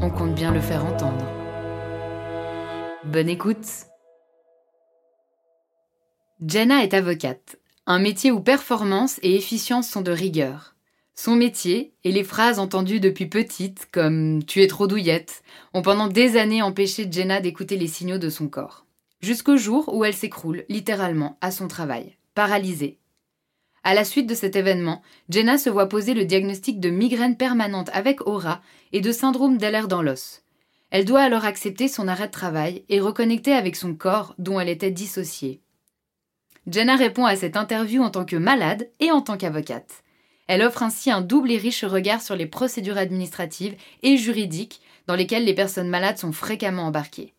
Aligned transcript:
on 0.00 0.10
compte 0.10 0.34
bien 0.34 0.52
le 0.52 0.60
faire 0.60 0.84
entendre. 0.84 1.24
Bonne 3.04 3.28
écoute 3.28 3.86
Jenna 6.46 6.82
est 6.82 6.92
avocate, 6.92 7.56
un 7.86 7.98
métier 7.98 8.30
où 8.30 8.40
performance 8.40 9.18
et 9.22 9.36
efficience 9.36 9.88
sont 9.88 10.02
de 10.02 10.10
rigueur. 10.10 10.74
Son 11.14 11.34
métier 11.34 11.94
et 12.04 12.12
les 12.12 12.24
phrases 12.24 12.58
entendues 12.58 13.00
depuis 13.00 13.26
petite, 13.26 13.88
comme 13.90 14.44
Tu 14.44 14.62
es 14.62 14.66
trop 14.66 14.86
douillette, 14.86 15.42
ont 15.72 15.80
pendant 15.80 16.08
des 16.08 16.36
années 16.36 16.60
empêché 16.60 17.10
Jenna 17.10 17.40
d'écouter 17.40 17.78
les 17.78 17.86
signaux 17.86 18.18
de 18.18 18.28
son 18.28 18.48
corps. 18.48 18.84
Jusqu'au 19.20 19.56
jour 19.56 19.94
où 19.94 20.04
elle 20.04 20.14
s'écroule, 20.14 20.64
littéralement, 20.68 21.38
à 21.40 21.50
son 21.50 21.68
travail, 21.68 22.18
paralysée, 22.34 22.98
à 23.86 23.94
la 23.94 24.04
suite 24.04 24.26
de 24.26 24.34
cet 24.34 24.56
événement, 24.56 25.00
Jenna 25.28 25.58
se 25.58 25.70
voit 25.70 25.88
poser 25.88 26.12
le 26.12 26.24
diagnostic 26.24 26.80
de 26.80 26.90
migraine 26.90 27.36
permanente 27.36 27.88
avec 27.92 28.26
aura 28.26 28.60
et 28.92 29.00
de 29.00 29.12
syndrome 29.12 29.58
d'alerte 29.58 29.88
dans 29.88 30.02
l'os. 30.02 30.42
Elle 30.90 31.04
doit 31.04 31.22
alors 31.22 31.44
accepter 31.44 31.88
son 31.88 32.08
arrêt 32.08 32.26
de 32.26 32.32
travail 32.32 32.84
et 32.88 33.00
reconnecter 33.00 33.52
avec 33.52 33.76
son 33.76 33.94
corps 33.94 34.34
dont 34.38 34.60
elle 34.60 34.68
était 34.68 34.90
dissociée. 34.90 35.60
Jenna 36.66 36.96
répond 36.96 37.24
à 37.24 37.36
cette 37.36 37.56
interview 37.56 38.02
en 38.02 38.10
tant 38.10 38.24
que 38.24 38.36
malade 38.36 38.90
et 39.00 39.10
en 39.10 39.20
tant 39.20 39.36
qu'avocate. 39.36 40.02
Elle 40.48 40.62
offre 40.62 40.82
ainsi 40.82 41.10
un 41.10 41.20
double 41.20 41.50
et 41.50 41.58
riche 41.58 41.84
regard 41.84 42.22
sur 42.22 42.36
les 42.36 42.46
procédures 42.46 42.98
administratives 42.98 43.76
et 44.02 44.16
juridiques 44.16 44.80
dans 45.06 45.16
lesquelles 45.16 45.44
les 45.44 45.54
personnes 45.54 45.88
malades 45.88 46.18
sont 46.18 46.32
fréquemment 46.32 46.84
embarquées. 46.84 47.34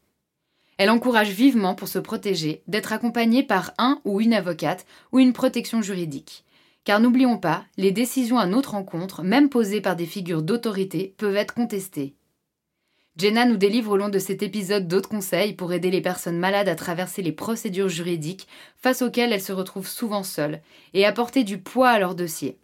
Elle 0.78 0.90
encourage 0.90 1.30
vivement 1.30 1.74
pour 1.74 1.88
se 1.88 2.00
protéger 2.00 2.62
d'être 2.68 2.94
accompagnée 2.94 3.44
par 3.44 3.74
un 3.78 4.00
ou 4.06 4.22
une 4.22 4.34
avocate 4.34 4.86
ou 5.12 5.20
une 5.20 5.34
protection 5.34 5.82
juridique. 5.82 6.46
Car 6.88 7.02
n'oublions 7.02 7.38
pas, 7.38 7.66
les 7.76 7.92
décisions 7.92 8.40
à 8.40 8.46
notre 8.46 8.74
encontre, 8.74 9.22
même 9.22 9.50
posées 9.50 9.82
par 9.82 9.98
des 9.98 10.06
figures 10.06 10.42
d'autorité, 10.42 11.14
peuvent 11.18 11.36
être 11.36 11.54
contestées. 11.54 12.16
Jenna 13.18 13.44
nous 13.44 13.58
délivre 13.58 13.92
au 13.92 13.98
long 13.98 14.08
de 14.08 14.20
cet 14.20 14.42
épisode 14.42 14.88
d'autres 14.88 15.10
conseils 15.10 15.52
pour 15.52 15.74
aider 15.74 15.92
les 15.92 16.00
personnes 16.00 16.40
malades 16.40 16.70
à 16.70 16.76
traverser 16.76 17.22
les 17.22 17.34
procédures 17.34 17.90
juridiques 17.90 18.48
face 18.78 19.02
auxquelles 19.02 19.34
elles 19.34 19.42
se 19.42 19.52
retrouvent 19.52 19.90
souvent 19.90 20.24
seules 20.24 20.62
et 20.94 21.06
apporter 21.06 21.44
du 21.44 21.58
poids 21.58 21.90
à 21.90 22.00
leur 22.00 22.16
dossier. 22.16 22.58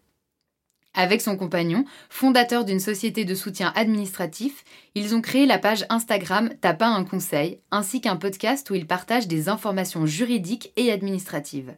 Avec 0.94 1.20
son 1.20 1.36
compagnon, 1.36 1.84
fondateur 2.10 2.64
d'une 2.64 2.80
société 2.80 3.26
de 3.26 3.36
soutien 3.36 3.74
administratif, 3.76 4.64
ils 4.96 5.16
ont 5.16 5.22
créé 5.22 5.46
la 5.46 5.60
page 5.60 5.86
Instagram 5.90 6.50
T'as 6.62 6.78
un 6.80 7.04
conseil, 7.04 7.60
ainsi 7.72 8.00
qu'un 8.00 8.16
podcast 8.16 8.70
où 8.70 8.76
ils 8.76 8.88
partagent 8.88 9.28
des 9.28 9.50
informations 9.50 10.06
juridiques 10.06 10.72
et 10.78 10.94
administratives. 10.94 11.76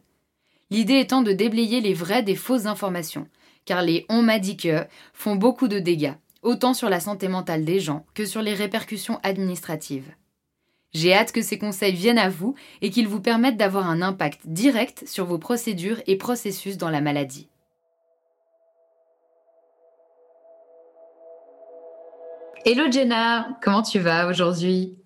L'idée 0.72 1.00
étant 1.00 1.22
de 1.22 1.32
déblayer 1.32 1.80
les 1.80 1.94
vraies 1.94 2.24
des 2.24 2.36
fausses 2.36 2.66
informations, 2.66 3.28
car 3.66 3.84
les 3.84 4.06
on 4.10 4.24
m'a 4.24 4.40
dit 4.40 4.58
que 4.58 4.86
font 5.14 5.36
beaucoup 5.36 5.68
de 5.68 5.80
dégâts, 5.80 6.16
autant 6.42 6.74
sur 6.74 6.90
la 6.90 7.00
santé 7.00 7.28
mentale 7.28 7.66
des 7.66 7.80
gens 7.80 8.06
que 8.16 8.26
sur 8.26 8.42
les 8.42 8.54
répercussions 8.54 9.20
administratives. 9.22 10.12
J'ai 10.92 11.14
hâte 11.14 11.34
que 11.34 11.42
ces 11.42 11.60
conseils 11.60 11.94
viennent 11.94 12.18
à 12.18 12.30
vous 12.30 12.56
et 12.82 12.90
qu'ils 12.90 13.08
vous 13.08 13.20
permettent 13.20 13.58
d'avoir 13.58 13.88
un 13.88 14.02
impact 14.02 14.42
direct 14.46 15.04
sur 15.06 15.26
vos 15.26 15.38
procédures 15.38 16.02
et 16.08 16.16
processus 16.16 16.78
dans 16.78 16.90
la 16.90 17.02
maladie. 17.02 17.50
Hello 22.66 22.90
Jenna, 22.90 23.60
comment 23.62 23.84
tu 23.84 24.00
vas 24.00 24.28
aujourd'hui? 24.28 24.98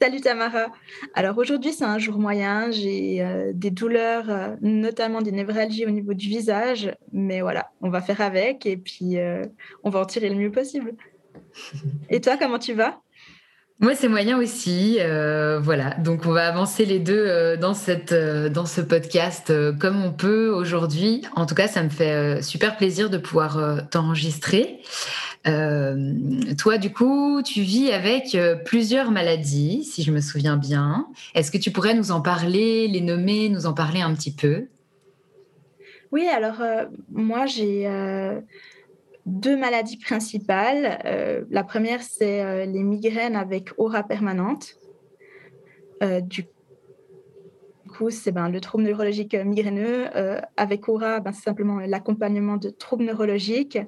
Salut 0.00 0.20
Tamara. 0.20 0.66
Alors 1.14 1.36
aujourd'hui 1.38 1.72
c'est 1.72 1.84
un 1.84 1.98
jour 1.98 2.18
moyen, 2.18 2.70
j'ai 2.70 3.20
euh, 3.20 3.50
des 3.52 3.72
douleurs, 3.72 4.30
euh, 4.30 4.54
notamment 4.60 5.22
des 5.22 5.32
névralgies 5.32 5.86
au 5.86 5.90
niveau 5.90 6.14
du 6.14 6.28
visage, 6.28 6.92
mais 7.12 7.40
voilà, 7.40 7.70
on 7.80 7.90
va 7.90 8.00
faire 8.00 8.20
avec 8.20 8.64
et 8.64 8.76
puis 8.76 9.18
euh, 9.18 9.44
on 9.82 9.90
va 9.90 9.98
en 9.98 10.04
tirer 10.04 10.28
le 10.28 10.36
mieux 10.36 10.52
possible. 10.52 10.92
Et 12.10 12.20
toi, 12.20 12.36
comment 12.38 12.60
tu 12.60 12.74
vas? 12.74 13.00
Moi, 13.80 13.94
c'est 13.94 14.08
moyen 14.08 14.38
aussi. 14.38 14.98
voilà, 15.60 15.94
donc 15.98 16.26
on 16.26 16.32
va 16.32 16.48
avancer 16.48 16.84
les 16.84 16.98
deux 16.98 17.56
dans, 17.58 17.74
cette, 17.74 18.12
dans 18.12 18.66
ce 18.66 18.80
podcast 18.80 19.52
comme 19.78 20.04
on 20.04 20.10
peut 20.10 20.48
aujourd'hui. 20.48 21.22
En 21.36 21.46
tout 21.46 21.54
cas, 21.54 21.68
ça 21.68 21.84
me 21.84 21.88
fait 21.88 22.42
super 22.42 22.76
plaisir 22.76 23.08
de 23.08 23.18
pouvoir 23.18 23.88
t'enregistrer. 23.88 24.80
Euh, 25.46 26.54
toi, 26.58 26.78
du 26.78 26.92
coup, 26.92 27.42
tu 27.42 27.60
vis 27.60 27.92
avec 27.92 28.34
euh, 28.34 28.56
plusieurs 28.56 29.10
maladies, 29.10 29.84
si 29.84 30.02
je 30.02 30.12
me 30.12 30.20
souviens 30.20 30.56
bien. 30.56 31.08
Est-ce 31.34 31.50
que 31.50 31.58
tu 31.58 31.70
pourrais 31.70 31.94
nous 31.94 32.10
en 32.10 32.20
parler, 32.20 32.88
les 32.88 33.00
nommer, 33.00 33.48
nous 33.48 33.66
en 33.66 33.72
parler 33.72 34.00
un 34.00 34.14
petit 34.14 34.34
peu? 34.34 34.66
Oui, 36.10 36.26
alors 36.26 36.60
euh, 36.60 36.86
moi, 37.10 37.46
j'ai 37.46 37.88
deux 39.26 39.56
maladies 39.56 39.98
principales. 39.98 41.44
la 41.50 41.64
première, 41.64 42.02
c'est 42.02 42.66
les 42.66 42.82
migraines 42.82 43.36
avec 43.36 43.70
aura 43.76 44.02
permanente. 44.02 44.78
C'est 48.10 48.32
ben, 48.32 48.48
le 48.48 48.60
trouble 48.60 48.84
neurologique 48.84 49.34
migraineux. 49.34 50.06
avec 50.56 50.88
aura, 50.88 51.20
ben, 51.20 51.32
c'est 51.32 51.42
simplement 51.42 51.80
l'accompagnement 51.80 52.56
de 52.56 52.70
troubles 52.70 53.04
neurologiques. 53.04 53.78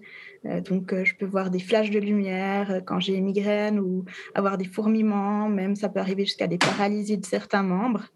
Euh, 0.47 0.61
donc, 0.61 0.93
euh, 0.93 1.05
je 1.05 1.15
peux 1.15 1.27
voir 1.27 1.51
des 1.51 1.59
flashs 1.59 1.91
de 1.91 1.99
lumière 1.99 2.71
euh, 2.71 2.81
quand 2.81 3.01
j'ai 3.01 3.21
migraine 3.21 3.79
ou 3.79 4.05
avoir 4.35 4.57
des 4.57 4.65
fourmillements, 4.65 5.49
même 5.49 5.77
ça 5.77 5.89
peut 5.89 6.01
arriver 6.01 6.25
jusqu'à 6.25 6.47
des 6.47 6.59
paralysies 6.59 7.19
de 7.19 7.27
certains 7.27 7.63
membres. 7.63 8.07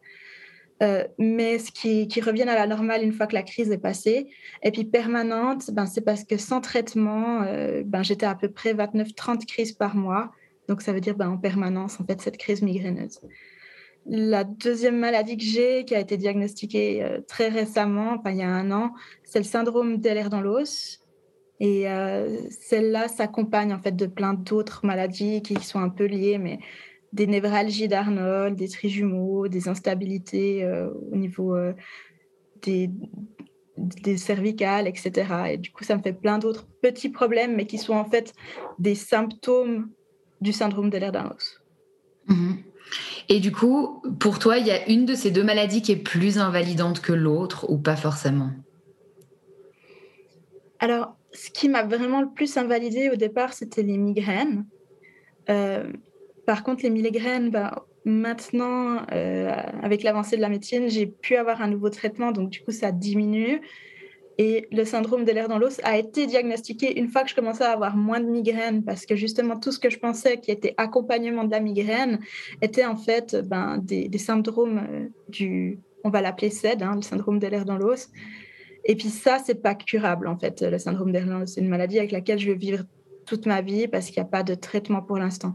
mais 1.18 1.58
ce 1.58 1.70
qui, 1.72 2.08
qui 2.08 2.20
revient 2.20 2.42
à 2.42 2.54
la 2.54 2.66
normale 2.66 3.02
une 3.02 3.12
fois 3.12 3.26
que 3.26 3.34
la 3.34 3.42
crise 3.42 3.70
est 3.70 3.78
passée. 3.78 4.28
Et 4.62 4.70
puis 4.70 4.84
permanente, 4.84 5.70
ben, 5.72 5.86
c'est 5.86 6.02
parce 6.02 6.24
que 6.24 6.36
sans 6.36 6.60
traitement, 6.60 7.40
ben, 7.84 8.02
j'étais 8.02 8.26
à 8.26 8.34
peu 8.34 8.50
près 8.50 8.74
29-30 8.74 9.46
crises 9.46 9.72
par 9.72 9.96
mois. 9.96 10.32
Donc 10.68 10.82
ça 10.82 10.92
veut 10.92 11.00
dire 11.00 11.16
ben, 11.16 11.30
en 11.30 11.38
permanence, 11.38 12.00
en 12.00 12.04
fait, 12.04 12.20
cette 12.20 12.36
crise 12.36 12.60
migraineuse. 12.60 13.18
La 14.06 14.44
deuxième 14.44 14.98
maladie 14.98 15.36
que 15.36 15.44
j'ai, 15.44 15.84
qui 15.84 15.94
a 15.94 16.00
été 16.00 16.16
diagnostiquée 16.16 17.20
très 17.26 17.48
récemment, 17.48 18.22
il 18.26 18.36
y 18.36 18.42
a 18.42 18.48
un 18.48 18.70
an, 18.70 18.92
c'est 19.24 19.38
le 19.38 19.44
syndrome 19.44 19.98
d'LR 19.98 20.28
dans 20.28 20.42
l'os. 20.42 21.00
Et 21.60 21.88
euh, 21.88 22.36
celle-là 22.50 23.08
s'accompagne 23.08 23.72
en 23.72 23.78
fait 23.78 23.94
de 23.94 24.06
plein 24.06 24.34
d'autres 24.34 24.84
maladies 24.84 25.42
qui 25.42 25.54
sont 25.56 25.78
un 25.78 25.88
peu 25.88 26.04
liées, 26.04 26.38
mais 26.38 26.58
des 27.12 27.26
névralgies 27.26 27.86
d'Arnold, 27.86 28.56
des 28.56 28.68
trijumeaux, 28.68 29.46
des 29.46 29.68
instabilités 29.68 30.64
euh, 30.64 30.90
au 31.12 31.16
niveau 31.16 31.54
euh, 31.54 31.72
des, 32.62 32.90
cervicales, 34.16 34.88
etc. 34.88 35.12
Et 35.52 35.56
du 35.58 35.70
coup, 35.70 35.84
ça 35.84 35.96
me 35.96 36.02
fait 36.02 36.12
plein 36.12 36.38
d'autres 36.38 36.66
petits 36.82 37.08
problèmes, 37.08 37.54
mais 37.54 37.66
qui 37.66 37.78
sont 37.78 37.94
en 37.94 38.04
fait 38.04 38.32
des 38.78 38.94
symptômes 38.94 39.90
du 40.40 40.52
syndrome 40.52 40.90
de. 40.90 40.98
Mhm. 42.26 42.58
Et 43.28 43.40
du 43.40 43.52
coup, 43.52 44.02
pour 44.18 44.38
toi, 44.38 44.58
il 44.58 44.66
y 44.66 44.70
a 44.70 44.88
une 44.88 45.06
de 45.06 45.14
ces 45.14 45.30
deux 45.30 45.44
maladies 45.44 45.82
qui 45.82 45.92
est 45.92 45.96
plus 45.96 46.38
invalidante 46.38 47.00
que 47.00 47.12
l'autre 47.12 47.70
ou 47.70 47.78
pas 47.78 47.96
forcément? 47.96 48.50
Alors, 50.78 51.16
ce 51.32 51.50
qui 51.50 51.68
m'a 51.68 51.82
vraiment 51.82 52.20
le 52.20 52.28
plus 52.34 52.56
invalidé 52.56 53.10
au 53.10 53.16
départ, 53.16 53.52
c'était 53.52 53.82
les 53.82 53.96
migraines. 53.96 54.66
Euh, 55.48 55.90
par 56.46 56.62
contre, 56.62 56.82
les 56.82 56.90
migraines, 56.90 57.50
bah, 57.50 57.86
maintenant, 58.04 59.02
euh, 59.12 59.50
avec 59.82 60.02
l'avancée 60.02 60.36
de 60.36 60.42
la 60.42 60.48
médecine, 60.48 60.88
j'ai 60.88 61.06
pu 61.06 61.36
avoir 61.36 61.62
un 61.62 61.68
nouveau 61.68 61.90
traitement, 61.90 62.32
donc 62.32 62.50
du 62.50 62.60
coup, 62.62 62.70
ça 62.70 62.92
diminue. 62.92 63.60
Et 64.38 64.66
le 64.72 64.84
syndrome 64.84 65.24
de 65.24 65.30
l'air 65.30 65.48
dans 65.48 65.58
l'os 65.58 65.80
a 65.84 65.96
été 65.96 66.26
diagnostiqué 66.26 66.98
une 66.98 67.08
fois 67.08 67.22
que 67.22 67.30
je 67.30 67.36
commençais 67.36 67.64
à 67.64 67.70
avoir 67.70 67.96
moins 67.96 68.20
de 68.20 68.26
migraines, 68.26 68.82
parce 68.82 69.06
que 69.06 69.14
justement, 69.14 69.58
tout 69.58 69.70
ce 69.70 69.78
que 69.78 69.90
je 69.90 69.98
pensais 69.98 70.38
qui 70.38 70.50
était 70.50 70.74
accompagnement 70.76 71.44
de 71.44 71.52
la 71.52 71.60
migraine 71.60 72.18
était 72.60 72.84
en 72.84 72.96
fait 72.96 73.36
ben, 73.36 73.78
des, 73.78 74.10
syndromes 74.18 74.78
euh, 74.78 75.06
du, 75.28 75.78
on 76.02 76.10
va 76.10 76.20
l'appeler 76.20 76.50
SED, 76.50 76.82
hein, 76.82 76.96
le 76.96 77.02
syndrome 77.02 77.38
de 77.38 77.46
l'air 77.46 77.64
dans 77.64 77.76
l'os. 77.76 78.08
Et 78.84 78.96
puis 78.96 79.08
ça, 79.08 79.38
c'est 79.44 79.62
pas 79.62 79.74
curable 79.74 80.26
en 80.26 80.36
fait, 80.36 80.62
le 80.62 80.78
syndrome 80.78 81.12
de 81.12 81.18
l'air 81.18 81.26
dans 81.26 81.38
l'os. 81.38 81.52
C'est 81.54 81.60
une 81.60 81.68
maladie 81.68 81.98
avec 81.98 82.10
laquelle 82.10 82.38
je 82.38 82.50
vais 82.50 82.58
vivre 82.58 82.84
toute 83.26 83.46
ma 83.46 83.62
vie 83.62 83.86
parce 83.86 84.06
qu'il 84.06 84.20
n'y 84.20 84.26
a 84.26 84.30
pas 84.30 84.42
de 84.42 84.54
traitement 84.54 85.00
pour 85.00 85.18
l'instant. 85.18 85.54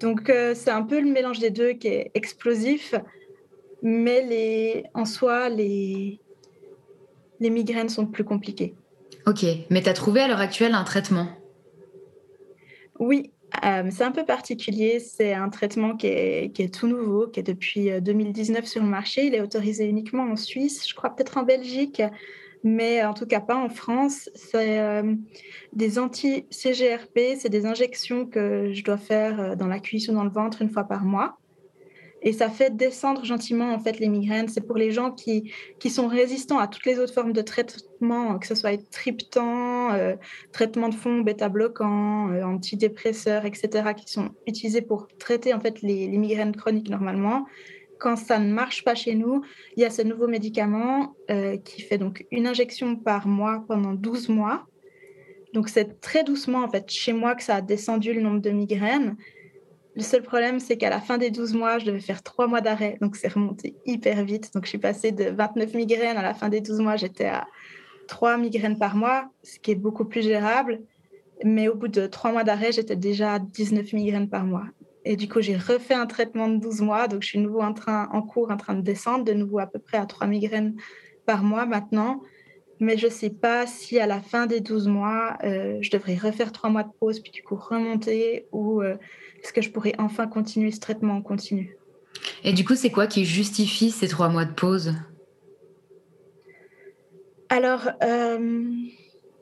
Donc 0.00 0.30
euh, 0.30 0.54
c'est 0.54 0.70
un 0.70 0.82
peu 0.82 1.00
le 1.00 1.10
mélange 1.10 1.38
des 1.38 1.50
deux 1.50 1.72
qui 1.72 1.88
est 1.88 2.10
explosif, 2.14 2.94
mais 3.82 4.22
les, 4.26 4.84
en 4.94 5.04
soi, 5.04 5.48
les, 5.48 6.20
les 7.40 7.50
migraines 7.50 7.88
sont 7.88 8.06
plus 8.06 8.24
compliquées. 8.24 8.74
Ok, 9.26 9.44
mais 9.70 9.82
tu 9.82 9.88
as 9.88 9.92
trouvé 9.92 10.20
à 10.20 10.28
l'heure 10.28 10.40
actuelle 10.40 10.74
un 10.74 10.84
traitement? 10.84 11.28
Oui, 12.98 13.32
euh, 13.64 13.88
c'est 13.90 14.04
un 14.04 14.12
peu 14.12 14.24
particulier. 14.24 15.00
C'est 15.00 15.34
un 15.34 15.48
traitement 15.48 15.96
qui 15.96 16.06
est, 16.06 16.52
qui 16.54 16.62
est, 16.62 16.74
tout 16.74 16.86
nouveau, 16.86 17.26
qui 17.28 17.40
est 17.40 17.42
depuis 17.42 17.90
2019 18.00 18.62
euh, 18.62 18.66
sur 18.66 18.82
le 18.82 18.88
marché. 18.88 19.26
Il 19.26 19.34
est 19.34 19.40
autorisé 19.40 19.86
uniquement 19.86 20.24
en 20.24 20.36
Suisse, 20.36 20.88
je 20.88 20.94
crois 20.94 21.10
peut-être 21.10 21.38
en 21.38 21.42
Belgique, 21.42 22.02
mais 22.62 23.04
en 23.04 23.14
tout 23.14 23.26
cas 23.26 23.40
pas 23.40 23.56
en 23.56 23.68
France. 23.68 24.30
C'est 24.34 24.80
euh, 24.80 25.14
des 25.72 25.98
anti-CGRP, 25.98 27.36
c'est 27.38 27.50
des 27.50 27.66
injections 27.66 28.26
que 28.26 28.72
je 28.72 28.84
dois 28.84 28.98
faire 28.98 29.56
dans 29.56 29.66
la 29.68 29.80
cuisse 29.80 30.08
ou 30.08 30.12
dans 30.12 30.24
le 30.24 30.30
ventre 30.30 30.62
une 30.62 30.70
fois 30.70 30.84
par 30.84 31.04
mois 31.04 31.38
et 32.26 32.32
ça 32.32 32.50
fait 32.50 32.76
descendre 32.76 33.24
gentiment 33.24 33.72
en 33.72 33.78
fait 33.78 34.00
les 34.00 34.08
migraines. 34.08 34.48
C'est 34.48 34.66
pour 34.66 34.76
les 34.76 34.90
gens 34.90 35.12
qui, 35.12 35.52
qui 35.78 35.90
sont 35.90 36.08
résistants 36.08 36.58
à 36.58 36.66
toutes 36.66 36.84
les 36.84 36.98
autres 36.98 37.14
formes 37.14 37.32
de 37.32 37.40
traitement, 37.40 38.36
que 38.40 38.48
ce 38.48 38.56
soit 38.56 38.76
triptan, 38.90 39.92
euh, 39.92 40.16
traitement 40.50 40.88
de 40.88 40.96
fond, 40.96 41.20
bêta-bloquant, 41.20 42.32
euh, 42.32 42.42
antidépresseurs, 42.42 43.44
etc., 43.44 43.92
qui 43.96 44.10
sont 44.12 44.30
utilisés 44.48 44.82
pour 44.82 45.06
traiter 45.18 45.54
en 45.54 45.60
fait 45.60 45.82
les, 45.82 46.08
migraines 46.08 46.56
chroniques 46.56 46.90
normalement. 46.90 47.46
Quand 48.00 48.16
ça 48.16 48.40
ne 48.40 48.52
marche 48.52 48.82
pas 48.82 48.96
chez 48.96 49.14
nous, 49.14 49.42
il 49.76 49.82
y 49.82 49.86
a 49.86 49.90
ce 49.90 50.02
nouveau 50.02 50.26
médicament 50.26 51.14
euh, 51.30 51.56
qui 51.58 51.80
fait 51.80 51.96
donc 51.96 52.26
une 52.32 52.48
injection 52.48 52.96
par 52.96 53.28
mois 53.28 53.64
pendant 53.68 53.92
12 53.92 54.30
mois. 54.30 54.66
Donc 55.54 55.68
c'est 55.68 56.00
très 56.00 56.24
doucement 56.24 56.64
en 56.64 56.68
fait 56.68 56.90
chez 56.90 57.12
moi 57.12 57.36
que 57.36 57.44
ça 57.44 57.54
a 57.54 57.60
descendu 57.60 58.12
le 58.12 58.20
nombre 58.20 58.40
de 58.40 58.50
migraines. 58.50 59.16
Le 59.96 60.02
seul 60.02 60.22
problème, 60.22 60.60
c'est 60.60 60.76
qu'à 60.76 60.90
la 60.90 61.00
fin 61.00 61.16
des 61.16 61.30
12 61.30 61.54
mois, 61.54 61.78
je 61.78 61.86
devais 61.86 62.00
faire 62.00 62.22
3 62.22 62.48
mois 62.48 62.60
d'arrêt. 62.60 62.98
Donc, 63.00 63.16
c'est 63.16 63.32
remonté 63.32 63.76
hyper 63.86 64.22
vite. 64.24 64.52
Donc, 64.52 64.64
je 64.64 64.68
suis 64.68 64.78
passée 64.78 65.10
de 65.10 65.30
29 65.30 65.72
migraines 65.72 66.18
à 66.18 66.22
la 66.22 66.34
fin 66.34 66.50
des 66.50 66.60
12 66.60 66.80
mois. 66.80 66.96
J'étais 66.96 67.24
à 67.24 67.46
3 68.06 68.36
migraines 68.36 68.78
par 68.78 68.94
mois, 68.94 69.30
ce 69.42 69.58
qui 69.58 69.70
est 69.70 69.76
beaucoup 69.76 70.04
plus 70.04 70.22
gérable. 70.22 70.82
Mais 71.44 71.68
au 71.68 71.74
bout 71.74 71.88
de 71.88 72.06
3 72.06 72.32
mois 72.32 72.44
d'arrêt, 72.44 72.72
j'étais 72.72 72.94
déjà 72.94 73.34
à 73.34 73.38
19 73.38 73.94
migraines 73.94 74.28
par 74.28 74.44
mois. 74.44 74.66
Et 75.06 75.16
du 75.16 75.28
coup, 75.28 75.40
j'ai 75.40 75.56
refait 75.56 75.94
un 75.94 76.06
traitement 76.06 76.48
de 76.48 76.58
12 76.58 76.82
mois. 76.82 77.08
Donc, 77.08 77.22
je 77.22 77.28
suis 77.28 77.38
nouveau 77.38 77.62
en, 77.62 77.72
train, 77.72 78.10
en 78.12 78.20
cours, 78.20 78.50
en 78.50 78.58
train 78.58 78.74
de 78.74 78.82
descendre, 78.82 79.24
de 79.24 79.32
nouveau 79.32 79.60
à 79.60 79.66
peu 79.66 79.78
près 79.78 79.96
à 79.96 80.04
3 80.04 80.26
migraines 80.26 80.76
par 81.24 81.42
mois 81.42 81.64
maintenant. 81.64 82.20
Mais 82.78 82.98
je 82.98 83.06
ne 83.06 83.10
sais 83.12 83.30
pas 83.30 83.66
si 83.66 83.98
à 83.98 84.06
la 84.06 84.20
fin 84.20 84.46
des 84.46 84.60
12 84.60 84.88
mois, 84.88 85.38
euh, 85.44 85.78
je 85.80 85.90
devrais 85.90 86.16
refaire 86.16 86.52
3 86.52 86.70
mois 86.70 86.82
de 86.82 86.92
pause, 87.00 87.20
puis 87.20 87.32
du 87.32 87.42
coup 87.42 87.56
remonter 87.56 88.46
ou... 88.52 88.82
Euh, 88.82 88.96
est-ce 89.42 89.52
que 89.52 89.62
je 89.62 89.70
pourrais 89.70 89.94
enfin 89.98 90.26
continuer 90.26 90.72
ce 90.72 90.80
traitement 90.80 91.14
en 91.14 91.22
continu? 91.22 91.76
Et 92.42 92.52
du 92.52 92.64
coup, 92.64 92.74
c'est 92.74 92.90
quoi 92.90 93.06
qui 93.06 93.24
justifie 93.24 93.92
ces 93.92 94.08
trois 94.08 94.28
mois 94.28 94.44
de 94.44 94.52
pause? 94.52 94.94
Alors, 97.48 97.88
euh, 98.02 98.64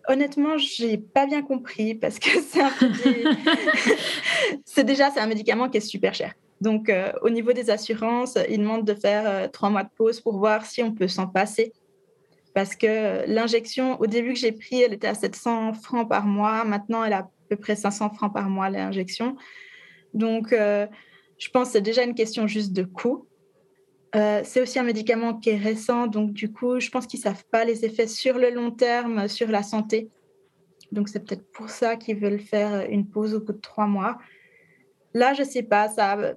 honnêtement, 0.07 0.59
j'ai 0.59 0.99
pas 0.99 1.27
bien 1.27 1.43
compris 1.43 1.95
parce 1.95 2.19
que 2.19 2.29
c'est 2.47 2.61
un 2.61 2.71
peu 2.79 2.91
c'est 4.67 4.85
déjà 4.85 5.11
c'est 5.11 5.21
un 5.21 5.27
médicament 5.27 5.71
qui 5.71 5.79
est 5.79 5.81
super 5.81 6.13
cher. 6.13 6.35
Donc, 6.61 6.91
euh, 6.91 7.11
au 7.23 7.31
niveau 7.31 7.53
des 7.53 7.71
assurances, 7.71 8.37
ils 8.51 8.59
demandent 8.59 8.87
de 8.87 8.95
faire 8.95 9.51
trois 9.53 9.71
mois 9.71 9.85
de 9.85 9.91
pause 9.97 10.21
pour 10.21 10.37
voir 10.39 10.67
si 10.67 10.83
on 10.83 10.93
peut 10.93 11.09
s'en 11.09 11.29
passer. 11.29 11.73
Parce 12.55 12.77
que 12.77 13.25
l'injection, 13.27 14.01
au 14.01 14.07
début 14.07 14.33
que 14.33 14.39
j'ai 14.39 14.53
pris, 14.53 14.81
elle 14.81 14.95
était 14.95 15.09
à 15.09 15.15
700 15.15 15.75
francs 15.75 16.09
par 16.09 16.25
mois. 16.25 16.65
Maintenant, 16.65 17.03
elle 17.03 17.13
a 17.13 17.19
à 17.19 17.31
peu 17.49 17.57
près 17.57 17.75
500 17.75 18.11
francs 18.11 18.33
par 18.33 18.49
mois, 18.49 18.71
l'injection. 18.71 19.37
Donc, 20.15 20.53
euh, 20.53 20.87
je 21.37 21.49
pense 21.51 21.69
que 21.69 21.73
c'est 21.75 21.81
déjà 21.81 22.05
une 22.05 22.15
question 22.15 22.47
juste 22.47 22.73
de 22.73 22.85
coût. 22.85 23.27
Euh, 24.15 24.43
c'est 24.45 24.61
aussi 24.61 24.79
un 24.79 24.85
médicament 24.85 25.35
qui 25.35 25.51
est 25.51 25.57
récent, 25.57 26.07
donc 26.07 26.33
du 26.33 26.53
coup, 26.53 26.79
je 26.79 26.89
pense 26.89 27.09
qu'ils 27.09 27.19
ne 27.19 27.25
savent 27.25 27.45
pas 27.51 27.65
les 27.65 27.85
effets 27.85 28.07
sur 28.07 28.39
le 28.39 28.51
long 28.51 28.71
terme 28.71 29.27
sur 29.27 29.49
la 29.49 29.65
santé. 29.65 30.09
Donc, 30.93 31.09
c'est 31.09 31.19
peut-être 31.19 31.51
pour 31.51 31.69
ça 31.69 31.97
qu'ils 31.97 32.19
veulent 32.19 32.39
faire 32.39 32.89
une 32.89 33.09
pause 33.09 33.35
au 33.35 33.41
bout 33.41 33.53
de 33.53 33.59
trois 33.59 33.89
mois. 33.89 34.19
Là, 35.13 35.35
je 35.35 35.43
ne 35.43 35.49
sais 35.49 35.65
pas, 35.65 35.89
ça, 35.89 36.37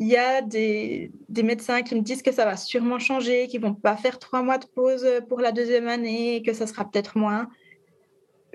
il 0.00 0.08
y 0.08 0.16
a 0.16 0.42
des, 0.42 1.12
des, 1.28 1.42
médecins 1.44 1.82
qui 1.82 1.94
me 1.94 2.00
disent 2.00 2.22
que 2.22 2.32
ça 2.32 2.44
va 2.44 2.56
sûrement 2.56 2.98
changer, 2.98 3.46
qu'ils 3.46 3.60
vont 3.60 3.74
pas 3.74 3.96
faire 3.96 4.18
trois 4.18 4.42
mois 4.42 4.58
de 4.58 4.66
pause 4.66 5.06
pour 5.28 5.40
la 5.40 5.52
deuxième 5.52 5.86
année, 5.86 6.42
que 6.44 6.52
ça 6.52 6.66
sera 6.66 6.84
peut-être 6.90 7.16
moins 7.16 7.48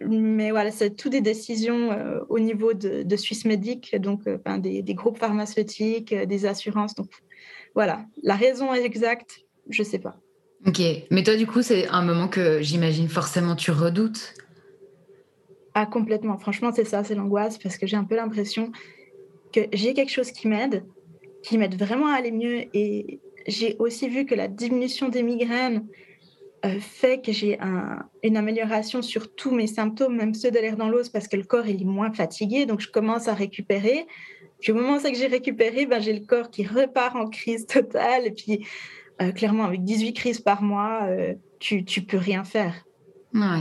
mais 0.01 0.51
voilà, 0.51 0.71
c'est 0.71 0.95
tout 0.95 1.09
des 1.09 1.21
décisions 1.21 1.92
euh, 1.92 2.19
au 2.30 2.39
niveau 2.39 2.74
de, 2.74 3.03
de 3.03 3.15
Swissmedic, 3.15 3.95
donc 3.97 4.27
euh, 4.27 4.38
des, 4.57 4.94
groupes 4.94 5.18
pharmaceutiques, 5.18 6.13
euh, 6.13 6.25
des 6.25 6.45
assurances. 6.45 6.95
Donc 6.95 7.09
voilà, 7.74 8.06
la 8.21 8.36
raison 8.36 8.74
exacte, 8.74 9.42
je 9.69 9.83
ne 9.83 9.88
sais 9.88 10.00
pas. 10.00 10.18
Ok, 10.65 10.81
mais 11.12 11.24
toi 11.24 11.36
du 11.36 11.47
coup, 11.47 11.62
c'est 11.62 11.88
un 11.88 12.01
moment 12.01 12.27
que 12.27 12.62
j'imagine 12.62 13.07
forcément 13.07 13.56
tu 13.56 13.71
redoutes. 13.71 14.33
Ah 15.74 15.86
complètement, 15.86 16.38
franchement 16.38 16.71
c'est 16.74 16.86
ça, 16.86 17.03
c'est 17.03 17.15
l'angoisse 17.15 17.57
parce 17.57 17.77
que 17.77 17.86
j'ai 17.86 17.97
un 17.97 18.06
peu 18.06 18.15
l'impression 18.15 18.71
que 19.53 19.62
j'ai 19.74 19.94
quelque 19.94 20.12
chose 20.12 20.31
qui 20.31 20.47
m'aide, 20.47 20.85
qui 21.45 21.57
m'aide 21.57 21.75
vraiment 21.75 22.07
à 22.07 22.16
aller 22.16 22.31
mieux 22.31 22.66
et 22.73 23.19
j'ai 23.47 23.75
aussi 23.78 24.09
vu 24.09 24.25
que 24.25 24.33
la 24.33 24.47
diminution 24.47 25.09
des 25.09 25.21
migraines 25.21 25.85
euh, 26.66 26.80
fait 26.80 27.21
que 27.23 27.31
j'ai 27.31 27.59
une 28.23 28.37
amélioration 28.37 29.04
sur 29.04 29.35
tous 29.35 29.52
mes 29.52 29.68
symptômes, 29.68 30.16
même 30.16 30.33
ceux 30.33 30.49
de 30.49 30.57
l'air 30.57 30.78
dans 30.78 30.90
l'os, 30.90 31.09
parce 31.09 31.28
que 31.28 31.37
le 31.37 31.44
corps 31.44 31.68
est 31.68 31.83
moins 31.83 32.11
fatigué, 32.11 32.66
donc 32.66 32.80
je 32.80 32.90
commence 32.90 33.28
à 33.28 33.35
récupérer. 33.35 34.07
Puis 34.59 34.71
au 34.71 34.75
moment 34.75 34.97
où 34.97 34.99
que 34.99 35.14
j'ai 35.14 35.28
récupéré, 35.28 35.85
ben, 35.85 36.02
j'ai 36.02 36.14
le 36.14 36.25
corps 36.25 36.49
qui 36.49 36.66
repart 36.66 37.16
en 37.16 37.30
crise 37.30 37.68
totale. 37.68 38.25
Et 38.25 38.31
puis, 38.31 38.66
euh, 39.21 39.31
clairement, 39.31 39.66
avec 39.66 39.83
18 39.83 40.14
crises 40.14 40.40
par 40.40 40.64
mois, 40.64 41.02
euh, 41.04 41.35
tu 41.59 41.83
ne 41.83 42.06
peux 42.06 42.18
rien 42.18 42.44
faire. 42.44 42.73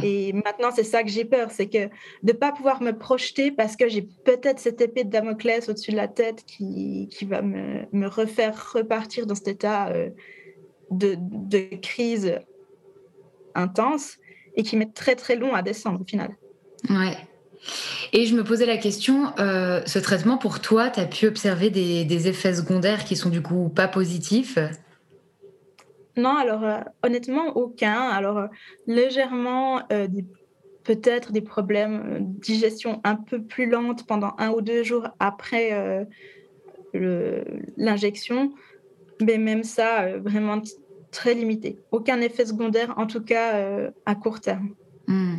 Et 0.03 0.33
maintenant, 0.33 0.71
c'est 0.75 0.85
ça 0.85 1.03
que 1.03 1.11
j'ai 1.11 1.25
peur, 1.25 1.51
c'est 1.51 1.67
que 1.67 1.87
de 1.87 1.91
ne 2.29 2.33
pas 2.33 2.53
pouvoir 2.53 2.83
me 2.83 2.93
projeter 2.93 3.51
parce 3.51 3.77
que 3.77 3.89
j'ai 3.89 4.03
peut-être 4.03 4.59
cette 4.59 4.81
épée 4.81 5.05
de 5.05 5.11
Damoclès 5.11 5.69
au-dessus 5.69 5.91
de 5.91 5.97
la 5.97 6.09
tête 6.09 6.45
qui, 6.47 7.09
qui 7.11 7.25
va 7.25 7.43
me, 7.43 7.85
me, 7.93 8.07
refaire 8.07 8.73
repartir 8.73 9.27
dans 9.27 9.35
cet 9.35 9.49
état 9.49 9.93
de, 10.91 11.17
de, 11.19 11.77
crise 11.83 12.39
intense 13.55 14.19
et 14.57 14.63
qui 14.63 14.77
met 14.77 14.87
très 14.87 15.17
très 15.17 15.37
long 15.37 15.55
à 15.55 15.63
descendre 15.63 16.01
au 16.01 16.05
final. 16.05 16.37
Ouais. 16.89 17.17
Et 18.13 18.27
je 18.27 18.35
me 18.37 18.45
posais 18.45 18.67
la 18.67 18.77
question, 18.77 19.33
euh, 19.39 19.83
ce 19.87 19.99
traitement 19.99 20.37
pour 20.37 20.61
toi, 20.61 20.91
tu 20.91 21.01
as 21.01 21.07
pu 21.07 21.27
observer 21.27 21.71
des, 21.71 22.29
effets 22.29 22.55
secondaires 22.55 23.05
qui 23.05 23.17
sont 23.17 23.31
du 23.31 23.43
coup 23.43 23.71
pas 23.75 23.89
positifs? 23.89 24.59
Non, 26.17 26.37
alors 26.37 26.65
euh, 26.65 26.81
honnêtement, 27.03 27.57
aucun. 27.57 28.01
Alors 28.01 28.39
euh, 28.39 28.47
légèrement, 28.87 29.83
peut-être 30.85 31.33
des 31.33 31.41
problèmes 31.41 32.19
de 32.21 32.41
digestion 32.41 33.01
un 33.05 33.17
peu 33.17 33.43
plus 33.43 33.69
lente 33.69 34.07
pendant 34.07 34.35
un 34.39 34.51
ou 34.51 34.61
deux 34.61 34.83
jours 34.83 35.09
après 35.19 36.07
l'injection. 37.77 38.53
Mais 39.21 39.39
même 39.39 39.63
ça, 39.63 40.19
vraiment 40.19 40.61
très 41.15 41.35
limité. 41.35 41.79
Aucun 41.93 42.21
effet 42.21 42.45
secondaire, 42.45 42.93
en 42.99 43.07
tout 43.07 43.23
cas 43.23 43.57
euh, 43.57 43.91
à 44.05 44.15
court 44.15 44.41
terme. 44.41 44.71
Hmm. 45.07 45.37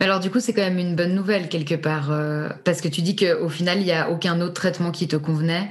Alors 0.00 0.20
du 0.20 0.30
coup, 0.30 0.40
c'est 0.40 0.52
quand 0.52 0.62
même 0.62 0.78
une 0.78 0.96
bonne 0.96 1.14
nouvelle 1.14 1.48
quelque 1.48 1.76
part, 1.76 2.10
euh, 2.10 2.48
parce 2.64 2.80
que 2.80 2.88
tu 2.88 3.02
dis 3.02 3.14
qu'au 3.14 3.48
final, 3.48 3.78
il 3.78 3.84
n'y 3.84 3.92
a 3.92 4.10
aucun 4.10 4.40
autre 4.40 4.54
traitement 4.54 4.90
qui 4.90 5.06
te 5.06 5.16
convenait. 5.16 5.70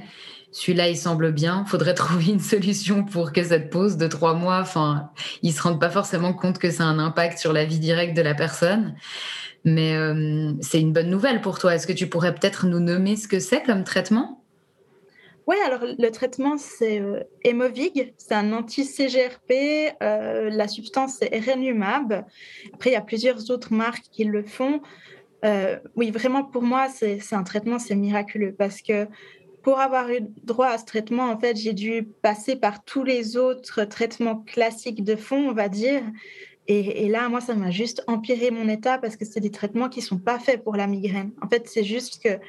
Celui-là, 0.52 0.90
il 0.90 0.98
semble 0.98 1.32
bien. 1.32 1.66
Faudrait 1.66 1.94
trouver 1.96 2.28
une 2.28 2.40
solution 2.40 3.04
pour 3.04 3.32
que 3.32 3.44
cette 3.44 3.70
pause 3.70 3.98
de 3.98 4.08
trois 4.08 4.34
mois, 4.34 4.60
enfin, 4.60 5.12
ils 5.42 5.54
se 5.54 5.62
rendent 5.62 5.80
pas 5.80 5.90
forcément 5.90 6.34
compte 6.34 6.60
que 6.60 6.70
ça 6.70 6.84
a 6.84 6.88
un 6.88 7.00
impact 7.00 7.38
sur 7.38 7.54
la 7.54 7.66
vie 7.66 7.80
directe 7.80 8.16
de 8.16 8.22
la 8.22 8.36
personne. 8.36 8.96
Mais 9.64 9.96
euh, 9.96 10.54
c'est 10.62 10.82
une 10.82 10.92
bonne 10.92 11.10
nouvelle 11.10 11.42
pour 11.42 11.60
toi. 11.60 11.76
Est-ce 11.76 11.88
que 11.88 11.94
tu 11.94 12.08
pourrais 12.08 12.34
peut-être 12.34 12.66
nous 12.66 12.80
nommer 12.80 13.16
ce 13.16 13.28
que 13.28 13.40
c'est 13.40 13.64
comme 13.64 13.84
traitement? 13.84 14.44
Oui, 15.48 15.56
alors 15.66 15.82
le 15.84 16.10
traitement, 16.12 16.58
c'est 16.58 17.00
euh, 17.00 17.22
Emovig. 17.46 18.14
C'est 18.18 18.34
un 18.34 18.54
anti-CGRP. 18.54 19.94
Euh, 20.02 20.50
la 20.50 20.68
substance, 20.68 21.18
c'est 21.20 21.34
Erenumab. 21.34 22.26
Après, 22.74 22.90
il 22.90 22.94
y 22.94 22.98
a 22.98 23.02
plusieurs 23.02 23.52
autres 23.52 23.74
marques 23.74 24.06
qui 24.12 24.24
le 24.24 24.44
font. 24.44 24.82
oui, 25.96 26.12
vraiment, 26.12 26.44
pour 26.44 26.64
moi, 26.64 26.88
c'est 26.90 27.20
un 27.34 27.44
traitement, 27.44 27.80
c'est 27.80 27.96
miraculeux 27.96 28.56
parce 28.58 28.82
que 28.82 29.08
pour 29.64 29.80
avoir 29.80 30.10
eu 30.10 30.22
droit 30.44 30.68
à 30.68 30.78
ce 30.78 30.86
traitement, 30.86 31.30
en 31.30 31.40
fait, 31.40 31.56
j'ai 31.56 31.74
dû 31.74 32.04
passer 32.22 32.56
par 32.56 32.84
tous 32.84 33.04
les 33.04 33.38
autres 33.38 33.84
traitements 33.84 34.38
classiques 34.38 35.04
de 35.04 35.16
fond, 35.16 35.50
on 35.50 35.54
va 35.54 35.70
dire. 35.70 36.02
Et, 36.68 37.10
là, 37.10 37.28
moi, 37.28 37.42
ça 37.42 37.54
m'a 37.54 37.70
juste 37.70 38.02
empiré 38.08 38.50
mon 38.50 38.70
état 38.70 38.98
parce 38.98 39.18
que 39.18 39.26
c'est 39.26 39.42
des 39.42 39.52
traitements 39.52 39.90
qui 39.90 40.00
ne 40.00 40.06
sont 40.06 40.20
pas 40.20 40.40
faits 40.40 40.64
pour 40.64 40.78
la 40.78 40.88
migraine. 40.88 41.32
En 41.42 41.50
fait, 41.50 41.68
c'est 41.68 41.84
juste 41.84 42.24
que 42.24 42.40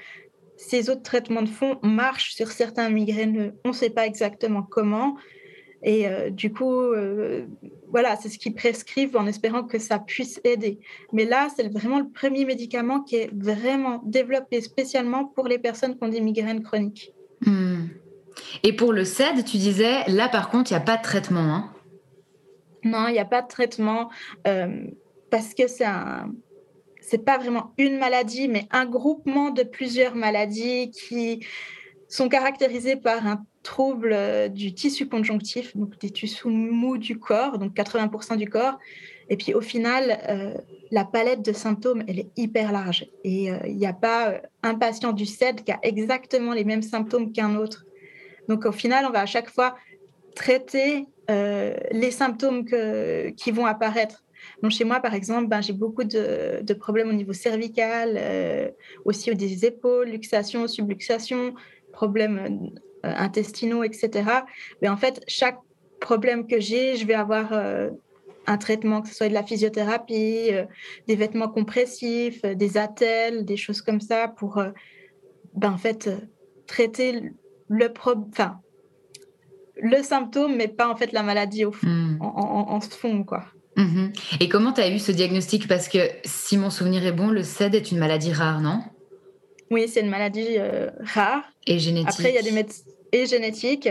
ces 0.57 0.90
autres 0.90 1.02
traitements 1.02 1.42
de 1.42 1.49
fond 1.49 1.78
marchent 1.83 2.35
sur 2.35 2.52
certains 2.52 2.88
migraineux. 2.88 3.54
On 3.64 3.71
ne 3.71 3.75
sait 3.75 3.90
pas 3.90 4.07
exactement 4.07 4.62
comment. 4.62 5.16
Et 5.83 6.07
euh, 6.07 6.31
du 6.31 6.52
coup, 6.52 6.71
euh, 6.71 7.47
voilà, 7.93 8.17
c'est 8.17 8.31
ce 8.31 8.39
qu'ils 8.39 8.55
prescrivent 8.55 9.17
en 9.17 9.27
espérant 9.27 9.63
que 9.63 9.79
ça 9.79 9.99
puisse 9.99 10.41
aider. 10.45 10.81
Mais 11.13 11.27
là, 11.27 11.49
c'est 11.55 11.69
vraiment 11.69 11.99
le 11.99 12.09
premier 12.09 12.45
médicament 12.47 13.03
qui 13.03 13.17
est 13.17 13.31
vraiment 13.33 14.01
développé 14.05 14.63
spécialement 14.63 15.27
pour 15.27 15.47
les 15.47 15.59
personnes 15.59 15.97
qui 15.97 16.03
ont 16.03 16.09
des 16.09 16.23
migraines 16.23 16.63
chroniques. 16.63 17.13
Hmm. 17.43 17.89
Et 18.63 18.73
pour 18.73 18.95
le 18.95 19.05
CED, 19.05 19.45
tu 19.45 19.59
disais, 19.59 20.05
là 20.09 20.29
par 20.31 20.49
contre, 20.49 20.71
il 20.71 20.75
n'y 20.75 20.81
a 20.81 20.85
pas 20.85 20.97
de 20.97 21.03
traitement. 21.03 21.41
Hein? 21.41 21.73
Non, 22.83 23.09
il 23.09 23.13
n'y 23.13 23.19
a 23.19 23.27
pas 23.27 23.43
de 23.43 23.49
traitement 23.49 24.11
euh, 24.47 24.87
parce 25.31 25.55
que 25.55 25.69
c'est 25.69 25.85
un. 25.85 26.33
C'est 27.05 27.25
pas 27.25 27.37
vraiment 27.37 27.75
une 27.79 27.99
maladie, 27.99 28.47
mais 28.49 28.69
un 28.71 28.87
groupement 28.87 29.51
de 29.51 29.65
plusieurs 29.65 30.15
maladies 30.15 30.93
qui 30.93 31.45
sont 32.09 32.29
caractérisées 32.29 32.95
par 32.95 33.27
un 33.27 33.45
trouble 33.62 34.12
euh, 34.12 34.49
du 34.49 34.75
tissu 34.75 35.09
conjonctif, 35.09 35.76
donc 35.76 35.99
des 35.99 36.11
tissus 36.11 36.49
mous 36.49 36.99
du 36.99 37.19
corps, 37.19 37.59
donc 37.59 37.75
80% 37.75 38.37
du 38.37 38.49
corps. 38.49 38.78
Et 39.28 39.37
puis 39.37 39.54
au 39.54 39.61
final, 39.61 40.19
euh, 40.28 40.54
la 40.90 41.04
palette 41.04 41.42
de 41.42 41.52
symptômes, 41.52 42.02
elle 42.07 42.19
est 42.19 42.31
hyper 42.37 42.73
large. 42.73 43.07
Et 43.25 43.49
il 43.66 43.76
n'y 43.76 43.87
a 43.87 43.92
pas 43.92 44.35
un 44.62 44.75
patient 44.75 45.12
du 45.12 45.25
CED 45.25 45.64
qui 45.64 45.73
a 45.73 45.78
exactement 45.83 46.52
les 46.52 46.64
mêmes 46.64 46.83
symptômes 46.83 47.33
qu'un 47.33 47.57
autre. 47.57 47.87
Donc 48.49 48.66
au 48.66 48.73
final, 48.73 49.07
on 49.07 49.11
va 49.11 49.21
à 49.21 49.26
chaque 49.26 49.49
fois 49.49 49.76
traiter 50.35 51.07
euh, 51.31 51.75
les 51.92 52.11
symptômes 52.11 52.66
qui 53.37 53.50
vont 53.52 53.64
apparaître. 53.64 54.23
Donc 54.62 54.71
chez 54.73 54.85
moi, 54.85 55.00
par 55.00 55.14
exemple, 55.14 55.49
ben, 55.49 55.61
j'ai 55.61 55.73
beaucoup 55.73 56.04
de, 56.04 56.73
problèmes 56.75 57.09
au 57.09 57.12
niveau 57.12 57.33
cervical, 57.33 58.16
euh, 58.16 58.71
aussi 59.04 59.35
des 59.35 59.64
épaules, 59.64 60.09
luxation, 60.09 60.69
subluxation, 60.69 61.54
problèmes 61.92 62.38
euh, 62.38 62.81
intestinaux, 63.03 63.85
etc. 63.85 64.11
Mais 64.81 64.89
en 64.89 64.97
fait, 64.97 65.23
chaque 65.27 65.59
problème 66.01 66.47
que 66.47 66.61
j'ai, 66.61 66.97
je 66.97 67.07
vais 67.07 67.15
avoir 67.15 67.53
un 68.47 68.59
traitement, 68.59 69.03
que 69.03 69.09
ce 69.09 69.15
soit 69.15 69.29
de 69.29 69.35
la 69.35 69.43
physiothérapie, 69.45 70.51
des 71.07 71.17
vêtements 71.17 71.49
compressifs, 71.49 72.43
des 72.43 72.77
attelles, 72.77 73.45
des 73.45 73.57
choses 73.57 73.83
comme 73.83 74.01
ça, 74.01 74.29
pour 74.29 74.63
ben, 75.55 75.73
en 75.73 75.79
fait, 75.79 76.11
traiter 76.67 77.23
le 77.69 77.93
problème, 77.93 78.29
enfin, 78.31 78.59
le 79.81 80.03
symptôme, 80.03 80.57
mais 80.57 80.69
pas 80.69 80.89
en 80.89 80.97
fait 80.97 81.13
la 81.13 81.23
maladie 81.23 81.65
au 81.65 81.73
fond, 81.73 81.87
hmm. 81.87 82.19
en, 82.21 82.81
fond, 82.81 83.25
quoi. 83.25 83.45
Mhm. 83.77 84.13
Et 84.41 84.49
comment 84.49 84.73
tu 84.73 84.81
as 84.81 84.91
eu 84.91 84.99
ce 84.99 85.13
diagnostic? 85.13 85.67
Parce 85.67 85.89
que 85.89 85.99
si 86.25 86.59
mon 86.59 86.71
souvenir 86.71 87.07
est 87.07 87.13
bon, 87.13 87.29
le 87.29 87.43
CED 87.43 87.75
est 87.75 87.91
une 87.91 87.99
maladie 87.99 88.33
rare, 88.33 88.61
non? 88.61 88.83
Oui, 89.73 89.88
c'est 89.88 90.00
une 90.00 90.11
maladie 90.11 90.59
euh, 90.59 90.91
rare. 91.00 91.43
Et 91.67 91.79
génétique. 91.79 92.11
Après, 92.11 92.31
il 92.31 92.35
y 92.35 92.38
a 92.38 92.43
des 92.43 92.52
médecins 92.52 92.85
et 93.11 93.26
génétique. 93.26 93.88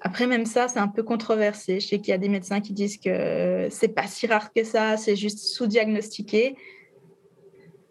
Après, 0.00 0.26
même 0.26 0.46
ça, 0.46 0.68
c'est 0.68 0.78
un 0.78 0.88
peu 0.88 1.02
controversé. 1.02 1.80
Je 1.80 1.88
sais 1.88 1.98
qu'il 1.98 2.10
y 2.10 2.14
a 2.14 2.18
des 2.18 2.28
médecins 2.28 2.60
qui 2.60 2.72
disent 2.72 2.98
que 2.98 3.66
c'est 3.70 3.88
pas 3.88 4.06
si 4.06 4.26
rare 4.26 4.52
que 4.52 4.62
ça, 4.62 4.96
c'est 4.96 5.16
juste 5.16 5.40
sous-diagnostiqué. 5.40 6.54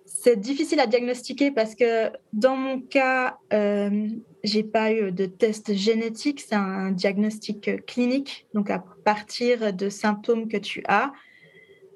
C'est 0.05 0.39
difficile 0.39 0.79
à 0.79 0.87
diagnostiquer 0.87 1.51
parce 1.51 1.75
que 1.75 2.09
dans 2.33 2.55
mon 2.55 2.79
cas, 2.79 3.37
euh, 3.53 4.07
j'ai 4.43 4.63
pas 4.63 4.91
eu 4.91 5.11
de 5.11 5.25
test 5.25 5.73
génétique, 5.73 6.39
c'est 6.39 6.55
un 6.55 6.91
diagnostic 6.91 7.85
clinique, 7.85 8.47
donc 8.53 8.69
à 8.69 8.83
partir 9.03 9.73
de 9.73 9.89
symptômes 9.89 10.47
que 10.47 10.57
tu 10.57 10.81
as. 10.87 11.11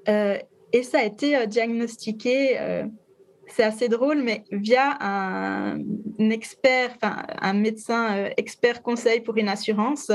Euh, 0.09 0.37
et 0.73 0.83
ça 0.83 0.99
a 0.99 1.03
été 1.03 1.35
euh, 1.35 1.45
diagnostiqué, 1.45 2.59
euh, 2.59 2.85
c'est 3.55 3.63
assez 3.63 3.89
drôle, 3.89 4.21
mais 4.21 4.43
via 4.51 4.97
un, 5.01 5.79
expert, 6.19 6.91
enfin 6.95 7.23
un 7.41 7.53
médecin 7.53 8.29
expert 8.37 8.81
conseil 8.81 9.21
pour 9.21 9.37
une 9.37 9.49
assurance. 9.49 10.11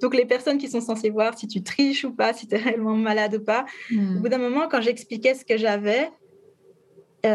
Donc 0.00 0.14
les 0.14 0.26
personnes 0.26 0.58
qui 0.58 0.68
sont 0.68 0.80
censées 0.80 1.10
voir 1.10 1.38
si 1.38 1.46
tu 1.46 1.62
triches 1.62 2.04
ou 2.04 2.12
pas, 2.12 2.32
si 2.32 2.46
tu 2.46 2.54
es 2.54 2.58
réellement 2.58 2.94
malade 2.94 3.36
ou 3.36 3.44
pas. 3.44 3.64
Hmm. 3.90 4.18
Au 4.18 4.20
bout 4.20 4.28
d'un 4.28 4.38
moment, 4.38 4.68
quand 4.70 4.80
j'expliquais 4.80 5.34
ce 5.34 5.44
que 5.44 5.56
j'avais, 5.56 6.10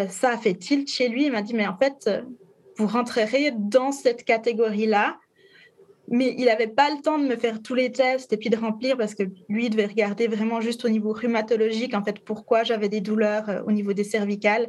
ça 0.07 0.29
a 0.29 0.37
fait 0.37 0.53
tilt 0.53 0.89
chez 0.89 1.09
lui. 1.09 1.25
Il 1.25 1.31
m'a 1.33 1.41
dit, 1.41 1.53
mais 1.53 1.67
en 1.67 1.77
fait, 1.77 2.09
vous 2.77 2.87
rentrerez 2.87 3.51
dans 3.57 3.91
cette 3.91 4.23
catégorie-là. 4.23 5.17
Mais 6.07 6.35
il 6.37 6.45
n'avait 6.45 6.67
pas 6.67 6.89
le 6.89 7.01
temps 7.01 7.17
de 7.17 7.25
me 7.25 7.37
faire 7.37 7.61
tous 7.61 7.75
les 7.75 7.91
tests 7.91 8.33
et 8.33 8.37
puis 8.37 8.49
de 8.49 8.57
remplir 8.57 8.97
parce 8.97 9.15
que 9.15 9.23
lui 9.47 9.69
devait 9.69 9.85
regarder 9.85 10.27
vraiment 10.27 10.59
juste 10.59 10.83
au 10.83 10.89
niveau 10.89 11.13
rhumatologique, 11.13 11.93
en 11.93 12.03
fait, 12.03 12.19
pourquoi 12.19 12.63
j'avais 12.63 12.89
des 12.89 12.99
douleurs 12.99 13.49
euh, 13.49 13.61
au 13.65 13.71
niveau 13.71 13.93
des 13.93 14.03
cervicales 14.03 14.67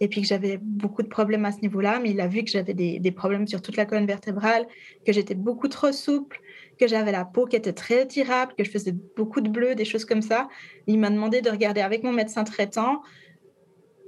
et 0.00 0.08
puis 0.08 0.20
que 0.22 0.26
j'avais 0.26 0.58
beaucoup 0.60 1.02
de 1.02 1.08
problèmes 1.08 1.44
à 1.44 1.52
ce 1.52 1.60
niveau-là. 1.60 2.00
Mais 2.02 2.10
il 2.10 2.20
a 2.20 2.26
vu 2.26 2.44
que 2.44 2.50
j'avais 2.50 2.74
des, 2.74 3.12
problèmes 3.12 3.46
sur 3.46 3.62
toute 3.62 3.76
la 3.76 3.86
colonne 3.86 4.06
vertébrale, 4.06 4.66
que 5.06 5.12
j'étais 5.12 5.34
beaucoup 5.34 5.68
trop 5.68 5.92
souple, 5.92 6.40
que 6.78 6.88
j'avais 6.88 7.12
la 7.12 7.24
peau 7.24 7.46
qui 7.46 7.56
était 7.56 7.72
très 7.72 8.06
tirable, 8.06 8.54
que 8.56 8.64
je 8.64 8.70
faisais 8.70 8.94
beaucoup 9.16 9.40
de 9.40 9.48
bleu, 9.48 9.74
des 9.74 9.84
choses 9.84 10.04
comme 10.04 10.22
ça. 10.22 10.48
Il 10.86 10.98
m'a 10.98 11.10
demandé 11.10 11.40
de 11.40 11.50
regarder 11.50 11.80
avec 11.80 12.02
mon 12.02 12.12
médecin 12.12 12.44
traitant 12.44 13.02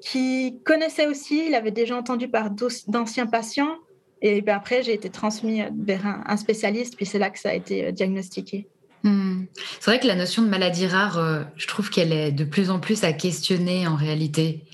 qui 0.00 0.58
connaissait 0.64 1.06
aussi, 1.06 1.46
il 1.48 1.54
avait 1.54 1.70
déjà 1.70 1.96
entendu 1.96 2.28
par 2.28 2.50
d'anciens 2.50 3.26
patients. 3.26 3.76
Et 4.22 4.40
ben 4.40 4.56
après, 4.56 4.82
j'ai 4.82 4.94
été 4.94 5.10
transmis 5.10 5.62
vers 5.78 6.06
un, 6.06 6.36
spécialiste, 6.36 6.96
puis 6.96 7.06
c'est 7.06 7.18
là 7.18 7.30
que 7.30 7.38
ça 7.38 7.50
a 7.50 7.54
été 7.54 7.86
euh, 7.86 7.92
diagnostiqué. 7.92 8.66
Hmm. 9.02 9.44
C'est 9.78 9.90
vrai 9.90 10.00
que 10.00 10.06
la 10.06 10.14
notion 10.14 10.42
de 10.42 10.48
maladie 10.48 10.86
rare, 10.86 11.18
euh, 11.18 11.44
je 11.56 11.66
trouve 11.66 11.90
qu'elle 11.90 12.12
est 12.12 12.32
de 12.32 12.44
plus 12.44 12.70
en 12.70 12.80
plus 12.80 13.04
à 13.04 13.12
questionner 13.12 13.86
en 13.86 13.94
réalité. 13.94 14.64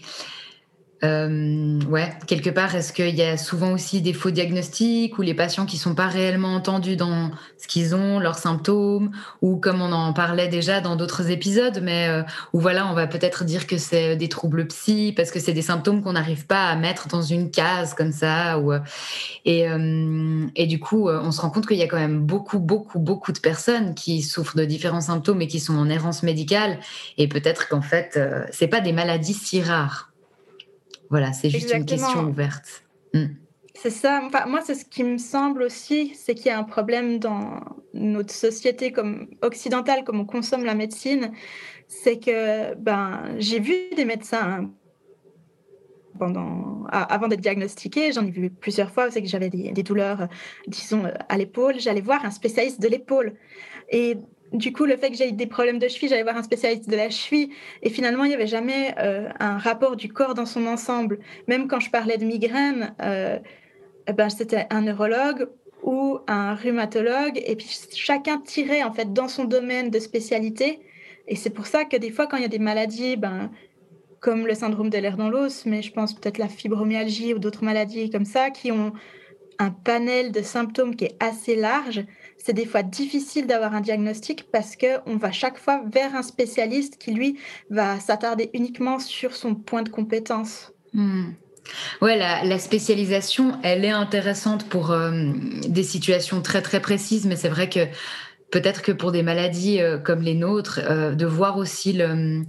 Euh, 1.05 1.81
ouais, 1.89 2.13
quelque 2.29 2.51
part, 2.51 2.77
est-ce 2.77 2.93
qu'il 2.93 3.17
y 3.17 3.23
a 3.23 3.37
souvent 3.37 3.73
aussi 3.73 4.03
des 4.03 4.13
faux 4.13 4.31
diagnostics 4.31 5.19
ou 5.19 5.23
les 5.23 5.35
patients 5.35 5.67
qui 5.67 5.77
sont 5.77 5.97
pas 5.97 6.07
réellement 6.07 6.55
entendus 6.55 6.95
dans 6.95 7.33
ce 7.59 7.67
qu'ils 7.67 7.97
ont, 7.97 8.21
leurs 8.21 8.39
symptômes, 8.39 9.11
ou 9.41 9.57
comme 9.57 9.83
on 9.83 9.91
en 9.91 10.13
parlait 10.13 10.47
déjà 10.47 10.81
dans 10.81 10.95
d'autres 10.95 11.29
épisodes, 11.31 11.81
mais 11.83 12.07
euh, 12.09 12.23
où 12.53 12.61
voilà, 12.61 12.87
on 12.87 12.95
va 12.95 13.09
peut-être 13.09 13.43
dire 13.43 13.67
que 13.67 13.79
c'est 13.79 14.15
des 14.15 14.29
troubles 14.29 14.69
psy 14.69 15.13
parce 15.17 15.33
que 15.33 15.41
c'est 15.41 15.53
des 15.53 15.63
symptômes 15.63 16.03
qu'on 16.03 16.13
n'arrive 16.13 16.47
pas 16.47 16.67
à 16.67 16.77
mettre 16.77 17.09
dans 17.09 17.23
une 17.23 17.51
case 17.51 17.95
comme 17.95 18.13
ça, 18.13 18.61
ou, 18.61 18.73
euh, 18.73 18.79
et, 19.45 19.69
euh, 19.69 20.47
et 20.55 20.69
du 20.69 20.79
coup, 20.79 21.09
on 21.09 21.33
se 21.33 21.41
rend 21.41 21.51
compte 21.51 21.67
qu'il 21.67 21.79
y 21.79 21.83
a 21.83 21.89
quand 21.89 21.99
même 21.99 22.21
beaucoup, 22.21 22.61
beaucoup, 22.61 23.01
beaucoup 23.01 23.33
de 23.33 23.41
personnes 23.41 23.97
qui 23.97 24.23
souffrent 24.23 24.57
de 24.57 24.65
différents 24.65 25.01
symptômes 25.01 25.43
et 25.43 25.49
qui 25.49 25.59
sont 25.59 25.77
en 25.77 25.89
errance 25.89 26.23
médicale, 26.23 26.79
et 27.19 27.27
peut-être 27.27 27.69
qu'en 27.69 27.83
fait, 27.83 28.21
c'est 28.53 28.69
pas 28.69 28.81
des 28.81 28.93
maladies 28.93 29.35
si 29.35 29.61
rares. 29.63 30.12
Voilà, 31.13 31.35
c'est 31.35 31.51
juste 31.51 31.75
une 31.75 31.85
question 31.85 32.25
ouverte. 32.25 32.85
Hmm. 33.13 33.27
C'est 33.75 33.91
ça. 33.91 34.31
moi, 34.47 34.63
c'est 34.65 34.75
ce 34.75 34.87
qui 34.87 35.05
me 35.05 35.19
semble 35.19 35.63
aussi, 35.63 36.15
c'est 36.15 36.35
qu'il 36.35 36.47
y 36.47 36.49
a 36.51 36.59
un 36.59 36.65
problème 36.65 37.19
dans 37.19 37.61
notre 37.93 38.33
société 38.33 38.93
comme 38.93 39.29
occidentale, 39.43 40.05
comme 40.05 40.21
on 40.21 40.25
consomme 40.25 40.65
la 40.65 40.75
médecine, 40.75 41.33
c'est 41.87 42.19
que 42.19 42.75
ben 42.77 43.35
j'ai 43.37 43.61
vu 43.61 43.75
des 43.95 44.07
médecins 44.07 44.71
pendant, 46.19 46.85
avant 46.91 47.29
d'être 47.29 47.41
diagnostiquée, 47.41 48.13
j'en 48.13 48.25
ai 48.25 48.31
vu 48.31 48.49
plusieurs 48.49 48.91
fois, 48.91 49.11
c'est 49.11 49.21
que 49.21 49.29
j'avais 49.29 49.51
des, 49.51 49.71
des, 49.73 49.83
douleurs, 49.83 50.29
disons, 50.67 51.05
à 51.29 51.37
l'épaule. 51.37 51.79
J'allais 51.79 52.01
voir 52.01 52.25
un 52.25 52.31
spécialiste 52.31 52.81
de 52.81 52.89
l'épaule. 52.89 53.35
Et 53.91 54.17
du 54.53 54.73
coup, 54.73 54.85
le 54.85 54.97
fait 54.97 55.11
que 55.11 55.17
j'ai 55.17 55.33
des 55.33 55.47
problèmes 55.47 55.79
de 55.79 55.89
cheville, 55.89 56.09
j'allais 56.09 56.23
voir 56.23 56.37
un 56.37 56.43
spécialiste 56.43 56.89
de 56.89 56.97
la 56.97 57.11
cheville. 57.11 57.51
Et 57.83 57.91
finalement, 57.91 58.25
il 58.25 58.29
n'y 58.29 58.35
avait 58.35 58.47
jamais 58.47 58.95
euh, 58.99 59.29
un 59.41 59.59
rapport 59.59 59.97
du 59.97 60.13
corps 60.13 60.35
dans 60.35 60.47
son 60.47 60.67
ensemble. 60.67 61.19
Même 61.49 61.69
quand 61.69 61.81
je 61.81 61.91
parlais 61.91 62.19
de 62.19 62.25
migraine, 62.25 62.95
euh, 63.01 63.39
eh 64.07 64.13
ben, 64.13 64.29
c'était 64.29 64.67
un 64.71 64.83
neurologue 64.83 65.49
ou 65.83 66.19
un 66.27 66.55
rhumatologue. 66.55 67.41
Et 67.47 67.57
puis, 67.57 67.69
chacun 67.95 68.39
tirait 68.39 68.83
en 68.83 68.93
fait 68.93 69.13
dans 69.13 69.29
son 69.29 69.45
domaine 69.45 69.91
de 69.91 69.99
spécialité. 69.99 70.81
Et 71.29 71.37
c'est 71.37 71.51
pour 71.51 71.67
ça 71.67 71.85
que 71.85 71.97
des 71.97 72.11
fois, 72.11 72.27
quand 72.27 72.37
il 72.37 72.43
y 72.43 72.47
a 72.47 72.49
des 72.49 72.59
maladies, 72.59 73.17
ben, 73.17 73.51
comme 74.21 74.47
le 74.47 74.55
syndrome 74.55 74.91
de 74.91 74.99
l'air 74.99 75.17
dans 75.17 75.31
l'os, 75.31 75.67
mais 75.67 75.83
je 75.83 75.93
pense 75.93 76.15
peut-être 76.15 76.39
la 76.39 76.49
fibromyalgie 76.49 77.33
ou 77.35 77.39
d'autres 77.39 77.65
maladies 77.65 78.11
comme 78.11 78.25
ça, 78.25 78.51
qui 78.51 78.71
ont 78.71 78.93
un 79.59 79.71
panel 79.71 80.31
de 80.31 80.43
symptômes 80.43 80.95
qui 80.95 81.07
est 81.07 81.17
assez 81.21 81.57
large, 81.57 82.05
c'est 82.43 82.53
des 82.53 82.67
fois 82.67 82.83
difficile 82.83 83.47
d'avoir 83.47 83.75
un 83.75 83.81
diagnostic 83.81 84.51
parce 84.51 84.75
qu'on 84.77 85.17
va 85.17 85.31
chaque 85.31 85.59
fois 85.59 85.83
vers 85.93 86.15
un 86.17 86.23
spécialiste 86.23 86.99
qui, 86.99 87.13
lui, 87.13 87.39
va 87.71 88.01
s'attarder 88.01 88.51
uniquement 88.53 88.99
sur 88.99 89.37
son 89.37 89.55
point 89.55 89.83
de 89.83 89.89
compétence. 89.89 90.73
Hmm. 90.93 91.31
Ouais, 92.01 92.17
la, 92.17 92.59
spécialisation, 92.59 93.57
elle 93.63 93.85
est 93.85 93.91
intéressante 93.91 94.69
pour 94.69 94.91
euh, 94.91 95.31
des 95.69 95.85
situations 95.85 96.43
très 96.43 96.61
très 96.61 96.81
précises, 96.81 97.27
mais 97.27 97.37
c'est 97.37 97.49
vrai 97.49 97.69
que 97.69 97.87
peut-être 98.51 98.83
que 98.83 98.91
pour 98.91 99.13
des 99.13 99.23
maladies 99.23 99.81
euh, 99.81 99.99
comme 99.99 100.23
les 100.23 100.35
nôtres, 100.35 100.81
euh, 100.83 101.15
de 101.15 101.27
voir 101.27 101.59
aussi 101.59 101.93
le, 101.93 102.43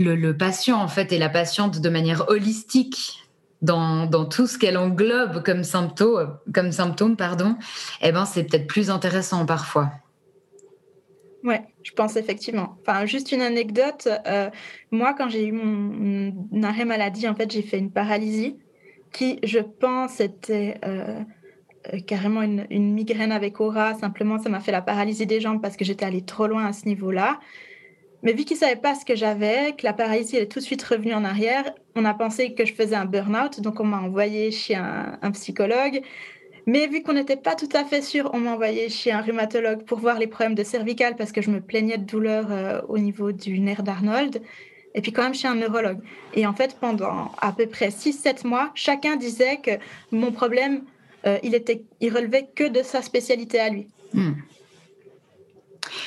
le, 0.00 0.36
patient 0.36 0.82
en 0.82 0.88
fait 0.88 1.12
et 1.12 1.18
la 1.18 1.28
patiente 1.28 1.80
de 1.80 1.88
manière 1.88 2.28
holistique 2.28 3.22
dans, 3.62 4.24
tout 4.26 4.46
ce 4.46 4.58
qu'elle 4.58 4.76
englobe 4.76 5.42
comme 5.42 5.62
symptômes 5.64 7.16
pardon, 7.16 7.56
eh 8.02 8.12
ben 8.12 8.24
c'est 8.24 8.44
peut-être 8.44 8.66
plus 8.66 8.90
intéressant 8.90 9.46
parfois. 9.46 9.90
Ouais, 11.46 11.62
je 11.84 11.92
pense 11.92 12.16
effectivement. 12.16 12.76
Enfin, 12.80 13.06
juste 13.06 13.30
une 13.30 13.40
anecdote. 13.40 14.08
Euh, 14.26 14.50
moi, 14.90 15.14
quand 15.14 15.28
j'ai 15.28 15.46
eu 15.46 15.52
mon, 15.52 16.62
arrêt 16.64 16.84
maladie, 16.84 17.28
en 17.28 17.36
fait, 17.36 17.50
j'ai 17.50 17.62
fait 17.62 17.78
une 17.78 17.92
paralysie 17.92 18.56
qui, 19.12 19.38
je 19.44 19.60
pense, 19.60 20.18
était 20.20 20.76
euh, 20.84 21.20
euh, 21.94 22.00
carrément 22.00 22.42
une, 22.42 22.66
migraine 22.94 23.30
avec 23.30 23.60
aura. 23.60 23.94
Simplement, 23.94 24.40
ça 24.40 24.48
m'a 24.48 24.58
fait 24.58 24.72
la 24.72 24.82
paralysie 24.82 25.26
des 25.26 25.40
jambes 25.40 25.62
parce 25.62 25.76
que 25.76 25.84
j'étais 25.84 26.04
allée 26.04 26.22
trop 26.22 26.48
loin 26.48 26.66
à 26.66 26.72
ce 26.72 26.86
niveau-là. 26.86 27.38
Mais 28.22 28.32
vu 28.32 28.44
qu'ils 28.44 28.56
ne 28.56 28.60
savaient 28.60 28.80
pas 28.80 28.94
ce 28.94 29.04
que 29.04 29.14
j'avais, 29.14 29.74
que 29.76 29.84
la 29.84 29.92
paralysie 29.92 30.36
est 30.36 30.50
tout 30.50 30.58
de 30.58 30.64
suite 30.64 30.82
revenue 30.82 31.14
en 31.14 31.24
arrière, 31.24 31.64
on 31.94 32.04
a 32.04 32.14
pensé 32.14 32.54
que 32.54 32.64
je 32.64 32.72
faisais 32.72 32.96
un 32.96 33.04
burn-out. 33.04 33.60
Donc, 33.60 33.80
on 33.80 33.84
m'a 33.84 34.00
envoyé 34.00 34.50
chez 34.50 34.74
un, 34.74 35.30
psychologue. 35.32 36.00
Mais 36.66 36.88
vu 36.88 37.02
qu'on 37.02 37.12
n'était 37.12 37.36
pas 37.36 37.54
tout 37.54 37.68
à 37.74 37.84
fait 37.84 38.02
sûr, 38.02 38.30
on 38.32 38.38
m'a 38.38 38.52
envoyé 38.52 38.88
chez 38.88 39.12
un 39.12 39.20
rhumatologue 39.20 39.84
pour 39.84 39.98
voir 39.98 40.18
les 40.18 40.26
problèmes 40.26 40.56
de 40.56 40.64
cervical 40.64 41.14
parce 41.14 41.30
que 41.30 41.40
je 41.40 41.50
me 41.50 41.60
plaignais 41.60 41.98
de 41.98 42.04
douleurs 42.04 42.50
euh, 42.50 42.80
au 42.88 42.98
niveau 42.98 43.30
du 43.30 43.60
nerf 43.60 43.84
d'Arnold. 43.84 44.42
Et 44.96 45.00
puis 45.02 45.12
quand 45.12 45.22
même 45.22 45.34
chez 45.34 45.46
un 45.46 45.54
neurologue. 45.54 46.00
Et 46.34 46.46
en 46.46 46.54
fait, 46.54 46.76
pendant 46.80 47.30
à 47.40 47.52
peu 47.52 47.66
près 47.66 47.90
6-7 47.90 48.46
mois, 48.46 48.72
chacun 48.74 49.14
disait 49.14 49.58
que 49.58 49.72
mon 50.10 50.32
problème, 50.32 50.82
euh, 51.26 51.38
il, 51.44 51.54
était, 51.54 51.84
il 52.00 52.12
relevait 52.12 52.48
que 52.54 52.64
de 52.64 52.82
sa 52.82 53.02
spécialité 53.02 53.60
à 53.60 53.68
lui. 53.68 53.86
Hmm. 54.12 54.32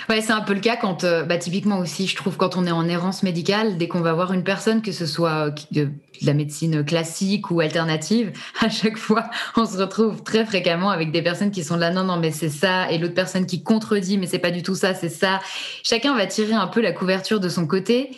Ouais, 0.09 0.21
c'est 0.21 0.31
un 0.31 0.41
peu 0.41 0.53
le 0.53 0.59
cas 0.59 0.75
quand, 0.75 1.03
euh, 1.03 1.23
bah, 1.23 1.37
typiquement 1.37 1.79
aussi, 1.79 2.07
je 2.07 2.15
trouve, 2.15 2.37
quand 2.37 2.57
on 2.57 2.65
est 2.65 2.71
en 2.71 2.87
errance 2.87 3.23
médicale, 3.23 3.77
dès 3.77 3.87
qu'on 3.87 4.01
va 4.01 4.13
voir 4.13 4.33
une 4.33 4.43
personne, 4.43 4.81
que 4.81 4.91
ce 4.91 5.05
soit 5.05 5.53
de 5.71 5.89
la 6.21 6.33
médecine 6.33 6.83
classique 6.83 7.51
ou 7.51 7.59
alternative, 7.59 8.31
à 8.61 8.69
chaque 8.69 8.97
fois, 8.97 9.29
on 9.55 9.65
se 9.65 9.77
retrouve 9.77 10.23
très 10.23 10.45
fréquemment 10.45 10.89
avec 10.89 11.11
des 11.11 11.21
personnes 11.21 11.51
qui 11.51 11.63
sont 11.63 11.77
là, 11.77 11.91
non, 11.91 12.03
non, 12.03 12.17
mais 12.17 12.31
c'est 12.31 12.49
ça, 12.49 12.91
et 12.91 12.97
l'autre 12.97 13.13
personne 13.13 13.45
qui 13.45 13.63
contredit, 13.63 14.17
mais 14.17 14.27
c'est 14.27 14.39
pas 14.39 14.51
du 14.51 14.63
tout 14.63 14.75
ça, 14.75 14.93
c'est 14.93 15.09
ça. 15.09 15.39
Chacun 15.83 16.15
va 16.15 16.25
tirer 16.25 16.53
un 16.53 16.67
peu 16.67 16.81
la 16.81 16.91
couverture 16.91 17.39
de 17.39 17.49
son 17.49 17.67
côté. 17.67 18.11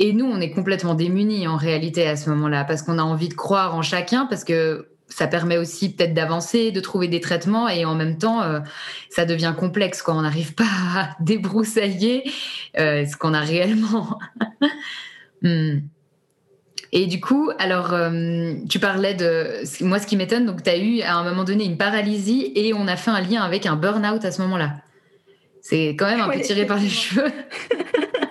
Et 0.00 0.12
nous, 0.12 0.26
on 0.26 0.40
est 0.40 0.50
complètement 0.50 0.94
démunis 0.94 1.48
en 1.48 1.56
réalité 1.56 2.06
à 2.06 2.16
ce 2.16 2.30
moment-là, 2.30 2.64
parce 2.64 2.82
qu'on 2.82 2.98
a 2.98 3.02
envie 3.02 3.28
de 3.28 3.34
croire 3.34 3.74
en 3.74 3.82
chacun, 3.82 4.26
parce 4.26 4.44
que 4.44 4.86
ça 5.08 5.26
permet 5.26 5.56
aussi 5.56 5.92
peut-être 5.92 6.14
d'avancer, 6.14 6.70
de 6.70 6.80
trouver 6.80 7.08
des 7.08 7.20
traitements 7.20 7.68
et 7.68 7.84
en 7.84 7.94
même 7.94 8.18
temps, 8.18 8.42
euh, 8.42 8.60
ça 9.10 9.24
devient 9.24 9.54
complexe 9.56 10.02
quand 10.02 10.16
on 10.16 10.22
n'arrive 10.22 10.54
pas 10.54 10.64
à 10.96 11.08
débroussailler 11.20 12.30
euh, 12.78 13.06
ce 13.06 13.16
qu'on 13.16 13.34
a 13.34 13.40
réellement. 13.40 14.18
Hmm. 15.40 15.82
Et 16.90 17.06
du 17.06 17.20
coup, 17.20 17.52
alors, 17.60 17.92
euh, 17.92 18.54
tu 18.68 18.80
parlais 18.80 19.14
de. 19.14 19.62
Moi, 19.84 20.00
ce 20.00 20.06
qui 20.08 20.16
m'étonne, 20.16 20.46
donc, 20.46 20.64
tu 20.64 20.68
as 20.70 20.76
eu 20.76 21.00
à 21.02 21.14
un 21.14 21.22
moment 21.22 21.44
donné 21.44 21.64
une 21.64 21.76
paralysie 21.76 22.50
et 22.56 22.74
on 22.74 22.88
a 22.88 22.96
fait 22.96 23.12
un 23.12 23.20
lien 23.20 23.42
avec 23.42 23.64
un 23.64 23.76
burn-out 23.76 24.24
à 24.24 24.32
ce 24.32 24.42
moment-là. 24.42 24.78
C'est 25.60 25.90
quand 25.90 26.06
même 26.06 26.20
un 26.20 26.28
peu 26.28 26.40
tiré 26.40 26.66
par 26.66 26.78
les 26.78 26.88
cheveux. 26.88 27.30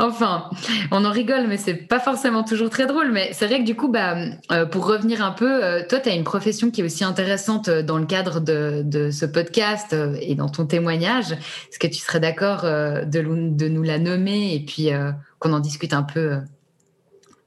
Enfin, 0.00 0.48
on 0.92 1.04
en 1.04 1.10
rigole, 1.10 1.48
mais 1.48 1.56
c'est 1.56 1.74
pas 1.74 1.98
forcément 1.98 2.44
toujours 2.44 2.70
très 2.70 2.86
drôle. 2.86 3.10
Mais 3.10 3.32
c'est 3.32 3.48
vrai 3.48 3.58
que 3.58 3.64
du 3.64 3.74
coup, 3.74 3.88
bah, 3.88 4.16
euh, 4.52 4.64
pour 4.64 4.86
revenir 4.86 5.24
un 5.24 5.32
peu, 5.32 5.64
euh, 5.64 5.82
toi, 5.88 5.98
tu 5.98 6.08
as 6.08 6.14
une 6.14 6.22
profession 6.22 6.70
qui 6.70 6.82
est 6.82 6.84
aussi 6.84 7.02
intéressante 7.02 7.66
euh, 7.66 7.82
dans 7.82 7.98
le 7.98 8.06
cadre 8.06 8.38
de, 8.38 9.10
ce 9.10 9.26
podcast 9.26 9.96
et 10.20 10.36
dans 10.36 10.48
ton 10.48 10.66
témoignage. 10.66 11.32
Est-ce 11.32 11.80
que 11.80 11.88
tu 11.88 11.98
serais 11.98 12.20
d'accord 12.20 12.62
de, 12.62 13.68
nous 13.68 13.82
la 13.82 13.98
nommer 13.98 14.54
et 14.54 14.60
puis 14.60 14.90
qu'on 15.38 15.52
en 15.52 15.60
discute 15.60 15.92
un 15.92 16.02
peu 16.02 16.38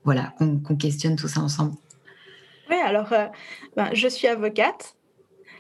Voilà, 0.04 0.34
qu'on 0.38 0.76
questionne 0.76 1.16
tout 1.16 1.28
ça 1.28 1.40
ensemble? 1.42 1.74
Oui, 2.70 2.78
alors, 2.84 3.14
ben, 3.76 3.90
je 3.94 4.08
suis 4.08 4.28
avocate. 4.28 4.96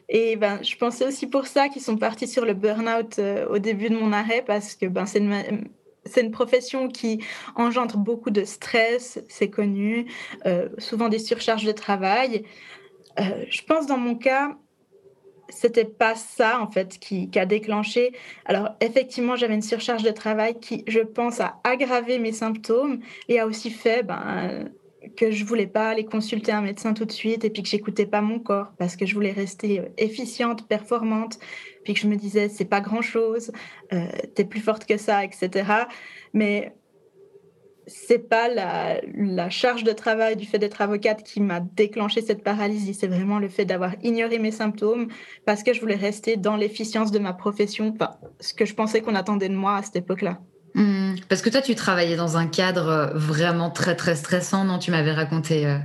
Et 0.10 0.36
ben, 0.36 0.60
je 0.64 0.76
pensais 0.76 1.06
aussi 1.06 1.28
pour 1.28 1.46
ça 1.46 1.70
qu'ils 1.70 1.82
sont 1.82 1.98
partis 1.98 2.28
sur 2.28 2.46
le 2.46 2.54
burn-out 2.54 3.20
au 3.50 3.60
début 3.60 3.90
de 3.90 3.96
mon 3.96 4.12
arrêt 4.12 4.44
parce 4.46 4.76
que 4.76 4.88
ben, 4.88 5.06
c'est 5.06 5.20
une, 5.20 5.70
c'est 6.06 6.22
une 6.22 6.32
profession 6.32 6.88
qui 6.88 7.24
engendre 7.56 7.98
beaucoup 7.98 8.32
de 8.32 8.44
stress, 8.44 9.20
c'est 9.30 9.50
connu, 9.50 10.08
euh, 10.46 10.70
souvent 10.78 11.10
des 11.10 11.20
surcharges 11.20 11.66
de 11.66 11.72
travail. 11.72 12.44
Euh, 13.20 13.46
je 13.50 13.62
pense 13.64 13.86
dans 13.86 13.98
mon 13.98 14.16
cas, 14.16 14.58
c'était 15.50 15.86
pas 15.86 16.16
ça 16.16 16.62
en 16.62 16.72
fait 16.72 16.98
qui, 16.98 17.30
a 17.36 17.46
déclenché. 17.46 18.14
Alors 18.46 18.70
effectivement, 18.80 19.36
j'avais 19.36 19.54
une 19.54 19.62
surcharge 19.62 20.04
de 20.04 20.12
travail 20.12 20.60
qui, 20.60 20.84
je 20.88 21.02
pense, 21.02 21.40
a 21.40 21.60
aggravé 21.64 22.20
mes 22.20 22.32
symptômes 22.32 23.02
et 23.28 23.40
a 23.40 23.46
aussi 23.46 23.70
fait 23.70 24.04
ben, 24.04 24.72
que 25.18 25.32
je 25.32 25.44
voulais 25.46 25.68
pas 25.68 25.90
aller 25.90 26.06
consulter 26.06 26.52
un 26.52 26.62
médecin 26.62 26.94
tout 26.94 27.06
de 27.06 27.12
suite 27.12 27.44
et 27.44 27.50
puis 27.50 27.64
que 27.64 27.70
j'écoutais 27.70 28.06
pas 28.06 28.22
mon 28.22 28.40
corps 28.40 28.72
parce 28.78 28.96
que 28.96 29.06
je 29.06 29.14
voulais 29.14 29.32
rester 29.32 29.82
efficiente, 29.98 30.68
performante 30.68 31.40
puis 31.84 31.94
que 31.94 32.00
je 32.00 32.08
me 32.08 32.16
disais, 32.16 32.50
c'est 32.50 32.66
pas 32.66 32.82
grand-chose, 32.82 33.52
euh, 33.94 34.06
tu 34.36 34.44
es 34.44 34.46
plus 34.46 34.60
forte 34.60 34.86
que 34.86 34.98
ça, 34.98 35.24
etc. 35.24 35.50
Mais 36.34 36.76
c'est 37.88 38.30
pas 38.30 38.48
la, 38.48 39.02
la, 39.16 39.50
charge 39.50 39.84
de 39.84 39.92
travail 39.92 40.36
du 40.36 40.46
fait 40.46 40.60
d'être 40.60 40.82
avocate 40.82 41.24
qui 41.24 41.42
m'a 41.42 41.60
déclenché 41.60 42.22
cette 42.22 42.44
paralysie, 42.44 42.94
c'est 42.94 43.08
vraiment 43.08 43.40
le 43.40 43.50
fait 43.50 43.66
d'avoir 43.66 43.96
ignoré 44.04 44.38
mes 44.38 44.52
symptômes 44.52 45.08
parce 45.46 45.64
que 45.64 45.74
je 45.74 45.82
voulais 45.82 45.96
rester 45.96 46.38
dans 46.38 46.56
l'efficience 46.56 47.12
de 47.12 47.20
ma 47.20 47.34
profession, 47.34 47.94
enfin, 47.96 48.12
ce 48.40 48.54
que 48.54 48.66
je 48.66 48.76
pensais 48.76 49.02
qu'on 49.02 49.16
attendait 49.16 49.50
de 49.50 49.56
moi 49.56 49.78
à 49.78 49.84
cette 49.84 49.96
époque-là. 49.96 50.40
Mmh. 50.74 51.16
parce 51.28 51.42
que 51.42 51.50
toi, 51.50 51.62
tu 51.62 51.76
travaillais 51.76 52.16
dans 52.16 52.38
un 52.38 52.48
cadre 52.48 53.12
vraiment 53.14 53.70
très 53.70 53.96
très 53.96 54.16
stressant, 54.16 54.64
non? 54.64 54.80
Tu 54.80 54.92
m'avais 54.92 55.12
raconté. 55.12 55.66
Euh, 55.66 55.78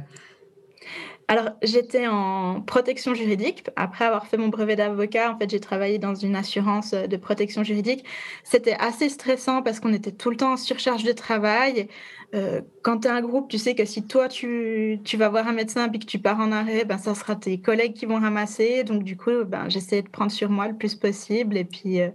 alors, 1.28 1.50
j'étais 1.60 2.06
en 2.06 2.60
protection 2.60 3.12
juridique. 3.12 3.68
Après 3.74 4.04
avoir 4.04 4.28
fait 4.28 4.36
mon 4.36 4.46
brevet 4.46 4.76
d'avocat, 4.76 5.32
en 5.32 5.38
fait, 5.38 5.50
j'ai 5.50 5.58
travaillé 5.58 5.98
dans 5.98 6.14
une 6.14 6.36
assurance 6.36 6.92
de 6.92 7.16
protection 7.16 7.64
juridique. 7.64 8.04
C'était 8.44 8.76
assez 8.78 9.08
stressant 9.08 9.62
parce 9.62 9.80
qu'on 9.80 9.92
était 9.92 10.12
tout 10.12 10.30
le 10.30 10.36
temps 10.36 10.52
en 10.52 10.56
surcharge 10.56 11.02
de 11.02 11.10
travail. 11.10 11.88
Euh, 12.36 12.60
quand 12.82 13.00
tu 13.00 13.08
es 13.08 13.10
un 13.10 13.22
groupe, 13.22 13.48
tu 13.48 13.56
sais 13.56 13.74
que 13.74 13.84
si 13.86 14.06
toi, 14.06 14.28
tu, 14.28 15.00
tu, 15.04 15.16
vas 15.16 15.30
voir 15.30 15.48
un 15.48 15.52
médecin 15.52 15.90
et 15.90 15.98
que 15.98 16.04
tu 16.04 16.18
pars 16.18 16.38
en 16.38 16.52
arrêt, 16.52 16.84
ben, 16.84 16.98
ça 16.98 17.14
sera 17.14 17.34
tes 17.34 17.58
collègues 17.58 17.94
qui 17.94 18.04
vont 18.04 18.20
ramasser. 18.20 18.84
Donc, 18.84 19.04
du 19.04 19.16
coup, 19.16 19.44
ben, 19.46 19.68
j'essayais 19.68 20.02
de 20.02 20.08
prendre 20.08 20.30
sur 20.30 20.50
moi 20.50 20.68
le 20.68 20.76
plus 20.76 20.94
possible 20.94 21.56
et 21.56 21.64
puis 21.64 22.00
euh, 22.00 22.10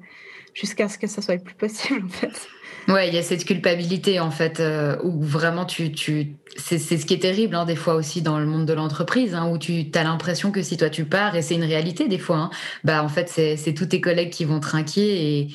jusqu'à 0.54 0.88
ce 0.88 1.00
que 1.00 1.08
ça 1.08 1.22
soit 1.22 1.36
le 1.36 1.42
plus 1.42 1.56
possible, 1.56 2.04
en 2.06 2.10
fait. 2.10 2.48
Ouais, 2.88 3.08
il 3.08 3.14
y 3.14 3.18
a 3.18 3.24
cette 3.24 3.46
culpabilité 3.46 4.20
en 4.20 4.32
fait, 4.32 4.60
euh, 4.60 4.98
où 5.04 5.22
vraiment 5.22 5.66
tu, 5.66 5.92
tu... 5.92 6.36
c'est 6.58 6.80
ce 6.80 7.06
qui 7.06 7.14
est 7.14 7.22
terrible 7.22 7.56
hein, 7.56 7.66
des 7.66 7.76
fois 7.76 7.94
aussi 7.94 8.24
dans 8.24 8.40
le 8.40 8.48
monde 8.48 8.66
de 8.66 8.74
l'entreprise, 8.74 9.36
hein, 9.36 9.52
où 9.52 9.60
tu 9.60 9.86
as 9.94 10.04
l'impression 10.04 10.52
que 10.52 10.64
si 10.64 10.78
toi 10.78 10.90
tu 10.90 11.06
pars, 11.06 11.36
et 11.36 11.44
c'est 11.44 11.54
une 11.54 11.64
réalité 11.64 12.08
des 12.08 12.18
fois, 12.18 12.38
hein, 12.38 12.50
bah 12.84 13.04
en 13.04 13.08
fait 13.08 13.30
c'est 13.30 13.74
tous 13.76 13.86
tes 13.86 14.02
collègues 14.02 14.32
qui 14.32 14.46
vont 14.46 14.60
trinquer 14.60 15.42
et 15.42 15.48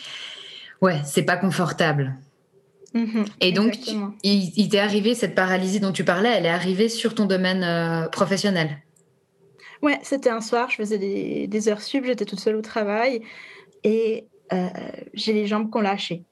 ouais, 0.83 1.01
c'est 1.05 1.25
pas 1.25 1.37
confortable. 1.37 2.15
Mm-hmm, 2.95 3.27
et 3.41 3.53
donc, 3.53 3.79
il, 4.23 4.69
t'est 4.69 4.79
arrivé 4.79 5.15
cette 5.15 5.35
paralysie 5.35 5.81
dont 5.81 5.93
tu 5.93 6.05
parlais, 6.05 6.31
elle 6.31 6.47
est 6.47 6.51
arrivée 6.51 6.89
sur 6.89 7.15
ton 7.15 7.27
domaine 7.27 7.63
euh, 7.63 8.09
professionnel. 8.09 8.79
Ouais, 9.83 9.99
c'était 10.03 10.31
un 10.31 10.41
soir, 10.41 10.71
je 10.71 10.77
faisais 10.77 10.99
des, 10.99 11.47
des 11.47 11.69
heures 11.69 11.83
sub, 11.83 12.05
j'étais 12.05 12.25
toute 12.25 12.41
seule 12.41 12.57
au 12.57 12.63
travail 12.63 13.21
et 13.85 14.27
euh, 14.53 14.69
j'ai 15.13 15.35
les 15.35 15.47
jambes 15.47 15.69
qu'on 15.69 15.83
lâché 15.83 16.25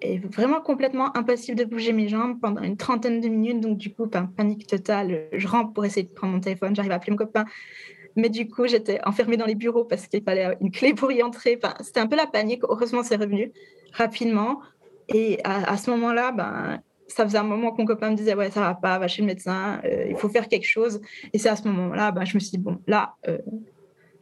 est 0.00 0.18
vraiment 0.18 0.60
complètement 0.60 1.16
impossible 1.16 1.58
de 1.58 1.64
bouger 1.64 1.92
mes 1.92 2.08
jambes 2.08 2.38
pendant 2.40 2.62
une 2.62 2.76
trentaine 2.76 3.20
de 3.20 3.28
minutes. 3.28 3.60
Donc, 3.60 3.78
du 3.78 3.92
coup, 3.92 4.06
ben, 4.06 4.26
panique 4.36 4.66
totale. 4.66 5.28
Je 5.32 5.46
rentre 5.48 5.72
pour 5.72 5.84
essayer 5.84 6.04
de 6.04 6.12
prendre 6.12 6.34
mon 6.34 6.40
téléphone. 6.40 6.74
J'arrive 6.74 6.92
à 6.92 6.96
appeler 6.96 7.12
mon 7.12 7.16
copain. 7.16 7.44
Mais 8.14 8.28
du 8.28 8.48
coup, 8.48 8.66
j'étais 8.66 8.98
enfermée 9.04 9.36
dans 9.36 9.46
les 9.46 9.54
bureaux 9.54 9.84
parce 9.84 10.06
qu'il 10.06 10.22
fallait 10.22 10.56
une 10.60 10.70
clé 10.70 10.94
pour 10.94 11.12
y 11.12 11.22
entrer. 11.22 11.58
Enfin, 11.62 11.74
c'était 11.80 12.00
un 12.00 12.06
peu 12.06 12.16
la 12.16 12.26
panique. 12.26 12.62
Heureusement, 12.64 13.02
c'est 13.02 13.16
revenu 13.16 13.52
rapidement. 13.92 14.60
Et 15.08 15.38
à, 15.44 15.76
ce 15.76 15.90
moment-là, 15.90 16.32
ben, 16.32 16.80
ça 17.08 17.24
faisait 17.24 17.38
un 17.38 17.44
moment 17.44 17.72
que 17.72 17.78
mon 17.78 17.86
copain 17.86 18.10
me 18.10 18.16
disait 18.16 18.34
Ouais, 18.34 18.50
ça 18.50 18.60
va 18.60 18.74
pas, 18.74 18.98
va 18.98 19.08
chez 19.08 19.22
le 19.22 19.26
médecin, 19.26 19.80
euh, 19.84 20.06
il 20.08 20.16
faut 20.16 20.28
faire 20.28 20.48
quelque 20.48 20.66
chose. 20.66 21.00
Et 21.32 21.38
c'est 21.38 21.48
à 21.48 21.56
ce 21.56 21.66
moment-là, 21.68 22.10
ben, 22.10 22.24
je 22.24 22.34
me 22.34 22.40
suis 22.40 22.50
dit 22.50 22.58
Bon, 22.58 22.80
là, 22.86 23.14
euh, 23.28 23.38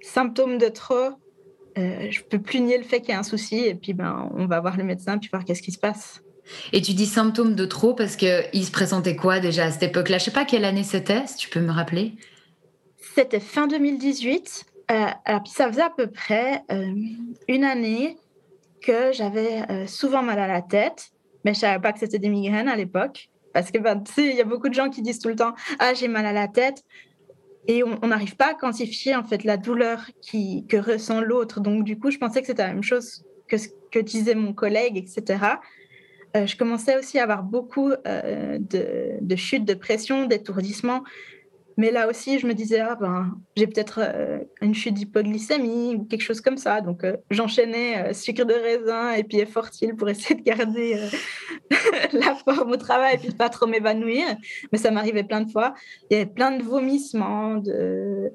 symptôme 0.01 0.59
de 0.59 0.69
trop, 0.69 1.11
euh, 1.79 2.11
je 2.11 2.21
peux 2.23 2.39
plus 2.39 2.61
nier 2.61 2.79
le 2.79 2.85
fait 2.85 3.01
qu'il 3.01 3.11
y 3.11 3.13
a 3.13 3.19
un 3.19 3.25
souci 3.25 3.65
et 3.65 3.75
puis 3.75 3.95
ben 3.95 4.31
on 4.37 4.47
va 4.47 4.61
voir 4.61 4.77
le 4.77 4.85
médecin 4.85 5.19
puis 5.19 5.29
voir 5.33 5.45
qu'est-ce 5.45 5.63
qui 5.63 5.73
se 5.73 5.79
passe. 5.79 6.23
Et 6.73 6.83
tu 6.83 6.93
dis 6.93 7.07
symptômes 7.07 7.55
de 7.55 7.65
trop 7.65 7.95
parce 7.95 8.17
que 8.17 8.43
il 8.53 8.65
se 8.65 8.71
présentait 8.71 9.17
quoi 9.17 9.41
déjà 9.41 9.65
à 9.65 9.71
cette 9.71 9.83
époque-là? 9.85 10.19
Je 10.19 10.25
sais 10.25 10.31
pas 10.31 10.45
quelle 10.45 10.67
année 10.67 10.85
c'était, 10.85 11.27
si 11.27 11.37
tu 11.37 11.49
peux 11.49 11.61
me 11.61 11.73
rappeler. 11.73 12.13
C'était 13.15 13.41
fin 13.41 13.67
2018 13.67 14.67
alors, 14.89 15.43
puis 15.43 15.53
ça 15.53 15.67
faisait 15.67 15.83
à 15.83 15.89
peu 15.89 16.09
près 16.09 16.63
une 17.49 17.65
année 17.65 18.19
que 18.85 19.13
j'avais 19.13 19.87
souvent 19.87 20.23
mal 20.23 20.39
à 20.39 20.47
la 20.47 20.63
tête, 20.63 21.11
mais 21.45 21.55
je 21.55 21.61
savais 21.61 21.81
pas 21.81 21.93
que 21.93 21.99
c'était 21.99 22.19
des 22.19 22.29
migraines 22.29 22.69
à 22.69 22.77
l'époque. 22.77 23.31
Parce 23.53 23.71
que, 23.71 23.79
ben, 23.79 24.03
tu 24.03 24.13
sais, 24.13 24.29
il 24.29 24.37
y 24.37 24.41
a 24.41 24.45
beaucoup 24.45 24.69
de 24.69 24.75
gens 24.75 24.91
qui 24.91 25.01
disent 25.01 25.21
tout 25.21 25.29
le 25.29 25.37
temps 25.37 25.55
Ah, 25.79 25.95
j'ai 25.95 26.09
mal 26.09 26.27
à 26.27 26.33
la 26.33 26.49
tête. 26.49 26.83
Et 27.67 27.83
on 27.83 28.07
n'arrive 28.07 28.37
pas 28.37 28.51
à 28.51 28.55
quantifier, 28.55 29.17
en 29.17 29.25
fait, 29.25 29.43
la 29.43 29.57
douleur 29.57 30.05
qui, 30.21 30.67
que 30.67 30.77
ressent 30.77 31.21
l'autre. 31.23 31.61
Donc, 31.61 31.85
du 31.85 31.99
coup, 31.99 32.11
je 32.11 32.19
pensais 32.19 32.43
que 32.43 32.47
c'était 32.47 32.63
la 32.67 32.75
même 32.75 32.83
chose 32.83 33.25
que 33.49 33.57
ce 33.57 33.69
que 33.91 34.01
disait 34.01 34.35
mon 34.35 34.53
collègue, 34.53 34.99
etc. 34.99 35.39
Euh, 36.37 36.47
je 36.47 36.57
commençais 36.57 36.99
aussi 36.99 37.19
à 37.19 37.23
avoir 37.23 37.43
beaucoup 37.43 37.93
euh, 38.07 38.59
de, 38.59 39.19
de, 39.21 39.37
chutes 39.37 39.65
de 39.65 39.75
pression, 39.75 40.27
d'étourdissements. 40.27 41.05
Mais 41.77 41.91
là 41.91 42.09
aussi, 42.09 42.39
je 42.39 42.47
me 42.47 42.55
disais, 42.55 42.81
ah 42.81 42.95
ben, 42.95 43.37
j'ai 43.57 43.67
peut-être 43.67 44.01
euh, 44.03 44.39
une 44.61 44.75
chute 44.75 44.95
d'hypoglycémie 44.95 45.97
ou 45.97 46.05
quelque 46.05 46.23
chose 46.23 46.41
comme 46.41 46.57
ça. 46.57 46.81
Donc, 46.81 47.03
euh, 47.03 47.17
j'enchaînais 47.31 48.11
euh, 48.11 48.13
sucre 48.13 48.45
de 48.45 48.55
raisin 48.55 49.13
et 49.13 49.25
puis 49.25 49.39
effortile 49.39 49.97
pour 49.97 50.09
essayer 50.09 50.37
de 50.37 50.43
garder 50.43 50.97
la 52.13 52.35
forme 52.37 52.73
au 52.73 52.77
travail 52.77 53.17
et 53.17 53.19
puis 53.19 53.33
pas 53.33 53.49
trop 53.49 53.67
m'évanouir. 53.67 54.25
Mais 54.71 54.79
ça 54.79 54.91
m'arrivait 54.91 55.25
plein 55.25 55.41
de 55.41 55.51
fois. 55.51 55.75
Il 56.11 56.17
y 56.17 56.21
avait 56.21 56.31
plein 56.31 56.57
de 56.57 56.63
vomissements, 56.63 57.57
de, 57.57 58.31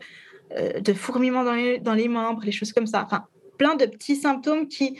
de 0.82 0.94
fourmillements 0.94 1.46
dans 1.46 1.54
les, 1.54 1.80
dans 1.80 1.94
les 1.94 2.10
membres, 2.10 2.42
les 2.44 2.52
choses 2.52 2.74
comme 2.74 2.88
ça. 2.88 3.04
Enfin, 3.06 3.26
plein 3.58 3.76
de 3.76 3.86
petits 3.86 4.18
symptômes 4.18 4.68
qui 4.68 5.00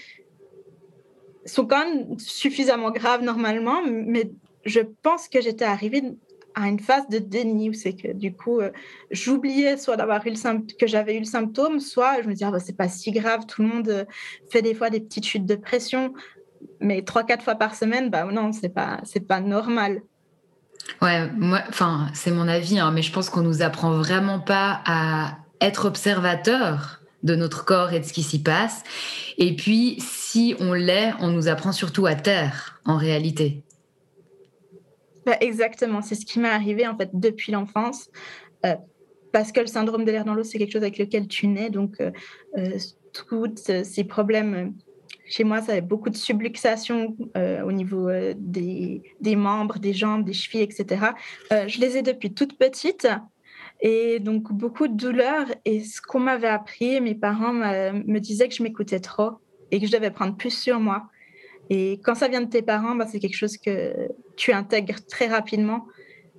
sont 1.46 1.66
quand 1.66 1.80
même 1.80 2.20
suffisamment 2.20 2.92
graves 2.92 3.24
normalement, 3.24 3.82
mais 3.86 4.32
je 4.66 4.82
pense 5.02 5.28
que 5.28 5.42
j'étais 5.42 5.66
arrivée 5.66 6.04
à 6.60 6.68
une 6.68 6.80
phase 6.80 7.08
de 7.10 7.20
déni 7.20 7.70
où 7.70 7.74
c'est 7.74 7.94
que 7.94 8.12
du 8.12 8.34
coup, 8.34 8.60
euh, 8.60 8.72
j'oubliais 9.12 9.78
soit 9.78 9.96
d'avoir 9.96 10.26
eu 10.26 10.32
le 10.32 10.76
que 10.78 10.88
j'avais 10.88 11.16
eu 11.16 11.20
le 11.20 11.26
symptôme, 11.26 11.80
soit 11.80 12.22
je 12.22 12.28
me 12.28 12.34
disais, 12.34 12.46
ah, 12.46 12.52
bah, 12.52 12.60
c'est 12.60 12.76
pas 12.76 12.90
si 12.90 13.12
grave, 13.12 13.46
tout 13.46 13.62
le 13.62 13.68
monde 13.68 13.90
euh, 13.90 14.06
fait 14.50 14.62
des 14.62 14.74
fois 14.74 14.90
des 14.90 15.00
petites 15.00 15.26
chutes 15.26 15.46
de 15.46 15.56
pression, 15.56 16.14
mais 16.80 17.04
trois, 17.04 17.24
quatre 17.24 17.44
fois 17.44 17.56
par 17.56 17.76
semaine, 17.76 18.10
bah 18.10 18.26
non, 18.26 18.52
c'est 18.52 18.70
pas, 18.70 19.00
c'est 19.04 19.26
pas 19.26 19.40
normal. 19.40 20.02
Ouais, 21.02 21.30
moi, 21.32 21.62
enfin, 21.70 22.08
c'est 22.14 22.32
mon 22.32 22.48
avis, 22.48 22.80
hein, 22.80 22.92
mais 22.92 23.02
je 23.02 23.12
pense 23.12 23.30
qu'on 23.30 23.42
nous 23.42 23.62
apprend 23.62 23.92
vraiment 23.92 24.40
pas 24.40 24.82
à 24.86 25.38
être 25.62 25.86
observateur 25.86 27.02
de 27.24 27.36
notre 27.36 27.66
corps 27.66 27.94
et 27.94 28.00
de 28.00 28.06
ce 28.06 28.14
qui 28.14 28.24
s'y 28.24 28.42
passe. 28.42 28.84
Et 29.38 29.56
puis, 29.56 29.98
si 30.00 30.56
on 30.60 30.74
l'est, 30.74 31.14
on 31.20 31.28
nous 31.28 31.48
apprend 31.48 31.72
surtout 31.72 32.06
à 32.06 32.16
taire, 32.16 32.80
en 32.86 32.98
réalité. 32.98 33.64
Bah, 35.30 35.38
exactement, 35.42 36.02
c'est 36.02 36.16
ce 36.16 36.26
qui 36.26 36.40
m'est 36.40 36.50
arrivé 36.50 36.88
en 36.88 36.98
fait 36.98 37.12
depuis 37.14 37.52
l'enfance. 37.52 38.10
Euh, 38.66 38.74
parce 39.32 39.52
que 39.52 39.60
le 39.60 39.68
syndrome 39.68 40.04
de 40.04 40.12
l'air 40.12 40.26
dans 40.26 40.34
l'eau, 40.34 40.44
c'est 40.44 40.58
quelque 40.58 40.72
chose 40.72 40.82
avec 40.82 40.98
lequel 40.98 41.28
tu 41.28 41.46
nais. 41.46 41.70
Donc, 41.70 42.02
euh, 42.02 42.10
euh 42.58 42.78
tous 43.12 43.48
ces 43.84 44.04
problèmes, 44.04 44.74
chez 45.28 45.44
moi, 45.44 45.62
ça 45.62 45.74
avait 45.74 45.82
beaucoup 45.82 46.10
de 46.10 46.16
subluxation 46.16 47.16
euh, 47.38 47.62
au 47.64 47.72
niveau 47.72 48.08
des, 48.38 49.02
des, 49.20 49.36
membres, 49.36 49.80
des 49.80 49.94
jambes, 49.94 50.24
des 50.24 50.34
chevilles, 50.34 50.62
etc. 50.62 51.08
je 51.52 51.80
les 51.80 51.98
ai 51.98 52.02
depuis 52.04 52.34
toute 52.34 52.56
petite. 52.58 53.08
Et 53.82 54.20
donc, 54.20 54.54
beaucoup 54.54 54.88
de 54.88 54.96
douleurs. 54.96 55.48
Et 55.66 55.84
ce 55.84 56.02
qu'on 56.02 56.20
m'avait 56.20 56.48
appris, 56.48 57.02
mes 57.02 57.16
parents 57.16 57.54
me 57.54 58.20
disaient 58.20 58.48
que 58.48 58.54
je 58.54 58.62
m'écoutais 58.62 59.00
trop 59.00 59.40
et 59.72 59.80
que 59.80 59.88
je 59.88 59.92
devais 59.92 60.12
prendre 60.12 60.38
plus 60.38 60.56
sur 60.56 60.80
moi. 60.80 61.08
Et 61.70 62.00
quand 62.04 62.16
ça 62.16 62.28
vient 62.28 62.42
de 62.42 62.50
tes 62.50 62.62
parents, 62.62 62.96
bah, 62.96 63.06
c'est 63.10 63.20
quelque 63.20 63.38
chose 63.38 63.58
que 63.58 63.94
tu 64.36 64.52
intègres 64.52 65.06
très 65.08 65.28
rapidement. 65.28 65.86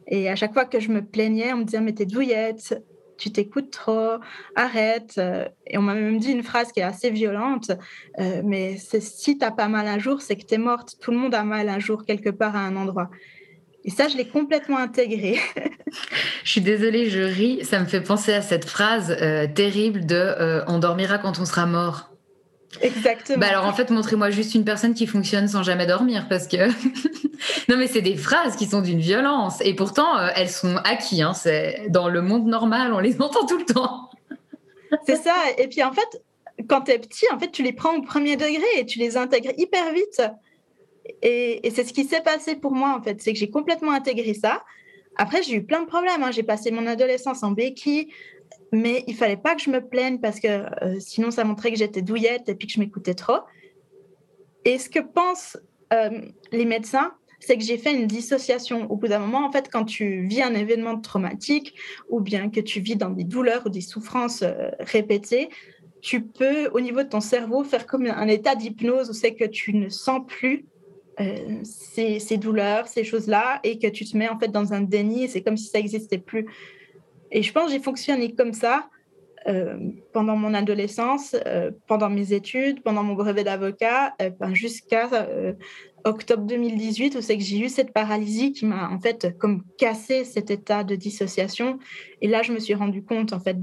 Et 0.08 0.28
à 0.28 0.36
chaque 0.36 0.52
fois 0.52 0.64
que 0.64 0.80
je 0.80 0.90
me 0.90 1.02
plaignais, 1.02 1.52
on 1.52 1.58
me 1.58 1.64
disait, 1.64 1.80
mais 1.80 1.92
t'es 1.92 2.06
douillette, 2.06 2.82
tu 3.16 3.30
t'écoutes 3.30 3.70
trop, 3.70 4.14
arrête. 4.56 5.20
Et 5.66 5.78
on 5.78 5.82
m'a 5.82 5.94
même 5.94 6.18
dit 6.18 6.32
une 6.32 6.42
phrase 6.42 6.72
qui 6.72 6.80
est 6.80 6.84
assez 6.84 7.10
violente, 7.10 7.70
euh, 8.18 8.42
mais 8.44 8.76
si 8.78 9.38
t'as 9.38 9.52
pas 9.52 9.68
mal 9.68 9.86
un 9.86 9.98
jour, 9.98 10.20
c'est 10.20 10.36
que 10.36 10.44
t'es 10.44 10.58
morte. 10.58 10.96
Tout 11.00 11.12
le 11.12 11.18
monde 11.18 11.34
a 11.34 11.44
mal 11.44 11.68
un 11.68 11.78
jour 11.78 12.04
quelque 12.04 12.30
part 12.30 12.56
à 12.56 12.60
un 12.60 12.74
endroit. 12.76 13.10
Et 13.84 13.90
ça, 13.90 14.08
je 14.08 14.16
l'ai 14.16 14.28
complètement 14.28 14.78
intégré. 14.78 15.38
je 16.44 16.50
suis 16.50 16.60
désolée, 16.60 17.08
je 17.08 17.20
ris. 17.20 17.64
Ça 17.64 17.80
me 17.80 17.86
fait 17.86 18.02
penser 18.02 18.32
à 18.32 18.42
cette 18.42 18.64
phrase 18.64 19.16
euh, 19.20 19.46
terrible 19.46 20.04
de 20.04 20.16
euh, 20.16 20.64
on 20.66 20.78
dormira 20.78 21.18
quand 21.18 21.38
on 21.38 21.44
sera 21.44 21.66
mort. 21.66 22.09
Exactement. 22.83 23.38
Bah 23.38 23.48
alors 23.48 23.66
en 23.66 23.72
fait, 23.72 23.90
montrez-moi 23.90 24.30
juste 24.30 24.54
une 24.54 24.64
personne 24.64 24.94
qui 24.94 25.06
fonctionne 25.06 25.48
sans 25.48 25.62
jamais 25.62 25.87
dormir 25.87 26.26
parce 26.28 26.46
que 26.46 26.68
non 27.68 27.76
mais 27.76 27.88
c'est 27.88 28.02
des 28.02 28.16
phrases 28.16 28.56
qui 28.56 28.66
sont 28.66 28.80
d'une 28.80 29.00
violence 29.00 29.61
et 29.62 29.74
pourtant 29.74 30.16
euh, 30.16 30.28
elles 30.37 30.48
sont 30.48 30.76
acquises. 30.85 31.22
Hein. 31.22 31.35
C'est 31.35 31.87
dans 31.88 32.09
le 32.09 32.22
monde 32.22 32.46
normal, 32.46 32.92
on 32.92 33.00
les 33.00 33.16
entend 33.20 33.44
tout 33.44 33.59
le 33.59 33.64
temps. 33.64 34.11
c'est 35.04 35.16
ça. 35.16 35.35
Et 35.59 35.66
puis 35.66 35.83
en 35.83 35.92
fait, 35.92 36.22
quand 36.68 36.83
tu 36.83 36.92
es 36.92 36.98
petit, 36.98 37.26
en 37.33 37.38
fait, 37.38 37.50
tu 37.50 37.62
les 37.62 37.72
prends 37.72 37.96
au 37.96 38.02
premier 38.02 38.37
degré 38.37 38.64
et 38.76 38.87
tu 38.87 38.98
les 38.98 39.16
intègres 39.16 39.52
hyper 39.59 39.92
vite. 39.92 40.22
Et, 41.22 41.66
et 41.66 41.70
c'est 41.70 41.85
ce 41.85 41.92
qui 41.92 42.04
s'est 42.04 42.20
passé 42.20 42.54
pour 42.54 42.72
moi 42.72 42.94
en 42.96 43.02
fait, 43.02 43.20
c'est 43.20 43.33
que 43.33 43.38
j'ai 43.38 43.50
complètement 43.50 43.92
intégré 43.92 44.33
ça. 44.33 44.62
Après, 45.16 45.42
j'ai 45.42 45.54
eu 45.54 45.64
plein 45.64 45.83
de 45.83 45.87
problèmes. 45.87 46.22
Hein. 46.22 46.30
J'ai 46.30 46.44
passé 46.44 46.70
mon 46.70 46.87
adolescence 46.87 47.42
en 47.42 47.50
béquille 47.50 48.09
mais 48.72 49.04
il 49.06 49.14
fallait 49.14 49.37
pas 49.37 49.54
que 49.54 49.62
je 49.62 49.70
me 49.70 49.80
plaigne 49.80 50.18
parce 50.18 50.40
que 50.40 50.48
euh, 50.48 51.00
sinon 51.00 51.30
ça 51.30 51.44
montrait 51.44 51.72
que 51.72 51.78
j'étais 51.78 52.02
douillette 52.02 52.48
et 52.48 52.54
puis 52.54 52.68
que 52.68 52.74
je 52.74 52.80
m'écoutais 52.80 53.14
trop. 53.14 53.40
Et 54.64 54.78
ce 54.78 54.88
que 54.88 55.00
pensent 55.00 55.59
euh, 55.92 56.20
les 56.52 56.64
médecins, 56.64 57.12
c'est 57.40 57.56
que 57.56 57.64
j'ai 57.64 57.78
fait 57.78 57.94
une 57.94 58.06
dissociation. 58.06 58.90
Au 58.90 58.96
bout 58.96 59.09
d'un 59.09 59.18
moment, 59.18 59.46
en 59.46 59.50
fait, 59.50 59.68
quand 59.70 59.85
tu 59.85 60.26
vis 60.26 60.42
un 60.42 60.54
événement 60.54 61.00
traumatique 61.00 61.74
ou 62.09 62.20
bien 62.20 62.50
que 62.50 62.61
tu 62.61 62.80
vis 62.80 62.96
dans 62.96 63.11
des 63.11 63.24
douleurs 63.24 63.62
ou 63.66 63.70
des 63.70 63.80
souffrances 63.80 64.42
euh, 64.42 64.70
répétées, 64.78 65.48
tu 66.02 66.22
peux, 66.22 66.68
au 66.68 66.80
niveau 66.80 67.02
de 67.02 67.09
ton 67.09 67.20
cerveau, 67.20 67.64
faire 67.64 67.87
comme 67.87 68.06
un 68.06 68.28
état 68.28 68.54
d'hypnose 68.54 69.11
où 69.11 69.12
c'est 69.12 69.35
que 69.35 69.44
tu 69.44 69.74
ne 69.74 69.88
sens 69.88 70.22
plus 70.26 70.64
ces, 71.62 72.38
douleurs, 72.38 72.88
ces 72.88 73.04
choses-là, 73.04 73.61
et 73.62 73.78
que 73.78 73.88
tu 73.88 74.06
te 74.06 74.16
mets 74.16 74.30
en 74.30 74.38
fait 74.38 74.48
dans 74.48 74.72
un 74.72 74.80
déni, 74.80 75.28
c'est 75.28 75.42
comme 75.42 75.59
si 75.59 75.68
ça 75.68 75.76
n'existait 75.76 76.16
plus. 76.16 76.46
Et 77.30 77.42
je 77.42 77.52
pense 77.52 77.66
que 77.66 77.72
j'ai 77.72 77.82
fonctionné 77.82 78.34
comme 78.34 78.52
ça 78.52 78.88
euh, 79.48 79.78
pendant 80.12 80.36
mon 80.36 80.52
adolescence, 80.52 81.34
euh, 81.46 81.70
pendant 81.86 82.10
mes 82.10 82.34
études, 82.34 82.82
pendant 82.82 83.02
mon 83.02 83.14
brevet 83.14 83.42
d'avocat, 83.42 84.14
euh, 84.20 84.28
ben, 84.38 84.54
jusqu'à 84.54 85.08
octobre 86.04 86.44
2018, 86.44 87.16
où 87.16 87.20
c'est 87.22 87.38
que 87.38 87.42
j'ai 87.42 87.58
eu 87.58 87.70
cette 87.70 87.92
paralysie 87.92 88.52
qui 88.52 88.66
m'a 88.66 88.90
en 88.90 89.00
fait 89.00 89.38
comme 89.38 89.62
cassé 89.78 90.24
cet 90.24 90.50
état 90.50 90.84
de 90.84 90.94
dissociation. 90.94 91.78
Et 92.20 92.28
là, 92.28 92.42
je 92.42 92.52
me 92.52 92.58
suis 92.58 92.74
rendu 92.74 93.02
compte 93.02 93.32
en 93.32 93.40
fait 93.40 93.56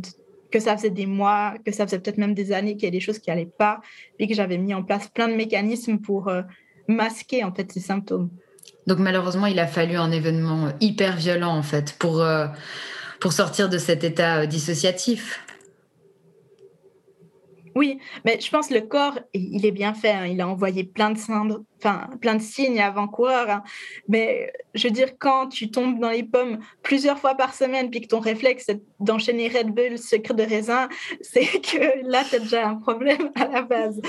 que 0.50 0.60
ça 0.60 0.76
faisait 0.78 0.90
des 0.90 1.06
mois, 1.06 1.54
que 1.64 1.72
ça 1.72 1.86
faisait 1.86 2.00
peut-être 2.00 2.18
même 2.18 2.34
des 2.34 2.54
années 2.54 2.76
qu'il 2.76 2.86
y 2.86 2.88
a 2.88 2.92
des 2.92 3.00
choses 3.00 3.20
qui 3.20 3.30
n'allaient 3.30 3.46
pas, 3.46 3.82
et 4.18 4.28
que 4.28 4.34
j'avais 4.34 4.58
mis 4.58 4.74
en 4.74 4.82
place 4.82 5.08
plein 5.10 5.28
de 5.28 5.36
mécanismes 5.36 6.00
pour 6.00 6.32
masquer 6.88 7.44
en 7.44 7.54
fait 7.54 7.72
ces 7.72 7.82
symptômes. 7.82 8.30
Donc 8.88 8.98
malheureusement, 8.98 9.46
il 9.46 9.60
a 9.60 9.68
fallu 9.68 9.96
un 9.96 10.12
événement 10.12 10.70
hyper 10.80 11.18
violent 11.18 11.56
en 11.56 11.64
fait 11.64 11.98
pour 12.00 12.24
pour 13.20 13.34
sortir 13.34 13.70
de 13.70 13.78
cet 13.78 14.04
état 14.04 14.40
euh, 14.40 14.46
dissociatif. 14.46 15.42
Oui, 17.78 18.00
mais 18.26 18.40
je 18.42 18.50
pense 18.50 18.70
que 18.70 18.74
le 18.74 18.82
corps, 18.82 19.20
il 19.36 19.64
est 19.64 19.72
bien 19.72 19.94
fait. 19.94 20.10
Hein. 20.10 20.26
Il 20.26 20.42
a 20.42 20.48
envoyé 20.48 20.84
plein 20.84 21.12
de, 21.12 22.18
plein 22.20 22.36
de 22.36 22.42
signes 22.42 22.82
avant-coureurs. 22.82 23.52
Hein. 23.52 23.64
Mais 24.08 24.52
je 24.74 24.88
veux 24.88 24.94
dire, 24.94 25.10
quand 25.20 25.48
tu 25.50 25.70
tombes 25.70 26.00
dans 26.00 26.10
les 26.10 26.24
pommes 26.24 26.58
plusieurs 26.82 27.20
fois 27.20 27.36
par 27.36 27.54
semaine, 27.54 27.92
puis 27.92 28.02
que 28.02 28.08
ton 28.08 28.20
réflexe, 28.20 28.72
d'enchaîner 29.00 29.48
Red 29.48 29.76
Bull, 29.76 30.00
sucre 30.00 30.34
de 30.34 30.42
raisin, 30.42 30.90
c'est 31.22 31.62
que 31.62 32.04
là, 32.10 32.24
tu 32.28 32.38
as 32.38 32.40
déjà 32.40 32.68
un 32.68 32.78
problème 32.78 33.30
à 33.36 33.48
la 33.48 33.62
base. 33.62 34.02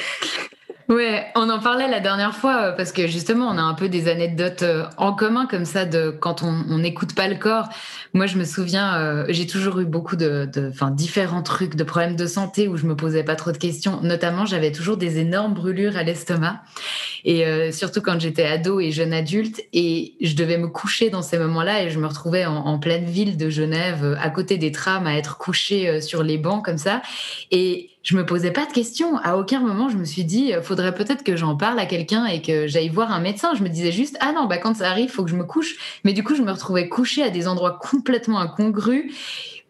Ouais, 0.88 1.26
on 1.34 1.50
en 1.50 1.58
parlait 1.58 1.86
la 1.86 2.00
dernière 2.00 2.34
fois 2.34 2.62
euh, 2.62 2.72
parce 2.72 2.92
que 2.92 3.06
justement, 3.06 3.48
on 3.48 3.58
a 3.58 3.62
un 3.62 3.74
peu 3.74 3.90
des 3.90 4.08
anecdotes 4.08 4.62
euh, 4.62 4.86
en 4.96 5.12
commun 5.12 5.44
comme 5.44 5.66
ça 5.66 5.84
de 5.84 6.08
quand 6.08 6.42
on 6.42 6.78
n'écoute 6.78 7.14
pas 7.14 7.28
le 7.28 7.34
corps. 7.34 7.68
Moi, 8.14 8.24
je 8.24 8.38
me 8.38 8.44
souviens, 8.44 8.96
euh, 8.96 9.26
j'ai 9.28 9.46
toujours 9.46 9.80
eu 9.80 9.84
beaucoup 9.84 10.16
de, 10.16 10.48
enfin, 10.70 10.90
différents 10.90 11.42
trucs, 11.42 11.74
de 11.74 11.84
problèmes 11.84 12.16
de 12.16 12.26
santé 12.26 12.68
où 12.68 12.78
je 12.78 12.86
me 12.86 12.96
posais 12.96 13.22
pas 13.22 13.36
trop 13.36 13.52
de 13.52 13.58
questions. 13.58 14.00
Notamment, 14.00 14.46
j'avais 14.46 14.72
toujours 14.72 14.96
des 14.96 15.18
énormes 15.18 15.52
brûlures 15.52 15.98
à 15.98 16.04
l'estomac 16.04 16.62
et 17.24 17.72
surtout 17.72 18.00
quand 18.00 18.18
j'étais 18.20 18.46
ado 18.46 18.80
et 18.80 18.90
jeune 18.90 19.12
adulte 19.12 19.60
et 19.72 20.14
je 20.20 20.34
devais 20.34 20.56
me 20.56 20.68
coucher 20.68 21.10
dans 21.10 21.20
ces 21.20 21.36
moments-là 21.36 21.82
et 21.82 21.90
je 21.90 21.98
me 21.98 22.06
retrouvais 22.06 22.46
en, 22.46 22.56
en 22.56 22.78
pleine 22.78 23.04
ville 23.04 23.36
de 23.36 23.50
Genève, 23.50 24.16
à 24.20 24.30
côté 24.30 24.56
des 24.56 24.72
trams, 24.72 25.06
à 25.06 25.16
être 25.16 25.36
couchée 25.36 26.00
sur 26.00 26.22
les 26.22 26.38
bancs 26.38 26.64
comme 26.64 26.78
ça 26.78 27.02
et 27.50 27.90
je 28.02 28.16
me 28.16 28.24
posais 28.24 28.50
pas 28.52 28.66
de 28.66 28.72
questions. 28.72 29.16
À 29.18 29.36
aucun 29.36 29.60
moment, 29.60 29.88
je 29.88 29.96
me 29.96 30.04
suis 30.04 30.24
dit, 30.24 30.54
euh, 30.54 30.62
faudrait 30.62 30.94
peut-être 30.94 31.24
que 31.24 31.36
j'en 31.36 31.56
parle 31.56 31.78
à 31.78 31.86
quelqu'un 31.86 32.26
et 32.26 32.40
que 32.42 32.66
j'aille 32.66 32.88
voir 32.88 33.12
un 33.12 33.20
médecin. 33.20 33.54
Je 33.54 33.62
me 33.62 33.68
disais 33.68 33.92
juste, 33.92 34.16
ah 34.20 34.32
non, 34.32 34.46
bah 34.46 34.58
quand 34.58 34.76
ça 34.76 34.90
arrive, 34.90 35.10
faut 35.10 35.24
que 35.24 35.30
je 35.30 35.36
me 35.36 35.44
couche. 35.44 36.00
Mais 36.04 36.12
du 36.12 36.22
coup, 36.22 36.34
je 36.34 36.42
me 36.42 36.52
retrouvais 36.52 36.88
couchée 36.88 37.22
à 37.22 37.30
des 37.30 37.48
endroits 37.48 37.78
complètement 37.80 38.38
incongrus 38.38 39.12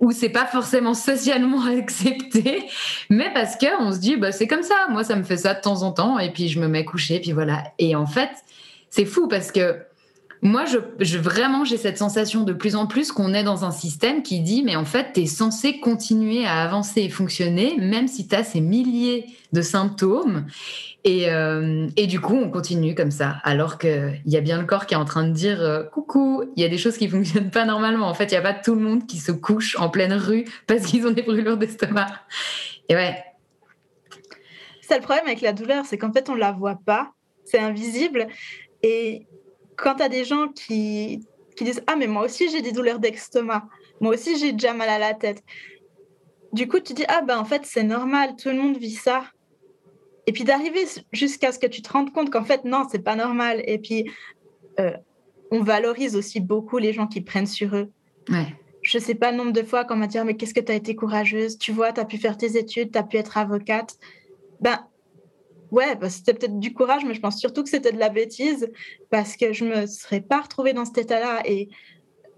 où 0.01 0.13
c'est 0.13 0.29
pas 0.29 0.47
forcément 0.47 0.95
socialement 0.95 1.65
accepté, 1.79 2.69
mais 3.11 3.33
parce 3.35 3.57
que 3.57 3.67
on 3.83 3.93
se 3.93 3.99
dit, 3.99 4.17
bah 4.17 4.33
c'est 4.33 4.47
comme 4.47 4.63
ça. 4.63 4.87
Moi, 4.91 5.05
ça 5.05 5.17
me 5.17 5.25
fait 5.25 5.39
ça 5.39 5.55
de 5.55 5.61
temps 5.61 5.83
en 5.83 5.93
temps, 5.93 6.19
et 6.19 6.31
puis 6.31 6.49
je 6.49 6.61
me 6.61 6.69
mets 6.69 6.85
couchée, 6.85 7.19
puis 7.21 7.33
voilà. 7.33 7.65
Et 7.79 7.97
en 7.97 8.07
fait, 8.07 8.31
c'est 8.91 9.05
fou 9.05 9.29
parce 9.29 9.51
que 9.51 9.77
Moi, 10.41 10.65
je, 10.67 11.19
vraiment, 11.19 11.65
j'ai 11.65 11.77
cette 11.77 11.99
sensation 11.99 12.45
de 12.45 12.53
plus 12.53 12.77
en 12.77 12.87
plus 12.87 13.11
qu'on 13.11 13.35
est 13.35 13.43
dans 13.43 13.65
un 13.65 13.71
système 13.71 14.23
qui 14.23 14.41
dit, 14.41 14.63
mais 14.63 14.77
en 14.77 14.85
fait, 14.85 15.13
tu 15.15 15.23
es 15.23 15.27
censé 15.27 15.81
continuer 15.81 16.47
à 16.47 16.63
avancer 16.63 17.03
et 17.03 17.09
fonctionner, 17.09 17.77
même 17.79 18.07
si 18.07 18.29
tu 18.29 18.35
as 18.35 18.45
ces 18.45 18.61
milliers 18.61 19.27
de 19.53 19.63
symptômes. 19.63 20.47
Et, 21.05 21.31
euh, 21.31 21.89
et, 21.97 22.07
du 22.07 22.21
coup, 22.21 22.37
on 22.37 22.51
continue 22.51 22.95
comme 22.95 23.11
ça, 23.11 23.37
alors 23.43 23.79
qu'il 23.79 24.21
y 24.27 24.37
a 24.37 24.41
bien 24.41 24.61
le 24.61 24.67
corps 24.67 24.87
qui 24.87 24.95
est 24.95 24.99
en 24.99 25.05
train 25.05 25.27
de 25.27 25.33
dire 25.33 25.61
euh, 25.61 25.83
coucou, 25.83 26.45
il 26.57 26.63
y 26.63 26.67
a 26.67 26.69
des 26.69 26.79
choses 26.79 26.99
qui 26.99 27.09
fonctionnent 27.09 27.51
pas 27.51 27.65
normalement. 27.65 28.09
En 28.09 28.15
fait, 28.15 28.27
il 28.27 28.31
n'y 28.31 28.37
a 28.37 28.43
pas 28.43 28.55
tout 28.55 28.75
le 28.75 28.81
monde 28.81 29.07
qui 29.07 29.19
se 29.19 29.33
couche 29.33 29.77
en 29.79 29.89
pleine 29.89 30.13
rue 30.13 30.45
parce 30.67 30.87
qu'ils 30.87 31.07
ont 31.07 31.11
des 31.11 31.23
brûlures 31.23 31.57
d'estomac. 31.57 32.09
Et 32.89 32.95
ouais. 32.95 33.25
C'est 34.83 34.97
le 34.97 35.03
problème 35.03 35.27
avec 35.27 35.41
la 35.41 35.53
douleur, 35.53 35.85
c'est 35.85 35.99
qu'en 35.99 36.13
fait, 36.13 36.31
on 36.31 36.35
la 36.35 36.53
voit 36.53 36.79
pas, 36.85 37.13
c'est 37.45 37.59
invisible. 37.59 38.27
Et 38.83 39.27
quand 39.79 39.95
tu 39.97 40.03
as 40.03 40.09
des 40.09 40.25
gens 40.25 40.49
qui, 40.49 41.21
qui 41.57 41.65
disent 41.65 41.83
Ah, 41.87 41.97
mais 41.97 42.07
moi 42.07 42.25
aussi 42.25 42.51
j'ai 42.51 42.61
des 42.61 42.73
douleurs 42.73 42.99
d'estomac, 42.99 43.67
moi 44.01 44.13
aussi 44.13 44.39
j'ai 44.39 44.53
déjà 44.53 44.75
mal 44.75 44.89
à 44.89 44.99
la 44.99 45.15
tête. 45.15 45.43
Du 46.53 46.67
coup, 46.67 46.81
tu 46.81 46.93
dis 46.93 47.05
Ah, 47.09 47.23
ben 47.23 47.39
en 47.39 47.45
fait, 47.45 47.63
c'est 47.65 47.83
normal, 47.83 48.35
tout 48.37 48.49
le 48.49 48.57
monde 48.57 48.77
vit 48.77 48.95
ça. 48.95 49.25
Et 50.27 50.33
puis 50.33 50.45
d'arriver 50.45 50.85
jusqu'à 51.13 51.53
ce 51.53 51.59
que 51.59 51.67
tu 51.67 51.81
te 51.81 51.91
rendes 51.91 52.13
compte 52.13 52.31
qu'en 52.31 52.45
fait, 52.45 52.65
non, 52.65 52.85
c'est 52.91 52.99
pas 52.99 53.17
normal. 53.17 53.63
Et 53.67 53.79
puis, 53.79 54.11
euh, 54.79 54.93
on 55.51 55.63
valorise 55.63 56.17
aussi 56.17 56.41
beaucoup 56.41 56.79
les 56.79 56.93
gens 56.93 57.07
qui 57.07 57.23
prennent 57.23 57.47
sur 57.47 57.75
eux. 57.75 57.91
Ouais. 58.29 58.55
Je 58.83 58.99
sais 58.99 59.15
pas 59.15 59.31
le 59.31 59.39
nombre 59.39 59.53
de 59.53 59.63
fois 59.63 59.85
qu'on 59.85 59.97
m'a 59.97 60.07
dit 60.07 60.19
Mais 60.25 60.35
qu'est-ce 60.35 60.55
que 60.55 60.61
tu 60.61 60.73
as 60.73 60.75
été 60.75 60.95
courageuse? 60.95 61.59
Tu 61.59 61.73
vois, 61.73 61.93
tu 61.93 62.01
as 62.01 62.05
pu 62.05 62.19
faire 62.19 62.37
tes 62.37 62.57
études, 62.57 62.93
tu 62.93 62.99
as 62.99 63.03
pu 63.03 63.17
être 63.17 63.39
avocate. 63.39 63.97
Ben, 64.61 64.79
Ouais, 65.71 65.97
bah, 65.97 66.09
c'était 66.09 66.35
peut-être 66.35 66.59
du 66.59 66.73
courage, 66.73 67.05
mais 67.05 67.15
je 67.15 67.21
pense 67.21 67.39
surtout 67.39 67.63
que 67.63 67.69
c'était 67.69 67.93
de 67.93 67.99
la 67.99 68.09
bêtise 68.09 68.71
parce 69.11 69.37
que 69.37 69.53
je 69.53 69.65
me 69.65 69.87
serais 69.87 70.21
pas 70.21 70.41
retrouvée 70.41 70.73
dans 70.73 70.85
cet 70.85 70.99
état-là 70.99 71.43
et 71.45 71.69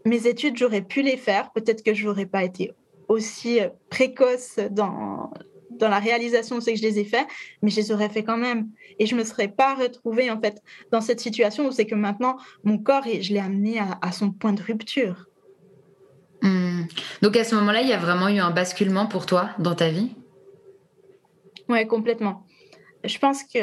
mes 0.04 0.26
études, 0.26 0.56
j'aurais 0.56 0.82
pu 0.82 1.02
les 1.02 1.16
faire. 1.16 1.52
Peut-être 1.52 1.82
que 1.82 1.94
je 1.94 2.06
n'aurais 2.06 2.26
pas 2.26 2.42
été 2.42 2.72
aussi 3.08 3.60
euh, 3.60 3.68
précoce 3.90 4.56
dans, 4.70 5.30
dans 5.70 5.88
la 5.88 5.98
réalisation 5.98 6.56
de 6.56 6.60
ce 6.60 6.70
que 6.70 6.76
je 6.76 6.82
les 6.82 6.98
ai 6.98 7.04
fait, 7.04 7.26
mais 7.62 7.70
je 7.70 7.76
les 7.76 7.92
aurais 7.92 8.08
fait 8.08 8.22
quand 8.22 8.36
même. 8.36 8.68
Et 8.98 9.06
je 9.06 9.14
me 9.14 9.24
serais 9.24 9.48
pas 9.48 9.74
retrouvée 9.74 10.30
en 10.30 10.40
fait 10.40 10.62
dans 10.90 11.00
cette 11.00 11.20
situation 11.20 11.66
où 11.66 11.72
c'est 11.72 11.86
que 11.86 11.94
maintenant 11.94 12.36
mon 12.64 12.78
corps, 12.78 13.04
je 13.04 13.32
l'ai 13.32 13.40
amené 13.40 13.78
à, 13.78 14.12
son 14.12 14.30
point 14.30 14.52
de 14.52 14.62
rupture. 14.62 15.26
Hmm. 16.42 16.84
Donc 17.22 17.36
à 17.36 17.44
ce 17.44 17.54
moment-là, 17.56 17.82
il 17.82 17.88
y 17.88 17.92
a 17.92 17.98
vraiment 17.98 18.28
eu 18.28 18.38
un 18.38 18.50
basculement 18.50 19.06
pour 19.06 19.26
toi 19.26 19.50
dans 19.58 19.74
ta 19.74 19.90
vie? 19.90 20.10
Ouais, 21.68 21.86
complètement 21.86 22.46
je 23.04 23.18
pense 23.18 23.44
que 23.44 23.58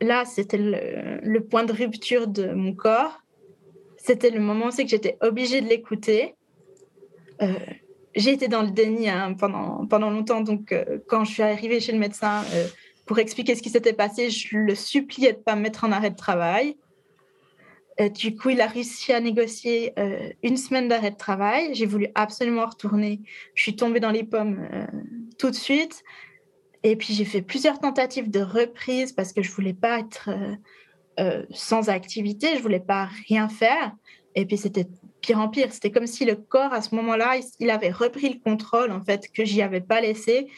là, 0.00 0.24
c'était 0.24 0.58
le, 0.58 1.40
point 1.40 1.64
de 1.64 1.72
rupture 1.72 2.26
de 2.26 2.52
mon 2.52 2.74
corps. 2.74 3.20
C'était 3.96 4.30
le 4.30 4.40
moment 4.40 4.66
aussi 4.66 4.84
que 4.84 4.90
j'étais 4.90 5.16
obligée 5.20 5.60
de 5.60 5.68
l'écouter. 5.68 6.34
Euh, 7.42 7.52
j'ai 8.14 8.32
été 8.32 8.48
dans 8.48 8.62
le 8.62 8.70
déni 8.70 9.08
hein, 9.08 9.34
pendant, 9.34 9.86
pendant 9.86 10.10
longtemps. 10.10 10.40
Donc, 10.40 10.72
euh, 10.72 10.98
quand 11.08 11.24
je 11.24 11.32
suis 11.32 11.42
arrivée 11.42 11.80
chez 11.80 11.92
le 11.92 11.98
médecin 11.98 12.44
euh, 12.54 12.66
pour 13.06 13.18
expliquer 13.18 13.54
ce 13.54 13.62
qui 13.62 13.70
s'était 13.70 13.92
passé, 13.92 14.30
je 14.30 14.56
le 14.56 14.74
suppliais 14.74 15.32
de 15.32 15.38
ne 15.38 15.42
pas 15.42 15.56
me 15.56 15.62
mettre 15.62 15.84
en 15.84 15.92
arrêt 15.92 16.10
de 16.10 16.16
travail. 16.16 16.76
du 18.14 18.36
coup, 18.36 18.50
il 18.50 18.60
a 18.60 18.66
réussi 18.66 19.12
à 19.12 19.20
négocier 19.20 19.92
une 20.44 20.56
semaine 20.56 20.86
d'arrêt 20.86 21.10
de 21.10 21.16
travail. 21.16 21.74
J'ai 21.74 21.86
voulu 21.86 22.06
absolument 22.14 22.66
retourner. 22.66 23.20
Je 23.54 23.62
suis 23.62 23.74
tombée 23.74 23.98
dans 23.98 24.12
les 24.12 24.22
pommes 24.22 24.68
tout 25.36 25.50
de 25.50 25.56
suite. 25.56 26.04
Et 26.88 26.96
puis 26.96 27.12
j'ai 27.12 27.26
fait 27.26 27.42
plusieurs 27.42 27.80
tentatives 27.80 28.30
de 28.30 28.40
reprise 28.40 29.12
parce 29.12 29.34
que 29.34 29.42
je 29.42 29.52
voulais 29.52 29.74
pas 29.74 29.98
être 29.98 30.30
euh, 30.30 30.56
euh, 31.20 31.42
sans 31.50 31.90
activité, 31.90 32.56
je 32.56 32.62
voulais 32.62 32.80
pas 32.80 33.10
rien 33.28 33.50
faire. 33.50 33.92
Et 34.34 34.46
puis 34.46 34.56
c'était 34.56 34.86
pire 35.20 35.38
en 35.38 35.50
pire. 35.50 35.70
C'était 35.70 35.90
comme 35.90 36.06
si 36.06 36.24
le 36.24 36.34
corps 36.34 36.72
à 36.72 36.80
ce 36.80 36.94
moment-là, 36.94 37.38
il, 37.60 37.70
avait 37.70 37.90
repris 37.90 38.30
le 38.30 38.40
contrôle 38.40 38.90
en 38.90 39.02
fait 39.02 39.28
que 39.30 39.44
j'y 39.44 39.60
avais 39.60 39.82
pas 39.82 40.00
laissé 40.00 40.48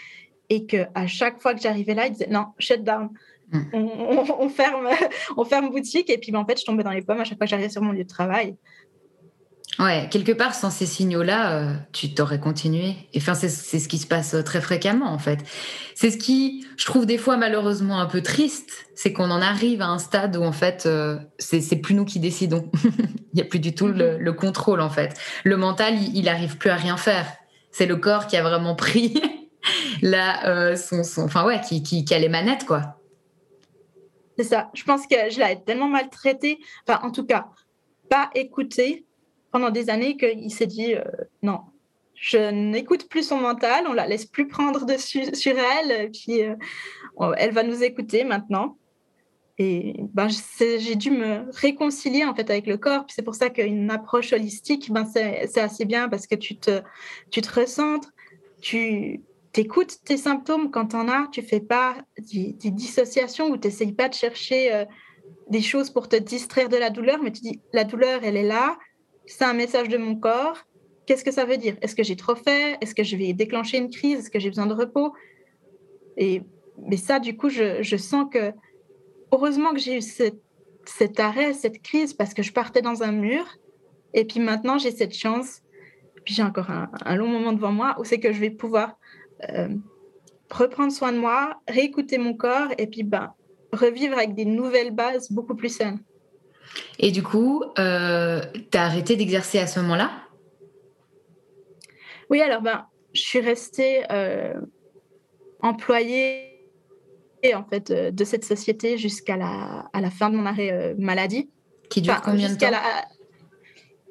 et 0.50 0.66
que 0.66 0.86
à 0.94 1.08
chaque 1.08 1.42
fois 1.42 1.52
que 1.52 1.60
j'arrivais 1.60 1.94
là, 1.94 2.06
il 2.06 2.12
disait 2.12 2.28
non, 2.28 2.46
shut 2.60 2.84
down. 2.84 3.08
Hmm. 3.50 3.64
On, 3.72 4.48
ferme, 4.48 4.88
on 5.36 5.44
ferme 5.44 5.70
boutique 5.70 6.10
et 6.10 6.18
puis 6.18 6.30
ben, 6.30 6.38
en 6.38 6.46
fait 6.46 6.60
je 6.60 6.64
tombais 6.64 6.84
dans 6.84 6.92
les 6.92 7.02
pommes 7.02 7.18
à 7.18 7.24
chaque 7.24 7.38
fois 7.38 7.46
que 7.48 7.50
j'arrivais 7.50 7.70
sur 7.70 7.82
mon 7.82 7.90
lieu 7.90 8.04
de 8.04 8.08
travail. 8.08 8.54
Ouais, 9.78 10.08
quelque 10.10 10.32
part, 10.32 10.54
sans 10.54 10.68
ces 10.68 10.84
signaux-là, 10.84 11.52
euh, 11.52 11.74
tu 11.92 12.12
t'aurais 12.12 12.40
continué. 12.40 12.96
Enfin, 13.16 13.34
c'est 13.34 13.48
ce 13.48 13.88
qui 13.88 13.98
se 13.98 14.06
passe 14.06 14.34
euh, 14.34 14.42
très 14.42 14.60
fréquemment, 14.60 15.12
en 15.12 15.18
fait. 15.18 15.38
C'est 15.94 16.10
ce 16.10 16.18
qui, 16.18 16.66
je 16.76 16.84
trouve 16.84 17.06
des 17.06 17.18
fois 17.18 17.36
malheureusement 17.36 18.00
un 18.00 18.06
peu 18.06 18.20
triste, 18.20 18.88
c'est 18.94 19.12
qu'on 19.12 19.30
en 19.30 19.40
arrive 19.40 19.80
à 19.80 19.86
un 19.86 19.98
stade 19.98 20.36
où, 20.36 20.42
en 20.42 20.52
fait, 20.52 20.84
euh, 20.86 21.18
c'est 21.38 21.76
plus 21.76 21.94
nous 21.94 22.04
qui 22.04 22.18
décidons. 22.18 22.68
il 22.84 23.36
n'y 23.36 23.42
a 23.42 23.44
plus 23.44 23.60
du 23.60 23.74
tout 23.74 23.86
le, 23.86 24.18
mhm. 24.18 24.34
contrôle, 24.34 24.80
en 24.80 24.90
fait. 24.90 25.16
Le 25.44 25.56
mental, 25.56 25.94
il, 25.96 26.24
n'arrive 26.24 26.58
plus 26.58 26.70
à 26.70 26.76
rien 26.76 26.96
faire. 26.96 27.26
C'est 27.70 27.86
le 27.86 27.96
corps 27.96 28.26
qui 28.26 28.36
a 28.36 28.42
vraiment 28.42 28.74
pris 28.74 29.22
là, 30.02 30.74
son, 30.76 31.02
enfin 31.24 31.46
ouais, 31.46 31.60
qui, 31.60 31.82
qui, 31.82 32.04
qui 32.04 32.12
a 32.12 32.18
les 32.18 32.28
manettes, 32.28 32.66
quoi. 32.66 32.96
C'est 34.36 34.44
ça. 34.44 34.70
Je 34.74 34.82
pense 34.84 35.06
que 35.06 35.16
je 35.30 35.38
l'ai 35.38 35.62
tellement 35.64 35.88
maltraité. 35.88 36.58
Enfin, 36.86 37.00
en 37.06 37.12
tout 37.12 37.24
cas, 37.24 37.46
pas 38.08 38.30
écouté 38.34 39.06
pendant 39.50 39.70
des 39.70 39.90
années 39.90 40.16
qu'il 40.16 40.52
s'est 40.52 40.66
dit 40.66 40.94
euh, 40.94 41.04
non, 41.42 41.60
je 42.14 42.50
n'écoute 42.50 43.08
plus 43.08 43.28
son 43.28 43.38
mental, 43.38 43.86
on 43.88 43.92
la 43.92 44.06
laisse 44.06 44.26
plus 44.26 44.46
prendre 44.46 44.84
dessus 44.84 45.34
sur 45.34 45.54
elle, 45.58 46.10
puis 46.10 46.42
euh, 46.42 46.54
elle 47.36 47.52
va 47.52 47.62
nous 47.62 47.82
écouter 47.82 48.24
maintenant. 48.24 48.76
Et 49.58 49.96
ben, 50.14 50.28
j'ai 50.58 50.94
dû 50.94 51.10
me 51.10 51.44
réconcilier 51.52 52.24
en 52.24 52.34
fait 52.34 52.48
avec 52.48 52.66
le 52.66 52.78
corps. 52.78 53.04
C'est 53.08 53.22
pour 53.22 53.34
ça 53.34 53.50
qu'une 53.50 53.90
approche 53.90 54.32
holistique, 54.32 54.90
ben, 54.90 55.04
c'est 55.04 55.60
assez 55.60 55.84
bien 55.84 56.08
parce 56.08 56.26
que 56.26 56.34
tu 56.34 56.56
te, 56.56 56.80
tu 57.30 57.42
te 57.42 57.60
recentres, 57.60 58.10
tu 58.62 59.20
écoutes 59.54 59.98
tes 60.04 60.16
symptômes 60.16 60.70
quand 60.70 60.88
tu 60.88 60.96
en 60.96 61.08
as, 61.08 61.26
tu 61.30 61.42
fais 61.42 61.60
pas 61.60 61.96
des, 62.18 62.54
dissociations 62.70 63.48
ou 63.50 63.58
tu 63.58 63.68
n'essayes 63.68 63.92
pas 63.92 64.08
de 64.08 64.14
chercher 64.14 64.72
euh, 64.72 64.84
des 65.50 65.60
choses 65.60 65.90
pour 65.90 66.08
te 66.08 66.16
distraire 66.16 66.68
de 66.68 66.76
la 66.76 66.90
douleur, 66.90 67.22
mais 67.22 67.32
tu 67.32 67.42
dis 67.42 67.60
la 67.72 67.84
douleur, 67.84 68.20
elle 68.22 68.36
est 68.36 68.46
là, 68.46 68.78
c'est 69.30 69.44
un 69.44 69.52
message 69.52 69.88
de 69.88 69.96
mon 69.96 70.16
corps. 70.16 70.58
Qu'est-ce 71.06 71.24
que 71.24 71.30
ça 71.30 71.44
veut 71.44 71.56
dire? 71.56 71.76
Est-ce 71.82 71.94
que 71.94 72.02
j'ai 72.02 72.16
trop 72.16 72.34
fait? 72.34 72.76
Est-ce 72.80 72.94
que 72.94 73.04
je 73.04 73.16
vais 73.16 73.32
déclencher 73.32 73.78
une 73.78 73.88
crise? 73.88 74.18
Est-ce 74.20 74.30
que 74.30 74.40
j'ai 74.40 74.48
besoin 74.48 74.66
de 74.66 74.74
repos? 74.74 75.12
Et 76.16 76.42
mais 76.88 76.96
ça, 76.96 77.20
du 77.20 77.36
coup, 77.36 77.48
je, 77.48 77.96
sens 77.96 78.26
que 78.32 78.52
heureusement 79.32 79.72
que 79.72 79.78
j'ai 79.78 79.98
eu 79.98 80.02
cet 80.02 81.20
arrêt, 81.20 81.52
cette 81.52 81.80
crise, 81.82 82.14
parce 82.14 82.34
que 82.34 82.42
je 82.42 82.52
partais 82.52 82.82
dans 82.82 83.02
un 83.02 83.12
mur. 83.12 83.44
Et 84.14 84.24
puis 84.24 84.40
maintenant, 84.40 84.78
j'ai 84.78 84.90
cette 84.90 85.14
chance. 85.14 85.62
Puis 86.24 86.34
j'ai 86.34 86.42
encore 86.42 86.70
un, 86.70 87.16
long 87.16 87.28
moment 87.28 87.52
devant 87.52 87.72
moi 87.72 87.96
où 88.00 88.04
c'est 88.04 88.18
que 88.18 88.32
je 88.32 88.40
vais 88.40 88.50
pouvoir 88.50 88.98
euh, 89.48 89.68
reprendre 90.50 90.92
soin 90.92 91.12
de 91.12 91.18
moi, 91.18 91.60
réécouter 91.68 92.18
mon 92.18 92.34
corps 92.34 92.72
et 92.78 92.86
puis 92.86 93.04
ben, 93.04 93.32
revivre 93.72 94.16
avec 94.16 94.34
des 94.34 94.44
nouvelles 94.44 94.90
bases 94.90 95.30
beaucoup 95.30 95.54
plus 95.54 95.74
saines. 95.74 96.00
Et 97.02 97.12
du 97.12 97.22
coup, 97.22 97.64
euh, 97.78 98.42
tu 98.70 98.76
as 98.76 98.84
arrêté 98.84 99.16
d'exercer 99.16 99.58
à 99.58 99.66
ce 99.66 99.80
moment-là? 99.80 100.10
Oui, 102.28 102.42
alors 102.42 102.60
ben, 102.60 102.86
je 103.14 103.22
suis 103.22 103.40
restée 103.40 104.02
euh, 104.12 104.52
employée 105.62 106.68
en 107.54 107.64
fait, 107.64 107.90
euh, 107.90 108.10
de 108.10 108.22
cette 108.22 108.44
société 108.44 108.98
jusqu'à 108.98 109.38
la, 109.38 109.88
à 109.94 110.00
la 110.02 110.10
fin 110.10 110.28
de 110.28 110.36
mon 110.36 110.44
arrêt 110.44 110.70
euh, 110.72 110.94
maladie. 110.98 111.48
Qui 111.88 112.02
dure 112.02 112.20
combien 112.20 112.50
de 112.50 112.58
temps? 112.58 112.68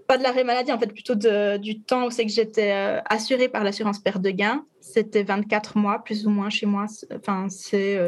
Pas 0.07 0.17
de 0.17 0.23
l'arrêt 0.23 0.43
maladie, 0.43 0.71
en 0.71 0.79
fait, 0.79 0.91
plutôt 0.91 1.13
de, 1.13 1.57
du 1.57 1.81
temps 1.83 2.07
où 2.07 2.09
c'est 2.09 2.25
que 2.25 2.31
j'étais 2.31 2.71
assurée 3.07 3.47
par 3.47 3.63
l'assurance 3.63 3.99
perte 3.99 4.23
de 4.23 4.31
gain. 4.31 4.65
C'était 4.81 5.21
24 5.21 5.77
mois, 5.77 6.03
plus 6.03 6.25
ou 6.25 6.31
moins 6.31 6.49
chez 6.49 6.65
moi. 6.65 6.87
Enfin, 7.15 7.45
c'est 7.49 7.99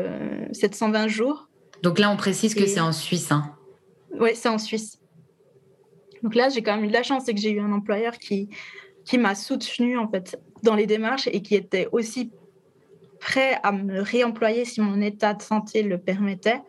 720 0.51 1.07
jours. 1.07 1.47
Donc 1.83 1.99
là, 1.99 2.09
on 2.09 2.17
précise 2.17 2.55
que 2.55 2.65
c'est 2.65 2.79
en 2.79 2.91
Suisse. 2.91 3.31
Hein. 3.31 3.53
Oui, 4.19 4.32
c'est 4.34 4.50
en 4.50 4.58
Suisse. 4.58 5.00
Donc 6.24 6.36
là, 6.36 6.50
j'ai 6.50 6.62
quand 6.62 6.76
même 6.76 6.86
eu 6.86 6.88
de 6.88 6.93
la 6.93 7.04
chance, 7.04 7.24
c'est 7.26 7.34
que 7.34 7.39
j'ai 7.39 7.52
eu 7.52 7.60
un 7.60 7.71
employeur 7.71 8.17
qui, 8.17 8.50
qui 9.06 9.17
m'a 9.17 9.36
soutenu 9.36 9.97
en 9.97 10.08
fait 10.08 10.39
dans 10.63 10.76
les 10.76 10.86
démarches 10.86 11.28
et 11.32 11.41
qui 11.41 11.56
était 11.56 11.88
aussi 11.91 12.32
prêt 13.19 13.60
à 13.63 13.71
me 13.71 14.02
réemployer 14.02 14.65
si 14.65 14.82
mon 14.82 15.02
état 15.02 15.34
de 15.34 15.41
santé 15.41 15.84
le 15.84 15.97
permettait. 15.97 16.62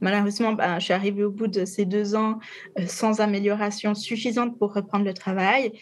Malheureusement, 0.00 0.52
ben, 0.52 0.78
je 0.78 0.84
suis 0.84 0.92
arrivée 0.94 1.24
au 1.24 1.30
bout 1.30 1.48
de 1.48 1.64
ces 1.64 1.84
deux 1.84 2.14
ans 2.14 2.38
euh, 2.78 2.86
sans 2.86 3.20
amélioration 3.20 3.94
suffisante 3.94 4.56
pour 4.58 4.72
reprendre 4.74 5.04
le 5.04 5.14
travail. 5.14 5.72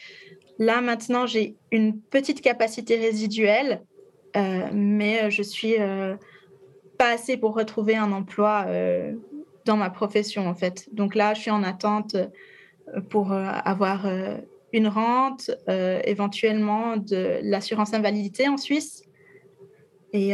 Là, 0.58 0.80
maintenant, 0.80 1.26
j'ai 1.26 1.54
une 1.70 2.00
petite 2.00 2.40
capacité 2.40 2.96
résiduelle, 2.96 3.82
euh, 4.36 4.68
mais 4.72 5.30
je 5.30 5.42
suis 5.42 5.74
euh, 5.78 6.16
pas 6.96 7.10
assez 7.10 7.36
pour 7.36 7.54
retrouver 7.54 7.94
un 7.96 8.10
emploi 8.10 8.66
dans 9.66 9.76
ma 9.76 9.90
profession 9.90 10.48
en 10.48 10.54
fait. 10.54 10.88
Donc 10.92 11.14
là, 11.14 11.34
je 11.34 11.42
suis 11.42 11.50
en 11.50 11.62
attente 11.62 12.14
euh, 12.14 13.00
pour 13.10 13.32
euh, 13.32 13.44
avoir 13.64 14.06
euh, 14.06 14.38
une 14.72 14.88
rente, 14.88 15.50
éventuellement 15.68 16.96
de 16.98 17.38
l'assurance 17.42 17.94
invalidité 17.94 18.46
en 18.48 18.58
Suisse. 18.58 19.04
et 20.12 20.32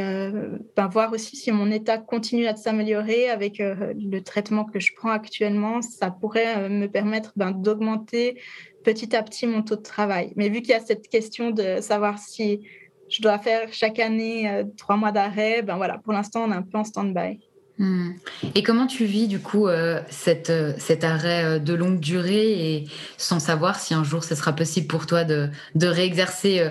ben, 0.74 0.88
voir 0.88 1.12
aussi 1.12 1.36
si 1.36 1.52
mon 1.52 1.70
état 1.70 1.98
continue 1.98 2.46
à 2.46 2.56
s'améliorer 2.56 3.28
avec 3.28 3.58
le 3.58 4.20
traitement 4.20 4.64
que 4.64 4.80
je 4.80 4.92
prends 4.96 5.10
actuellement. 5.10 5.80
Ça 5.80 6.10
pourrait 6.10 6.68
me 6.68 6.88
permettre 6.88 7.32
ben, 7.36 7.52
d'augmenter 7.52 8.40
petit 8.82 9.14
à 9.14 9.22
petit 9.22 9.46
mon 9.46 9.62
taux 9.62 9.76
de 9.76 9.82
travail. 9.82 10.32
Mais 10.34 10.48
vu 10.48 10.60
qu'il 10.60 10.70
y 10.70 10.74
a 10.74 10.80
cette 10.80 11.08
question 11.08 11.52
de 11.52 11.80
savoir 11.80 12.18
si 12.18 12.66
je 13.08 13.22
dois 13.22 13.38
faire 13.38 13.72
chaque 13.72 14.00
année 14.00 14.64
trois 14.76 14.96
mois 14.96 15.12
d'arrêt, 15.12 15.62
ben 15.62 15.76
voilà, 15.76 15.98
pour 15.98 16.14
l'instant, 16.14 16.46
on 16.48 16.50
est 16.50 16.56
un 16.56 16.62
peu 16.62 16.78
en 16.78 16.84
stand-by. 16.84 17.38
Hmm. 17.78 18.12
Et 18.54 18.62
comment 18.62 18.86
tu 18.86 19.04
vis 19.04 19.28
du 19.28 19.40
coup 19.40 19.66
cette, 20.10 20.52
cet 20.78 21.04
arrêt 21.04 21.58
de 21.58 21.72
longue 21.74 22.00
durée 22.00 22.74
et 22.74 22.88
sans 23.16 23.40
savoir 23.40 23.80
si 23.80 23.94
un 23.94 24.04
jour 24.04 24.24
ce 24.24 24.34
sera 24.34 24.52
possible 24.52 24.86
pour 24.86 25.06
toi 25.06 25.24
de, 25.24 25.48
de 25.74 25.86
réexercer 25.86 26.70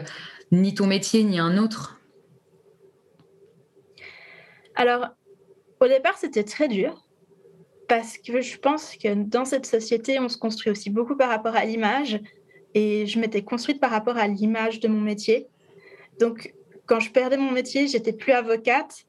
ni 0.52 0.74
ton 0.76 0.88
métier 0.88 1.24
ni 1.24 1.40
un 1.40 1.58
autre? 1.58 2.00
Alors, 4.76 5.08
au 5.80 5.88
départ, 5.88 6.18
c'était 6.18 6.44
très 6.44 6.68
dur 6.68 7.04
parce 7.88 8.18
que 8.18 8.40
je 8.40 8.58
pense 8.58 8.96
que 8.96 9.14
dans 9.14 9.44
cette 9.44 9.66
société, 9.66 10.20
on 10.20 10.30
se 10.30 10.38
construit 10.38 10.72
aussi 10.72 10.90
beaucoup 10.90 11.18
par 11.18 11.30
rapport 11.30 11.56
à 11.56 11.66
l'image 11.66 12.22
et 12.74 13.06
je 13.06 13.20
m'étais 13.20 13.42
construite 13.42 13.82
par 13.82 13.92
rapport 13.92 14.18
à 14.18 14.28
l'image 14.28 14.80
de 14.80 14.88
mon 14.88 15.02
métier. 15.02 15.48
Donc, 16.20 16.54
quand 16.86 17.00
je 17.00 17.12
perdais 17.12 17.38
mon 17.38 17.52
métier, 17.52 17.88
j'étais 17.88 18.14
plus 18.14 18.32
avocate. 18.32 19.06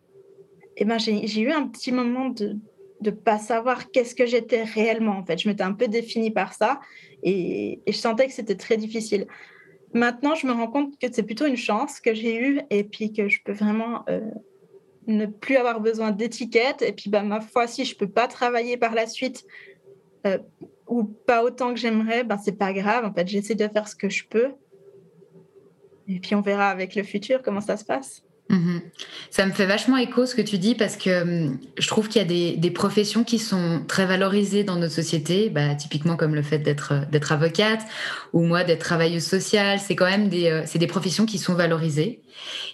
Et 0.76 0.84
ben, 0.84 0.98
j'ai 0.98 1.40
eu 1.40 1.50
un 1.50 1.66
petit 1.66 1.92
moment 1.92 2.28
de 2.28 2.56
ne 3.02 3.10
pas 3.10 3.38
savoir 3.38 3.90
qu'est-ce 3.90 4.14
que 4.14 4.26
j'étais 4.26 4.62
réellement. 4.62 5.18
En 5.18 5.24
fait, 5.24 5.38
je 5.38 5.48
m'étais 5.48 5.62
un 5.62 5.72
peu 5.72 5.88
définie 5.88 6.30
par 6.30 6.54
ça 6.54 6.80
et, 7.22 7.80
je 7.86 7.92
sentais 7.92 8.26
que 8.26 8.32
c'était 8.32 8.56
très 8.56 8.76
difficile. 8.76 9.26
Maintenant, 9.94 10.34
je 10.34 10.46
me 10.46 10.52
rends 10.52 10.68
compte 10.68 10.98
que 10.98 11.06
c'est 11.12 11.22
plutôt 11.22 11.46
une 11.46 11.56
chance 11.56 12.00
que 12.00 12.14
j'ai 12.14 12.40
eue 12.40 12.60
et 12.70 12.84
puis 12.84 13.12
que 13.12 13.28
je 13.28 13.40
peux 13.44 13.52
vraiment 13.52 14.04
euh, 14.08 14.20
ne 15.06 15.26
plus 15.26 15.56
avoir 15.56 15.80
besoin 15.80 16.12
d'étiquettes. 16.12 16.82
Et 16.82 16.92
puis, 16.92 17.10
bah, 17.10 17.22
ma 17.22 17.40
foi, 17.40 17.66
si 17.66 17.84
je 17.84 17.96
peux 17.96 18.08
pas 18.08 18.26
travailler 18.26 18.78
par 18.78 18.94
la 18.94 19.06
suite 19.06 19.44
euh, 20.26 20.38
ou 20.86 21.04
pas 21.04 21.44
autant 21.44 21.74
que 21.74 21.80
j'aimerais, 21.80 22.24
ben, 22.24 22.38
c'est 22.38 22.56
pas 22.56 22.72
grave. 22.72 23.04
En 23.04 23.12
fait, 23.12 23.28
j'essaie 23.28 23.54
de 23.54 23.68
faire 23.68 23.86
ce 23.86 23.96
que 23.96 24.08
je 24.08 24.24
peux. 24.26 24.52
Et 26.08 26.20
puis, 26.20 26.34
on 26.34 26.40
verra 26.40 26.70
avec 26.70 26.94
le 26.94 27.02
futur 27.02 27.42
comment 27.42 27.60
ça 27.60 27.76
se 27.76 27.84
passe. 27.84 28.24
Mhm. 28.52 28.82
Ça 29.30 29.46
me 29.46 29.52
fait 29.52 29.64
vachement 29.64 29.96
écho 29.96 30.26
ce 30.26 30.34
que 30.34 30.42
tu 30.42 30.58
dis 30.58 30.74
parce 30.74 30.98
que 30.98 31.22
hum, 31.22 31.58
je 31.78 31.88
trouve 31.88 32.08
qu'il 32.08 32.20
y 32.20 32.52
a 32.52 32.58
des, 32.58 32.70
professions 32.70 33.24
qui 33.24 33.38
sont 33.38 33.82
très 33.88 34.04
valorisées 34.04 34.62
dans 34.62 34.76
notre 34.76 34.92
société, 34.92 35.48
bah, 35.48 35.74
typiquement 35.74 36.16
comme 36.16 36.34
le 36.34 36.42
fait 36.42 36.58
d'être 36.58 37.08
d'être 37.10 37.32
avocate 37.32 37.80
ou 38.34 38.42
moi 38.42 38.62
d'être 38.62 38.80
travailleuse 38.80 39.24
sociale. 39.24 39.80
C'est 39.80 39.96
quand 39.96 40.08
même 40.08 40.28
des, 40.28 40.50
euh, 40.50 40.62
c'est 40.66 40.78
des 40.78 40.86
professions 40.86 41.24
qui 41.24 41.38
sont 41.38 41.54
valorisées 41.54 42.20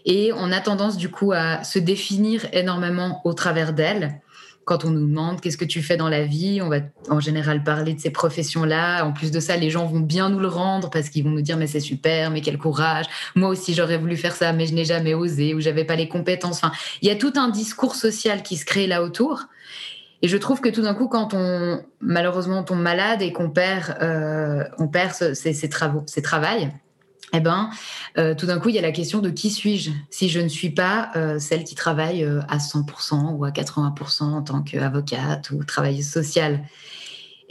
et 0.05 0.33
on 0.35 0.51
a 0.51 0.61
tendance 0.61 0.97
du 0.97 1.11
coup 1.11 1.33
à 1.33 1.63
se 1.63 1.79
définir 1.79 2.47
énormément 2.53 3.21
au 3.25 3.33
travers 3.33 3.73
d'elles 3.73 4.21
quand 4.69 4.85
on 4.85 4.91
nous 4.91 5.07
demande 5.07 5.41
qu'est-ce 5.41 5.57
que 5.57 5.65
tu 5.65 5.81
fais 5.81 5.97
dans 5.97 6.11
la 6.11 6.27
vie, 6.27 6.61
on 6.61 6.69
va 6.69 6.81
en 7.09 7.21
général 7.21 7.65
parler 7.65 7.95
de 7.95 8.01
ces 8.01 8.11
professions-là. 8.11 9.03
En 9.03 9.13
plus 9.13 9.31
de 9.31 9.41
ça, 9.41 9.57
les 9.57 9.71
gens 9.71 9.87
vont 9.87 10.01
bien 10.01 10.29
nous 10.29 10.41
le 10.41 10.47
rendre 10.49 10.91
parce 10.91 11.09
qu'ils 11.09 11.25
vont 11.25 11.31
nous 11.31 11.41
dire 11.41 11.57
mais 11.57 11.67
c'est 11.67 11.81
super, 11.81 12.31
mais 12.31 12.43
quel 12.43 12.59
courage. 12.59 13.07
Moi 13.35 13.49
aussi 13.49 13.73
j'aurais 13.73 13.97
voulu 13.97 14.19
faire 14.19 14.37
ça, 14.37 14.53
mais 14.53 14.67
je 14.67 14.75
n'ai 14.75 14.85
jamais 14.85 15.15
osé 15.15 15.55
ou 15.55 15.61
j'avais 15.61 15.85
pas 15.85 15.97
les 15.97 16.07
compétences. 16.07 16.59
Enfin, 16.59 16.73
il 17.01 17.09
y 17.09 17.11
a 17.11 17.17
tout 17.17 17.33
un 17.37 17.49
discours 17.49 17.95
social 17.95 18.43
qui 18.43 18.59
se 18.59 18.67
crée 18.67 18.87
là 18.87 19.03
autour. 19.03 19.47
Et 20.21 20.29
je 20.29 20.37
trouve 20.37 20.61
que 20.61 20.69
tout 20.69 20.83
d'un 20.83 20.95
coup, 20.95 21.09
quand 21.09 21.33
on 21.33 21.81
malheureusement 22.03 22.63
tombe 22.63 22.81
malade 22.81 23.23
et 23.23 23.33
qu'on 23.33 23.49
perd, 23.49 23.97
euh, 24.03 24.65
on 24.79 24.89
perd 24.89 25.15
ses, 25.15 25.69
travaux, 25.71 26.03
ses 26.07 26.21
travails, 26.21 26.71
eh 27.33 27.41
ben, 27.41 27.71
euh, 28.17 28.35
tout 28.35 28.47
d'un 28.47 28.59
coup, 28.59 28.69
il 28.69 28.75
y 28.75 28.79
a 28.79 28.83
la 28.83 28.93
question 28.93 29.21
de 29.21 29.31
qui 29.31 29.51
suis-je? 29.51 29.91
Si 30.11 30.29
je 30.29 30.41
ne 30.41 30.49
suis 30.49 30.71
pas 30.71 31.11
euh, 31.17 31.39
celle 31.39 31.65
qui 31.65 31.75
travaille 31.75 32.25
euh, 32.25 32.41
à 32.49 32.59
100% 32.59 33.35
ou 33.35 33.45
à 33.45 33.51
80% 33.51 34.23
en 34.23 34.43
tant 34.43 34.63
qu'avocate 34.63 35.51
ou 35.51 35.63
travailleuse 35.65 36.09
sociale. 36.09 36.65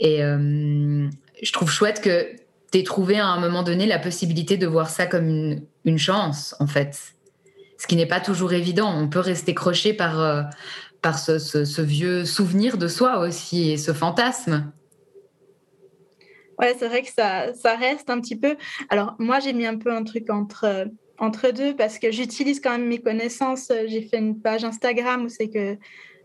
Et 0.00 0.18
je 0.20 1.52
trouve 1.52 1.68
chouette 1.68 2.00
que 2.00 2.28
tu 2.70 2.78
aies 2.78 2.84
trouvé 2.84 3.18
à 3.18 3.26
un 3.26 3.40
moment 3.40 3.64
donné 3.64 3.84
la 3.84 3.98
possibilité 3.98 4.56
de 4.56 4.66
voir 4.68 4.90
ça 4.90 5.06
comme 5.06 5.58
une, 5.84 5.98
chance, 5.98 6.54
en 6.60 6.68
fait. 6.68 7.14
Ce 7.78 7.88
qui 7.88 7.96
n'est 7.96 8.06
pas 8.06 8.20
toujours 8.20 8.52
évident. 8.52 8.94
On 8.96 9.08
peut 9.08 9.18
rester 9.18 9.54
croché 9.54 9.92
par, 9.92 10.46
par 11.02 11.18
ce 11.18 11.82
vieux 11.82 12.24
souvenir 12.24 12.78
de 12.78 12.86
soi 12.86 13.18
aussi 13.18 13.72
et 13.72 13.76
ce 13.76 13.92
fantasme. 13.92 14.70
Ouais, 16.58 16.74
c'est 16.76 16.88
vrai 16.88 17.02
que 17.02 17.10
ça, 17.10 17.54
ça 17.54 17.76
reste 17.76 18.10
un 18.10 18.20
petit 18.20 18.36
peu. 18.36 18.56
Alors, 18.88 19.14
moi, 19.18 19.38
j'ai 19.38 19.52
mis 19.52 19.66
un 19.66 19.76
peu 19.76 19.92
un 19.92 20.02
truc 20.02 20.28
entre, 20.30 20.88
entre 21.18 21.52
deux 21.52 21.74
parce 21.76 21.98
que 21.98 22.10
j'utilise 22.10 22.60
quand 22.60 22.72
même 22.72 22.86
mes 22.86 23.00
connaissances. 23.00 23.72
J'ai 23.86 24.02
fait 24.02 24.18
une 24.18 24.40
page 24.40 24.64
Instagram 24.64 25.24
où 25.24 25.28
c'est 25.28 25.48
que 25.48 25.76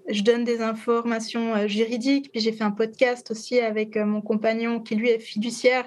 je 0.09 0.21
donne 0.23 0.43
des 0.43 0.61
informations 0.61 1.55
euh, 1.55 1.67
juridiques. 1.67 2.31
Puis 2.31 2.41
j'ai 2.41 2.51
fait 2.51 2.63
un 2.63 2.71
podcast 2.71 3.29
aussi 3.31 3.59
avec 3.59 3.95
euh, 3.95 4.05
mon 4.05 4.21
compagnon 4.21 4.79
qui, 4.79 4.95
lui, 4.95 5.09
est 5.09 5.19
fiduciaire. 5.19 5.85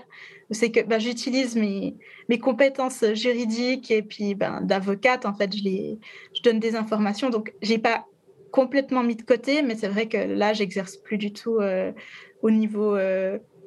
C'est 0.53 0.71
que 0.71 0.81
bah, 0.81 1.01
j'utilise 1.01 1.57
mes, 1.57 1.97
mes 2.29 2.39
compétences 2.39 3.05
juridiques 3.15 3.91
et 3.91 4.03
puis 4.03 4.37
ben, 4.37 4.61
d'avocate. 4.63 5.27
En 5.27 5.35
fait, 5.35 5.55
je, 5.55 5.97
je 6.35 6.43
donne 6.43 6.61
des 6.61 6.77
informations. 6.77 7.31
Donc, 7.31 7.53
j'ai 7.63 7.79
pas 7.79 8.07
complètement 8.53 9.03
mis 9.03 9.17
de 9.17 9.23
côté, 9.23 9.63
mais 9.63 9.75
c'est 9.75 9.89
vrai 9.89 10.07
que 10.09 10.17
là, 10.17 10.53
j'exerce 10.53 10.97
plus 10.97 11.19
du 11.19 11.33
tout 11.33 11.57
euh, 11.57 11.93
au 12.43 12.51
niveau 12.51 12.97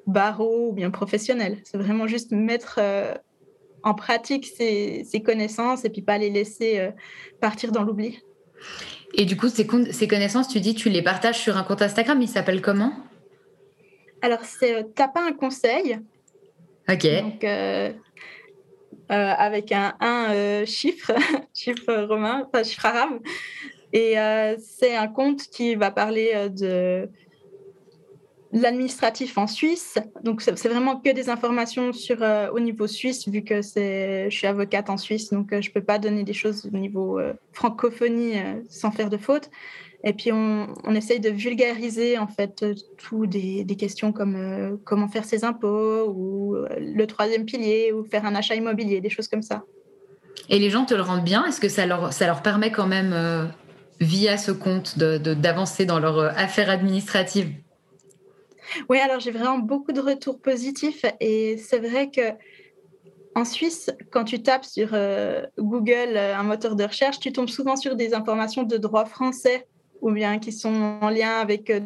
barreau 0.09 0.69
ou 0.69 0.73
bien 0.73 0.91
professionnel. 0.91 1.59
C'est 1.63 1.77
vraiment 1.77 2.07
juste 2.07 2.31
mettre 2.31 2.79
euh, 2.79 3.13
en 3.83 3.93
pratique 3.93 4.45
ses, 4.45 5.05
connaissances 5.23 5.85
et 5.85 5.89
puis 5.89 6.01
pas 6.01 6.17
les 6.17 6.29
laisser 6.29 6.79
euh, 6.79 6.91
partir 7.39 7.71
dans 7.71 7.83
l'oubli. 7.83 8.19
Et 9.13 9.25
du 9.25 9.37
coup, 9.37 9.49
ces, 9.49 9.67
ces, 9.91 10.07
connaissances, 10.07 10.47
tu 10.49 10.59
dis, 10.59 10.75
tu 10.75 10.89
les 10.89 11.01
partages 11.01 11.39
sur 11.39 11.57
un 11.57 11.63
compte 11.63 11.81
Instagram, 11.81 12.21
il 12.21 12.27
s'appelle 12.27 12.61
comment? 12.61 12.93
Alors, 14.21 14.43
c'est 14.43 14.75
euh, 14.75 14.83
T'as 14.95 15.07
pas 15.07 15.25
un 15.25 15.33
conseil. 15.33 15.99
Ok. 16.89 17.07
Donc, 17.21 17.45
avec 19.11 19.71
un, 19.71 19.95
un 19.99 20.65
chiffre, 20.65 21.11
chiffre 21.53 22.05
romain, 22.07 22.47
enfin 22.47 22.63
chiffre 22.63 22.85
arabe. 22.85 23.19
Et 23.91 24.15
c'est 24.59 24.95
un 24.95 25.07
compte 25.07 25.41
qui 25.47 25.73
va 25.75 25.89
parler 25.89 26.49
de 26.49 27.09
l'administratif 28.51 29.38
en 29.38 29.47
Suisse. 29.47 29.97
Donc, 30.23 30.41
c'est 30.41 30.67
vraiment 30.67 30.99
que 30.99 31.12
des 31.12 31.29
informations 31.29 31.93
sur, 31.93 32.23
euh, 32.23 32.49
au 32.51 32.59
niveau 32.59 32.88
suisse, 32.88 33.27
vu 33.27 33.43
que 33.43 33.62
je 33.62 34.27
suis 34.29 34.47
avocate 34.47 34.89
en 34.89 34.97
Suisse, 34.97 35.29
donc 35.29 35.53
euh, 35.53 35.62
je 35.62 35.69
ne 35.69 35.73
peux 35.73 35.83
pas 35.83 35.99
donner 35.99 36.23
des 36.23 36.33
choses 36.33 36.67
au 36.73 36.77
niveau 36.77 37.19
euh, 37.19 37.33
francophonie 37.53 38.33
sans 38.69 38.91
faire 38.91 39.09
de 39.09 39.17
faute. 39.17 39.49
Et 40.03 40.13
puis, 40.13 40.31
on, 40.31 40.67
on, 40.85 40.95
essaye 40.95 41.19
de 41.19 41.29
vulgariser, 41.29 42.17
en 42.17 42.27
fait, 42.27 42.65
tout 42.97 43.27
des, 43.27 43.65
des 43.65 43.75
questions 43.75 44.13
comme 44.13 44.79
comment 44.85 45.09
faire 45.09 45.25
ses 45.25 45.43
impôts, 45.43 46.07
ou 46.07 46.55
le 46.79 47.05
troisième 47.05 47.43
pilier, 47.43 47.91
ou 47.91 48.05
faire 48.05 48.25
un 48.25 48.33
achat 48.33 48.55
immobilier, 48.55 49.01
des 49.01 49.09
choses 49.09 49.27
comme 49.27 49.41
ça. 49.41 49.65
Et 50.47 50.57
les 50.57 50.69
gens 50.69 50.85
te 50.85 50.93
le 50.93 51.01
rendent 51.01 51.25
bien? 51.25 51.45
Est-ce 51.45 51.59
que 51.59 51.67
ça 51.67 51.85
leur, 51.85 52.13
ça 52.13 52.27
leur 52.27 52.41
permet 52.41 52.71
quand 52.71 52.88
même, 52.88 53.51
via 53.99 54.38
ce 54.38 54.51
compte, 54.53 54.97
d'avancer 54.97 55.83
de, 55.83 55.89
dans 55.89 55.99
leur 55.99 56.17
affaire 56.39 56.69
administrative 56.69 57.51
oui, 58.89 58.99
alors 58.99 59.19
j'ai 59.19 59.32
vraiment 59.32 59.60
beaucoup 59.60 59.91
de 59.91 60.01
retours 60.01 60.39
positifs 60.39 61.05
et 61.19 61.58
c'est 61.58 61.79
vrai 61.79 62.10
que 62.10 62.34
en 63.36 63.45
Suisse, 63.45 63.91
quand 64.12 64.23
tu 64.23 64.41
tapes 64.41 64.65
sur 64.65 64.89
euh, 64.93 65.45
Google, 65.58 66.15
euh, 66.15 66.36
un 66.36 66.43
moteur 66.43 66.75
de 66.75 66.84
recherche, 66.84 67.19
tu 67.19 67.32
tombes 67.32 67.49
souvent 67.49 67.75
sur 67.75 67.95
des 67.95 68.13
informations 68.13 68.63
de 68.63 68.77
droit 68.77 69.05
français 69.05 69.67
ou 70.01 70.12
bien 70.12 70.39
qui 70.39 70.51
sont 70.51 70.97
en 71.01 71.10
lien 71.10 71.39
avec 71.39 71.69
euh, 71.69 71.79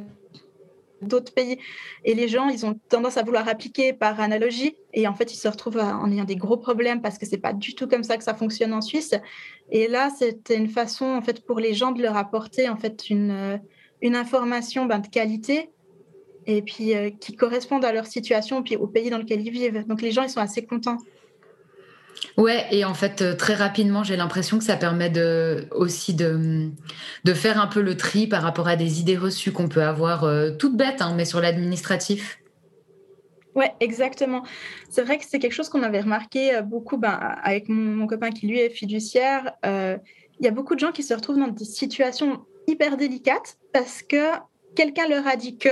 d'autres 1.02 1.34
pays. 1.34 1.60
Et 2.06 2.14
les 2.14 2.28
gens, 2.28 2.48
ils 2.48 2.66
ont 2.66 2.80
tendance 2.90 3.18
à 3.18 3.24
vouloir 3.24 3.48
appliquer 3.48 3.92
par 3.92 4.22
analogie. 4.22 4.78
Et 4.94 5.08
en 5.08 5.14
fait, 5.14 5.34
ils 5.34 5.38
se 5.38 5.48
retrouvent 5.48 5.80
en 5.80 6.10
ayant 6.12 6.24
des 6.24 6.38
gros 6.38 6.58
problèmes 6.58 7.02
parce 7.02 7.18
que 7.18 7.26
c'est 7.26 7.38
pas 7.38 7.54
du 7.54 7.76
tout 7.76 7.88
comme 7.88 8.04
ça 8.04 8.18
que 8.18 8.24
ça 8.24 8.34
fonctionne 8.34 8.74
en 8.74 8.82
Suisse. 8.82 9.14
Et 9.70 9.88
là, 9.88 10.10
c'était 10.18 10.56
une 10.56 10.70
façon, 10.70 11.06
en 11.06 11.22
fait, 11.22 11.46
pour 11.46 11.60
les 11.60 11.74
gens 11.74 11.92
de 11.92 12.02
leur 12.02 12.16
apporter, 12.16 12.70
en 12.70 12.78
fait, 12.78 13.10
une, 13.10 13.60
une 14.02 14.16
information 14.16 14.86
ben, 14.86 15.00
de 15.00 15.08
qualité 15.08 15.73
et 16.48 16.62
puis 16.62 16.96
euh, 16.96 17.10
qui 17.10 17.36
correspondent 17.36 17.86
à 17.86 17.92
leur 17.92 18.06
situation 18.06 18.64
puis 18.64 18.76
au 18.76 18.88
pays 18.88 19.10
dans 19.10 19.18
lequel 19.18 19.42
ils 19.42 19.52
vivent. 19.52 19.86
Donc 19.88 20.02
les 20.02 20.12
gens, 20.12 20.24
ils 20.24 20.30
sont 20.30 20.40
assez 20.40 20.66
contents. 20.66 20.98
Ouais, 22.38 22.66
et 22.72 22.86
en 22.86 22.94
fait, 22.94 23.22
euh, 23.22 23.36
très 23.36 23.54
rapidement, 23.54 24.04
j'ai 24.04 24.16
l'impression 24.16 24.58
que 24.58 24.64
ça 24.64 24.78
permet 24.78 25.10
de, 25.10 25.68
aussi 25.72 26.14
de, 26.14 26.70
de 27.24 27.34
faire 27.34 27.60
un 27.60 27.68
peu 27.68 27.82
le 27.82 27.98
tri 27.98 28.28
par 28.28 28.42
rapport 28.42 28.68
à 28.68 28.76
des 28.76 29.00
idées 29.02 29.18
reçues 29.18 29.52
qu'on 29.52 29.68
peut 29.68 29.84
avoir, 29.84 30.24
euh, 30.24 30.52
toutes 30.52 30.78
bêtes, 30.78 31.02
hein, 31.02 31.14
mais 31.16 31.26
sur 31.26 31.42
l'administratif. 31.42 32.40
Ouais, 33.56 33.74
exactement. 33.80 34.44
C'est 34.90 35.04
vrai 35.04 35.18
que 35.18 35.26
c'est 35.28 35.38
quelque 35.38 35.54
chose 35.54 35.70
qu'on 35.70 35.84
avait 35.84 36.02
remarqué 36.02 36.60
beaucoup 36.64 36.98
ben, 36.98 37.20
avec 37.44 37.70
mon, 37.70 38.08
copain 38.08 38.32
qui, 38.32 38.48
lui, 38.48 38.60
est 38.60 38.72
fiduciaire. 38.72 39.52
Il 39.64 40.46
y 40.46 40.48
a 40.48 40.52
beaucoup 40.52 40.74
de 40.74 40.80
gens 40.80 40.92
qui 40.92 41.04
se 41.04 41.14
retrouvent 41.14 41.38
dans 41.38 41.50
des 41.50 41.64
situations 41.64 42.46
hyper 42.68 42.98
délicates 42.98 43.58
parce 43.72 44.02
que 44.02 44.32
quelqu'un 44.76 45.08
leur 45.08 45.28
a 45.28 45.36
dit 45.36 45.58
que, 45.58 45.70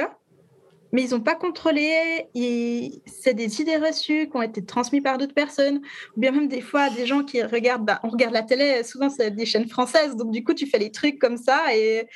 mais 0.92 1.04
ils 1.04 1.12
n'ont 1.12 1.22
pas 1.22 1.36
contrôlé. 1.36 2.28
C'est 3.06 3.34
des 3.34 3.62
idées 3.62 3.78
reçues 3.78 4.30
qui 4.30 4.38
ont 4.38 4.42
été 4.42 4.64
transmises 4.64 5.04
par 5.04 5.18
d'autres 5.18 5.34
personnes, 5.34 5.82
ou 6.16 6.20
bien 6.20 6.32
même 6.32 6.48
des 6.48 6.62
fois 6.62 6.90
des 6.90 7.06
gens 7.06 7.24
qui 7.24 7.42
regardent, 7.44 7.86
bah, 7.86 8.00
on 8.04 8.10
regarde 8.10 8.34
la 8.34 8.44
télé, 8.44 8.84
souvent 8.84 9.10
c'est 9.10 9.32
des 9.32 9.46
chaînes 9.46 9.68
françaises, 9.68 10.16
donc 10.16 10.32
du 10.32 10.44
coup 10.44 10.54
tu 10.54 10.68
fais 10.68 10.80
les 10.80 10.92
trucs 10.92 11.20
comme 11.20 11.38
ça 11.38 11.76
et 11.76 12.08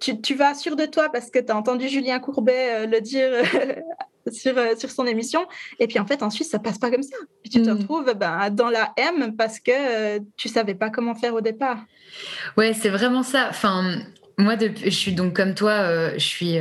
tu, 0.00 0.34
vas 0.34 0.54
sûr 0.54 0.76
de 0.76 0.86
toi 0.86 1.10
parce 1.10 1.30
que 1.30 1.38
tu 1.38 1.52
as 1.52 1.56
entendu 1.56 1.88
Julien 1.88 2.18
Courbet 2.18 2.70
euh, 2.70 2.86
le 2.86 3.00
dire 3.00 3.30
sur, 4.32 4.56
euh, 4.56 4.74
sur 4.76 4.90
son 4.90 5.06
émission. 5.06 5.46
Et 5.78 5.86
puis 5.86 5.98
en 5.98 6.06
fait, 6.06 6.22
en 6.22 6.30
Suisse, 6.30 6.50
ça 6.50 6.58
passe 6.58 6.78
pas 6.78 6.90
comme 6.90 7.02
ça. 7.02 7.16
Puis 7.42 7.50
tu 7.50 7.62
te 7.62 7.68
mm. 7.68 7.78
retrouves 7.78 8.14
ben, 8.14 8.50
dans 8.50 8.70
la 8.70 8.92
M 8.96 9.36
parce 9.36 9.60
que 9.60 9.72
euh, 9.72 10.20
tu 10.36 10.48
savais 10.48 10.74
pas 10.74 10.90
comment 10.90 11.14
faire 11.14 11.34
au 11.34 11.40
départ. 11.40 11.84
Ouais, 12.56 12.72
c'est 12.72 12.90
vraiment 12.90 13.22
ça. 13.22 13.48
Enfin, 13.50 13.98
moi, 14.36 14.56
je 14.58 14.90
suis 14.90 15.12
donc 15.12 15.34
comme 15.34 15.54
toi, 15.54 15.72
euh, 15.72 16.12
je 16.14 16.24
suis, 16.24 16.58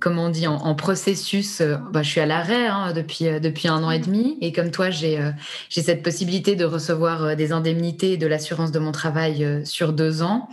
comment 0.00 0.26
on 0.26 0.28
dit, 0.28 0.46
en, 0.46 0.74
processus. 0.74 1.62
Bah, 1.92 2.02
je 2.02 2.10
suis 2.10 2.20
à 2.20 2.26
l'arrêt 2.26 2.66
hein, 2.66 2.92
depuis, 2.92 3.24
depuis 3.40 3.68
un 3.68 3.82
an 3.82 3.90
et 3.90 3.98
demi. 3.98 4.38
Et 4.40 4.52
comme 4.52 4.70
toi, 4.70 4.90
j'ai 4.90 5.18
j'ai 5.68 5.82
cette 5.82 6.02
possibilité 6.02 6.56
de 6.56 6.64
recevoir 6.64 7.36
des 7.36 7.52
indemnités 7.52 8.16
de 8.16 8.26
l'assurance 8.26 8.70
de 8.70 8.78
mon 8.78 8.92
travail 8.92 9.62
sur 9.64 9.92
deux 9.92 10.22
ans. 10.22 10.48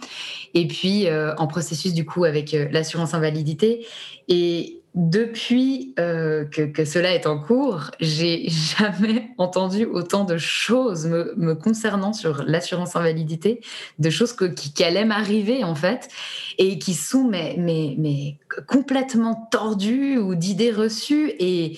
Et 0.54 0.68
puis, 0.68 1.08
en 1.38 1.48
processus, 1.48 1.94
du 1.94 2.06
coup, 2.06 2.24
avec 2.24 2.56
l'assurance 2.72 3.14
invalidité. 3.14 3.86
Et 4.28 4.81
depuis 4.94 5.94
euh, 6.00 6.44
que, 6.46 6.84
cela 6.84 7.14
est 7.14 7.26
en 7.26 7.40
cours, 7.40 7.92
j'ai 8.00 8.50
jamais 8.78 9.32
entendu 9.38 9.86
autant 9.86 10.26
de 10.26 10.38
choses 10.38 11.08
me, 11.08 11.54
concernant 11.56 12.14
sur 12.14 12.44
l'assurance 12.46 12.96
invalidité, 12.96 13.62
de 14.00 14.10
choses 14.10 14.36
qui, 14.36 14.84
allaient 14.84 15.06
m'arriver 15.06 15.64
en 15.64 15.76
fait, 15.76 16.10
et 16.58 16.78
qui 16.78 16.94
sont 16.94 17.24
mais, 17.24 17.56
mais, 17.58 17.96
mais 17.98 18.38
complètement 18.68 19.48
tordues 19.52 20.18
ou 20.18 20.36
d'idées 20.36 20.72
reçues. 20.72 21.32
Et 21.40 21.78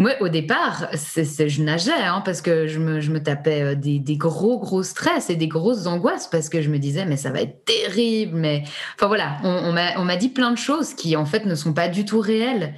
moi, 0.00 0.12
au 0.20 0.28
départ, 0.28 0.88
je 0.92 1.62
nageais 1.62 1.90
hein, 1.90 2.22
parce 2.24 2.40
que 2.40 2.68
je 2.68 2.78
me, 2.78 3.20
tapais 3.20 3.62
euh, 3.62 3.74
des, 3.74 4.16
gros, 4.16 4.60
gros 4.60 4.84
stress 4.84 5.28
et 5.28 5.34
des 5.34 5.48
grosses 5.48 5.86
angoisses 5.86 6.28
parce 6.28 6.48
que 6.48 6.62
je 6.62 6.70
me 6.70 6.78
disais, 6.78 7.04
mais 7.04 7.16
ça 7.16 7.30
va 7.30 7.40
être 7.40 7.64
terrible. 7.64 8.38
Mais 8.38 8.62
enfin 8.94 9.08
voilà, 9.08 9.38
on, 9.42 9.72
m'a 10.04 10.16
dit 10.16 10.28
plein 10.28 10.52
de 10.52 10.56
choses 10.56 10.94
qui 10.94 11.16
en 11.16 11.26
fait 11.26 11.46
ne 11.46 11.54
sont 11.56 11.72
pas 11.72 11.88
du 11.88 12.04
tout 12.04 12.20
réelles. 12.20 12.74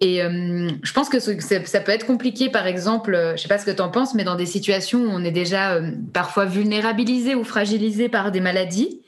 Et 0.00 0.22
euh, 0.22 0.70
je 0.82 0.92
pense 0.94 1.10
que 1.10 1.20
ça 1.20 1.80
peut 1.80 1.92
être 1.92 2.06
compliqué, 2.06 2.48
par 2.48 2.66
exemple, 2.66 3.14
euh, 3.14 3.36
je 3.36 3.42
sais 3.42 3.48
pas 3.48 3.58
ce 3.58 3.66
que 3.66 3.70
tu 3.70 3.82
en 3.82 3.90
penses, 3.90 4.14
mais 4.14 4.24
dans 4.24 4.34
des 4.34 4.46
situations 4.46 5.00
où 5.00 5.08
on 5.10 5.24
est 5.24 5.30
déjà 5.30 5.78
parfois 6.14 6.46
vulnérabilisé 6.46 7.34
ou 7.34 7.44
fragilisé 7.44 8.08
par 8.08 8.32
des 8.32 8.40
maladies. 8.40 9.02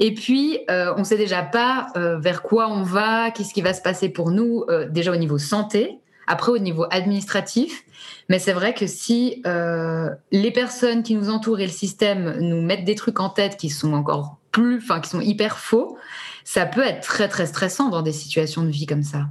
Et 0.00 0.14
puis, 0.14 0.58
on 0.68 1.02
sait 1.02 1.16
déjà 1.16 1.42
pas 1.42 1.88
vers 1.96 2.42
quoi 2.42 2.68
on 2.68 2.82
va, 2.82 3.32
qu'est-ce 3.32 3.52
qui 3.52 3.62
va 3.62 3.72
se 3.72 3.82
passer 3.82 4.08
pour 4.08 4.30
nous, 4.30 4.64
déjà 4.90 5.12
au 5.12 5.16
niveau 5.16 5.38
santé. 5.38 5.98
Après, 6.30 6.52
au 6.52 6.58
niveau 6.58 6.84
administratif, 6.90 7.84
mais 8.28 8.38
c'est 8.38 8.52
vrai 8.52 8.74
que 8.74 8.86
si 8.86 9.42
euh, 9.46 10.10
les 10.30 10.50
personnes 10.50 11.02
qui 11.02 11.14
nous 11.14 11.30
entourent 11.30 11.58
et 11.58 11.66
le 11.66 11.72
système 11.72 12.38
nous 12.38 12.60
mettent 12.60 12.84
des 12.84 12.94
trucs 12.94 13.18
en 13.18 13.30
tête 13.30 13.56
qui 13.56 13.70
sont 13.70 13.94
encore 13.94 14.38
plus, 14.52 14.76
enfin, 14.76 15.00
qui 15.00 15.08
sont 15.08 15.22
hyper 15.22 15.58
faux, 15.58 15.96
ça 16.44 16.66
peut 16.66 16.82
être 16.82 17.00
très, 17.00 17.28
très 17.28 17.46
stressant 17.46 17.88
dans 17.88 18.02
des 18.02 18.12
situations 18.12 18.62
de 18.62 18.68
vie 18.68 18.84
comme 18.84 19.02
ça. 19.02 19.26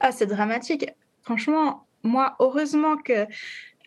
Ah, 0.00 0.10
c'est 0.10 0.26
dramatique. 0.26 0.86
Franchement, 1.22 1.86
moi, 2.02 2.34
heureusement 2.38 2.96
que 2.96 3.26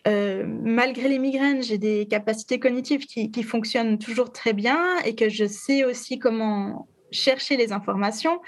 euh, 0.06 0.44
malgré 0.46 1.08
les 1.08 1.18
migraines, 1.18 1.64
j'ai 1.64 1.78
des 1.78 2.06
capacités 2.06 2.60
cognitives 2.60 3.06
qui, 3.06 3.32
qui, 3.32 3.42
fonctionnent 3.42 3.98
toujours 3.98 4.32
très 4.32 4.52
bien 4.52 4.78
et 5.04 5.16
que 5.16 5.28
je 5.28 5.44
sais 5.44 5.84
aussi 5.84 6.20
comment 6.20 6.86
chercher 7.10 7.56
les 7.56 7.72
informations. 7.72 8.40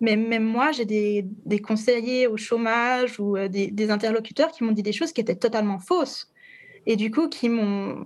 Mais 0.00 0.16
même 0.16 0.44
moi, 0.44 0.72
j'ai 0.72 0.84
des, 0.84 1.60
conseillers 1.60 2.26
au 2.26 2.36
chômage 2.36 3.18
ou 3.18 3.36
euh, 3.36 3.48
des, 3.48 3.68
des 3.70 3.90
interlocuteurs 3.90 4.52
qui 4.52 4.64
m'ont 4.64 4.72
dit 4.72 4.82
des 4.82 4.92
choses 4.92 5.12
qui 5.12 5.20
étaient 5.20 5.36
totalement 5.36 5.78
fausses. 5.78 6.30
Et 6.86 6.96
du 6.96 7.10
coup, 7.10 7.28
qui 7.28 7.48
m'ont 7.48 8.04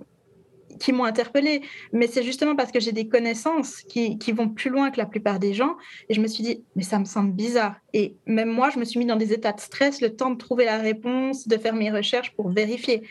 qui 0.79 0.91
m'ont 0.91 1.03
interpellée. 1.03 1.61
Mais 1.91 2.07
c'est 2.07 2.23
justement 2.23 2.55
parce 2.55 2.71
que 2.71 2.79
j'ai 2.79 2.91
des 2.91 3.07
connaissances 3.07 3.81
qui, 3.81 4.17
qui, 4.17 4.31
vont 4.31 4.49
plus 4.49 4.69
loin 4.69 4.91
que 4.91 4.97
la 4.97 5.05
plupart 5.05 5.39
des 5.39 5.53
gens. 5.53 5.75
Et 6.09 6.13
je 6.13 6.21
me 6.21 6.27
suis 6.27 6.43
dit, 6.43 6.63
mais 6.75 6.83
ça 6.83 6.99
me 6.99 7.05
semble 7.05 7.31
bizarre. 7.31 7.75
Et 7.93 8.15
même 8.25 8.49
moi, 8.49 8.69
je 8.69 8.79
me 8.79 8.85
suis 8.85 8.99
mis 8.99 9.05
dans 9.05 9.15
des 9.15 9.33
états 9.33 9.53
de 9.53 9.59
stress, 9.59 10.01
le 10.01 10.15
temps 10.15 10.31
de 10.31 10.37
trouver 10.37 10.65
la 10.65 10.77
réponse, 10.77 11.47
de 11.47 11.57
faire 11.57 11.73
mes 11.73 11.91
recherches 11.91 12.31
pour 12.31 12.49
vérifier. 12.49 13.03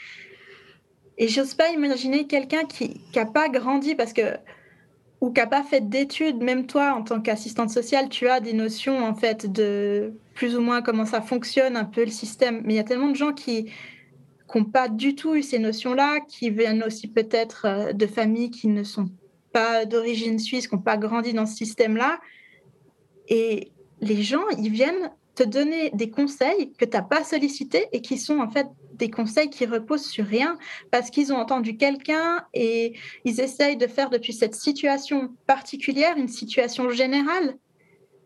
Et 1.18 1.28
j'ose 1.28 1.54
pas 1.54 1.70
imaginer 1.70 2.26
quelqu'un 2.26 2.64
qui 2.64 3.00
n'a 3.14 3.26
pas 3.26 3.48
grandi 3.48 3.94
parce 3.94 4.12
que 4.12 4.22
ou 5.22 5.30
qui 5.30 5.40
n'a 5.40 5.46
pas 5.46 5.62
fait 5.62 5.88
d'études, 5.88 6.42
même 6.42 6.66
toi, 6.66 6.94
en 6.94 7.04
tant 7.04 7.20
qu'assistante 7.20 7.70
sociale, 7.70 8.08
tu 8.08 8.26
as 8.26 8.40
des 8.40 8.52
notions, 8.52 9.06
en 9.06 9.14
fait, 9.14 9.50
de 9.50 10.14
plus 10.34 10.56
ou 10.56 10.60
moins 10.60 10.82
comment 10.82 11.06
ça 11.06 11.20
fonctionne, 11.22 11.76
un 11.76 11.84
peu 11.84 12.04
le 12.04 12.10
système. 12.10 12.60
Mais 12.64 12.74
il 12.74 12.76
y 12.76 12.80
a 12.80 12.84
tellement 12.84 13.08
de 13.08 13.14
gens 13.14 13.32
qui 13.32 13.70
n'ont 14.52 14.64
pas 14.64 14.88
du 14.88 15.14
tout 15.14 15.36
eu 15.36 15.44
ces 15.44 15.60
notions-là, 15.60 16.18
qui 16.26 16.50
viennent 16.50 16.82
aussi 16.82 17.06
peut-être 17.06 17.66
euh, 17.66 17.92
de 17.92 18.04
familles 18.08 18.50
qui 18.50 18.66
ne 18.66 18.82
sont 18.82 19.06
pas 19.52 19.86
d'origine 19.86 20.40
suisse, 20.40 20.66
qui 20.66 20.74
n'ont 20.74 20.82
pas 20.82 20.96
grandi 20.96 21.32
dans 21.32 21.46
ce 21.46 21.54
système-là. 21.54 22.18
Et 23.28 23.70
les 24.00 24.24
gens, 24.24 24.48
ils 24.58 24.72
viennent 24.72 25.12
te 25.34 25.42
donner 25.42 25.90
des 25.94 26.10
conseils 26.10 26.72
que 26.78 26.84
tu 26.84 26.96
n'as 26.96 27.02
pas 27.02 27.24
sollicités 27.24 27.88
et 27.92 28.02
qui 28.02 28.18
sont 28.18 28.38
en 28.38 28.50
fait 28.50 28.66
des 28.94 29.10
conseils 29.10 29.48
qui 29.50 29.64
reposent 29.66 30.04
sur 30.04 30.26
rien 30.26 30.58
parce 30.90 31.10
qu'ils 31.10 31.32
ont 31.32 31.36
entendu 31.36 31.76
quelqu'un 31.76 32.44
et 32.52 32.94
ils 33.24 33.40
essayent 33.40 33.76
de 33.76 33.86
faire 33.86 34.10
depuis 34.10 34.32
cette 34.32 34.54
situation 34.54 35.30
particulière 35.46 36.16
une 36.16 36.28
situation 36.28 36.90
générale. 36.90 37.56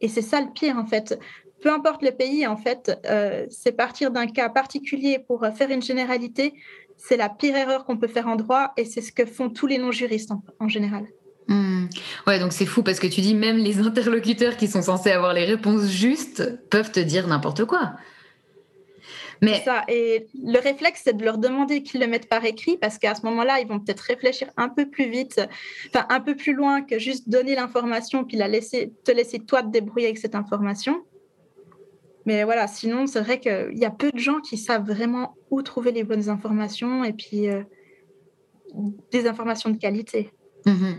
Et 0.00 0.08
c'est 0.08 0.22
ça 0.22 0.40
le 0.40 0.52
pire 0.52 0.76
en 0.76 0.86
fait. 0.86 1.18
Peu 1.62 1.72
importe 1.72 2.02
le 2.02 2.10
pays, 2.12 2.46
en 2.46 2.56
fait, 2.56 2.92
euh, 3.06 3.46
c'est 3.50 3.72
partir 3.72 4.10
d'un 4.10 4.26
cas 4.26 4.48
particulier 4.48 5.18
pour 5.18 5.46
faire 5.56 5.70
une 5.70 5.82
généralité. 5.82 6.52
C'est 6.96 7.16
la 7.16 7.28
pire 7.28 7.56
erreur 7.56 7.84
qu'on 7.84 7.96
peut 7.96 8.08
faire 8.08 8.28
en 8.28 8.36
droit 8.36 8.72
et 8.76 8.84
c'est 8.84 9.00
ce 9.00 9.12
que 9.12 9.24
font 9.24 9.48
tous 9.48 9.66
les 9.66 9.78
non-juristes 9.78 10.32
en, 10.60 10.68
général. 10.68 11.06
Hmm. 11.48 11.86
Ouais, 12.26 12.38
donc 12.38 12.52
c'est 12.52 12.66
fou 12.66 12.82
parce 12.82 12.98
que 12.98 13.06
tu 13.06 13.20
dis 13.20 13.34
même 13.34 13.56
les 13.56 13.78
interlocuteurs 13.86 14.56
qui 14.56 14.68
sont 14.68 14.82
censés 14.82 15.10
avoir 15.10 15.32
les 15.32 15.44
réponses 15.44 15.88
justes 15.88 16.58
peuvent 16.70 16.90
te 16.90 17.00
dire 17.00 17.26
n'importe 17.26 17.64
quoi. 17.64 17.92
Mais 19.42 19.62
ça. 19.62 19.84
Et 19.88 20.26
le 20.42 20.58
réflexe, 20.58 21.02
c'est 21.04 21.16
de 21.16 21.24
leur 21.24 21.38
demander 21.38 21.82
qu'ils 21.82 22.00
le 22.00 22.06
mettent 22.06 22.28
par 22.28 22.44
écrit 22.44 22.76
parce 22.78 22.98
qu'à 22.98 23.14
ce 23.14 23.22
moment-là, 23.26 23.60
ils 23.60 23.66
vont 23.66 23.78
peut-être 23.78 24.00
réfléchir 24.00 24.48
un 24.56 24.68
peu 24.68 24.88
plus 24.88 25.10
vite, 25.10 25.40
enfin 25.88 26.06
un 26.08 26.20
peu 26.20 26.34
plus 26.34 26.54
loin 26.54 26.82
que 26.82 26.98
juste 26.98 27.28
donner 27.28 27.54
l'information 27.54 28.24
puis 28.24 28.36
la 28.36 28.48
laisser, 28.48 28.92
te 29.04 29.12
laisser 29.12 29.38
toi 29.40 29.62
te 29.62 29.68
débrouiller 29.68 30.06
avec 30.06 30.18
cette 30.18 30.34
information. 30.34 31.02
Mais 32.24 32.42
voilà, 32.42 32.66
sinon, 32.66 33.06
c'est 33.06 33.20
vrai 33.20 33.38
qu'il 33.38 33.78
y 33.78 33.84
a 33.84 33.90
peu 33.90 34.10
de 34.10 34.18
gens 34.18 34.40
qui 34.40 34.56
savent 34.56 34.86
vraiment 34.86 35.36
où 35.50 35.62
trouver 35.62 35.92
les 35.92 36.02
bonnes 36.02 36.28
informations 36.28 37.04
et 37.04 37.12
puis 37.12 37.48
euh, 37.48 37.62
des 39.12 39.28
informations 39.28 39.70
de 39.70 39.76
qualité. 39.76 40.30
Mmh 40.64 40.94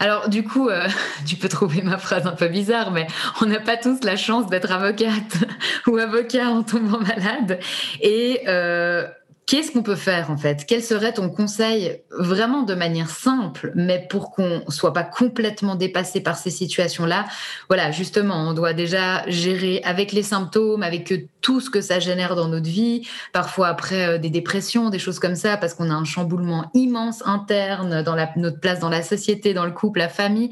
alors 0.00 0.28
du 0.28 0.44
coup, 0.44 0.68
euh, 0.68 0.86
tu 1.26 1.36
peux 1.36 1.48
trouver 1.48 1.82
ma 1.82 1.98
phrase 1.98 2.26
un 2.26 2.32
peu 2.32 2.48
bizarre, 2.48 2.90
mais 2.90 3.06
on 3.40 3.46
n'a 3.46 3.60
pas 3.60 3.76
tous 3.76 4.04
la 4.04 4.16
chance 4.16 4.48
d'être 4.48 4.70
avocate 4.70 5.36
ou 5.86 5.96
avocat 5.96 6.48
en 6.48 6.62
tombant 6.62 7.00
malade. 7.00 7.58
Et 8.00 8.40
euh, 8.46 9.06
Qu'est-ce 9.48 9.72
qu'on 9.72 9.82
peut 9.82 9.96
faire 9.96 10.30
en 10.30 10.36
fait? 10.36 10.66
Quel 10.68 10.82
serait 10.82 11.14
ton 11.14 11.30
conseil 11.30 12.02
vraiment 12.10 12.64
de 12.64 12.74
manière 12.74 13.08
simple, 13.08 13.72
mais 13.74 14.06
pour 14.10 14.30
qu'on 14.30 14.60
soit 14.68 14.92
pas 14.92 15.04
complètement 15.04 15.74
dépassé 15.74 16.20
par 16.20 16.36
ces 16.36 16.50
situations-là? 16.50 17.24
Voilà, 17.68 17.90
justement, 17.90 18.46
on 18.46 18.52
doit 18.52 18.74
déjà 18.74 19.26
gérer 19.26 19.80
avec 19.84 20.12
les 20.12 20.22
symptômes, 20.22 20.82
avec 20.82 21.14
tout 21.40 21.62
ce 21.62 21.70
que 21.70 21.80
ça 21.80 21.98
génère 21.98 22.36
dans 22.36 22.48
notre 22.48 22.68
vie, 22.68 23.08
parfois 23.32 23.68
après 23.68 24.06
euh, 24.06 24.18
des 24.18 24.28
dépressions, 24.28 24.90
des 24.90 24.98
choses 24.98 25.18
comme 25.18 25.34
ça, 25.34 25.56
parce 25.56 25.72
qu'on 25.72 25.88
a 25.88 25.94
un 25.94 26.04
chamboulement 26.04 26.70
immense 26.74 27.22
interne 27.24 28.02
dans 28.02 28.16
notre 28.36 28.60
place 28.60 28.80
dans 28.80 28.90
la 28.90 29.02
société, 29.02 29.54
dans 29.54 29.64
le 29.64 29.72
couple, 29.72 30.00
la 30.00 30.10
famille. 30.10 30.50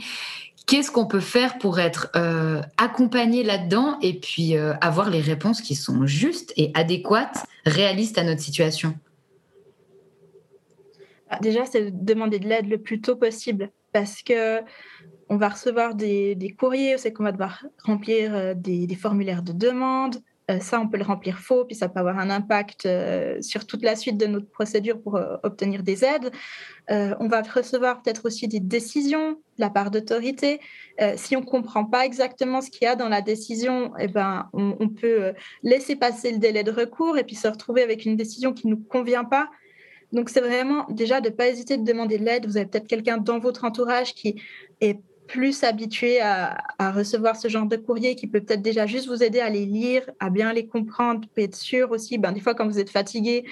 Qu'est-ce 0.66 0.90
qu'on 0.90 1.06
peut 1.06 1.20
faire 1.20 1.58
pour 1.58 1.78
être 1.78 2.10
euh, 2.16 2.60
accompagné 2.76 3.44
là-dedans 3.44 3.98
et 4.02 4.18
puis 4.18 4.56
euh, 4.56 4.74
avoir 4.80 5.10
les 5.10 5.20
réponses 5.20 5.60
qui 5.60 5.76
sont 5.76 6.06
justes 6.06 6.52
et 6.56 6.72
adéquates, 6.74 7.46
réalistes 7.64 8.18
à 8.18 8.24
notre 8.24 8.40
situation? 8.40 8.94
Ah, 11.30 11.38
Déjà, 11.40 11.64
c'est 11.66 11.90
demander 12.04 12.40
de 12.40 12.48
l'aide 12.48 12.68
le 12.68 12.78
plus 12.78 13.00
tôt 13.00 13.14
possible 13.14 13.70
parce 13.92 14.22
que 14.22 14.60
on 15.28 15.36
va 15.36 15.48
recevoir 15.48 15.94
des, 15.94 16.54
courriers, 16.58 16.98
c'est 16.98 17.12
qu'on 17.12 17.24
va 17.24 17.32
devoir 17.32 17.64
remplir 17.84 18.34
euh, 18.34 18.54
des, 18.54 18.94
formulaires 18.94 19.42
de 19.42 19.52
demande, 19.52 20.16
ça, 20.61 20.80
on 20.80 20.88
peut 20.88 20.97
le 20.97 21.05
remplir 21.05 21.38
faux, 21.38 21.64
puis 21.64 21.74
ça 21.74 21.88
peut 21.88 21.99
avoir 21.99 22.18
un 22.18 22.30
impact 22.30 22.86
euh, 22.86 23.40
sur 23.42 23.66
toute 23.66 23.82
la 23.82 23.97
suite 23.97 24.16
de 24.16 24.26
notre 24.26 24.49
procédure 24.49 25.01
pour 25.01 25.16
euh, 25.16 25.36
obtenir 25.42 25.82
des 25.82 26.05
aides. 26.05 26.30
on 26.88 27.26
va 27.26 27.42
recevoir 27.42 28.01
peut-être 28.01 28.26
aussi 28.26 28.47
des 28.47 28.61
décisions 28.61 29.32
de 29.32 29.38
la 29.59 29.70
part 29.70 29.90
d'autorités. 29.90 30.61
si 31.16 31.34
on 31.34 31.40
ne 31.40 31.44
comprend 31.44 31.84
pas 31.84 32.05
exactement 32.05 32.61
ce 32.61 32.70
qu'il 32.70 32.84
y 32.84 32.86
a 32.86 32.94
dans 32.94 33.09
la 33.09 33.22
décision, 33.22 33.92
eh 33.99 34.07
ben, 34.07 34.49
on, 34.53 34.88
peut 34.88 35.32
laisser 35.64 35.97
passer 35.97 36.30
le 36.30 36.38
délai 36.38 36.62
de 36.62 36.70
recours 36.70 37.18
et 37.18 37.24
puis 37.24 37.34
se 37.34 37.49
retrouver 37.49 37.82
avec 37.82 38.05
une 38.05 38.16
décision 38.16 38.53
qui 38.53 38.68
ne 38.68 38.74
nous 38.74 38.82
convient 38.82 39.24
pas. 39.24 39.49
Donc, 40.12 40.30
c'est 40.30 40.40
vraiment 40.40 40.86
déjà 40.90 41.20
de 41.20 41.28
ne 41.28 41.34
pas 41.34 41.49
hésiter 41.49 41.76
de 41.76 41.84
demander 41.84 42.18
de 42.18 42.24
l'aide. 42.24 42.47
Vous 42.47 42.57
avez 42.57 42.66
peut-être 42.66 42.86
quelqu'un 42.86 43.18
dans 43.18 43.40
votre 43.40 43.64
entourage 43.64 44.14
qui 44.14 44.40
est 44.80 45.01
plus 45.27 45.64
habitué 45.64 46.20
à, 46.20 46.57
recevoir 46.79 47.37
ce 47.37 47.49
genre 47.49 47.66
de 47.66 47.77
courrier 47.77 48.14
qui 48.14 48.27
peut 48.27 48.41
peut-être 48.41 48.62
déjà 48.62 48.87
juste 48.87 49.09
vous 49.09 49.22
aider 49.22 49.41
à 49.41 49.51
les 49.51 49.66
lire, 49.66 50.03
à 50.20 50.31
bien 50.31 50.53
les 50.53 50.66
comprendre, 50.66 51.27
peut 51.35 51.43
être 51.43 51.57
sûr 51.57 51.91
aussi, 51.91 52.18
ben, 52.18 52.33
des 52.33 52.41
fois 52.41 52.55
quand 52.55 52.66
vous 52.66 52.79
êtes 52.79 52.91
fatigué, 52.91 53.45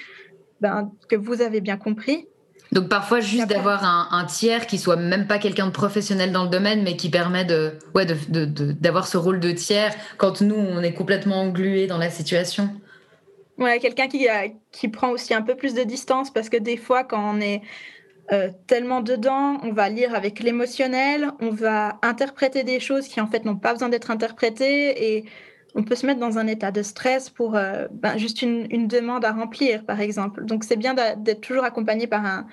ben, 0.61 0.91
que 1.09 1.15
vous 1.15 1.41
avez 1.41 1.61
bien 1.61 1.77
compris. 1.77 2.27
Donc 2.71 2.89
parfois 2.89 3.19
juste 3.19 3.47
d'avoir 3.47 3.83
un, 3.83 4.25
tiers 4.25 4.67
qui 4.67 4.77
soit 4.77 4.95
même 4.95 5.27
pas 5.27 5.37
quelqu'un 5.37 5.67
de 5.67 5.71
professionnel 5.71 6.31
dans 6.31 6.43
le 6.43 6.49
domaine, 6.49 6.83
mais 6.83 6.95
qui 6.95 7.09
permet 7.09 7.45
de, 7.45 7.73
ouais, 7.93 8.05
d'avoir 8.05 9.03
de, 9.03 9.09
ce 9.09 9.17
rôle 9.17 9.39
de 9.39 9.51
tiers 9.51 9.93
quand 10.17 10.41
nous 10.41 10.55
on 10.55 10.81
est 10.81 10.93
complètement 10.93 11.41
englué 11.41 11.87
dans 11.87 11.97
la 11.97 12.09
situation. 12.09 12.69
Ouais, 13.57 13.79
quelqu'un 13.79 14.07
qui, 14.07 14.27
qui 14.71 14.89
prend 14.89 15.11
aussi 15.11 15.33
un 15.33 15.41
peu 15.41 15.55
plus 15.55 15.73
de 15.73 15.83
distance 15.83 16.33
parce 16.33 16.49
que 16.49 16.57
des 16.57 16.75
fois 16.75 17.03
quand 17.03 17.35
on 17.35 17.39
est 17.39 17.61
euh, 18.31 18.49
tellement 18.65 19.01
dedans, 19.01 19.59
on 19.61 19.71
va 19.71 19.87
lire 19.89 20.15
avec 20.15 20.39
l'émotionnel, 20.39 21.29
on 21.41 21.51
va 21.51 21.99
interpréter 22.01 22.63
des 22.63 22.79
choses 22.79 23.07
qui 23.07 23.21
en 23.21 23.27
fait 23.27 23.45
n'ont 23.45 23.57
pas 23.57 23.73
besoin 23.73 23.89
d'être 23.89 24.09
interprétées 24.09 25.15
et 25.15 25.25
on 25.75 25.83
peut 25.83 25.93
se 25.93 26.07
mettre 26.07 26.19
dans 26.19 26.39
un 26.39 26.47
état 26.47 26.71
de 26.71 26.81
stress 26.81 27.29
pour 27.29 27.55
euh, 27.55 27.87
ben, 27.91 28.17
juste 28.17 28.41
une, 28.41 28.87
demande 28.87 29.25
à 29.25 29.31
remplir, 29.31 29.85
par 29.85 30.01
exemple. 30.01 30.43
Donc 30.45 30.63
c'est 30.63 30.77
bien 30.77 30.95
d'être 30.95 31.41
toujours 31.41 31.65
accompagné 31.65 32.07
par 32.07 32.25
un 32.25 32.47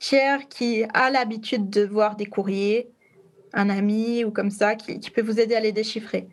tiers 0.00 0.48
qui 0.48 0.82
a 0.92 1.10
l'habitude 1.10 1.70
de 1.70 1.84
voir 1.84 2.16
des 2.16 2.26
courriers, 2.26 2.90
un 3.52 3.70
ami 3.70 4.24
ou 4.24 4.32
comme 4.32 4.50
ça, 4.50 4.74
qui, 4.74 4.98
peut 5.10 5.22
vous 5.22 5.38
aider 5.38 5.54
à 5.54 5.60
les 5.60 5.72
déchiffrer. 5.72 6.26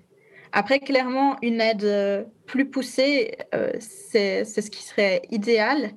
Après, 0.52 0.80
clairement, 0.80 1.36
une 1.44 1.62
aide 1.62 1.84
euh, 1.84 2.24
plus 2.48 2.66
poussée, 2.66 3.38
c'est 3.80 4.46
ce 4.46 4.72
qui 4.72 4.82
serait 4.82 5.22
idéal. 5.30 5.92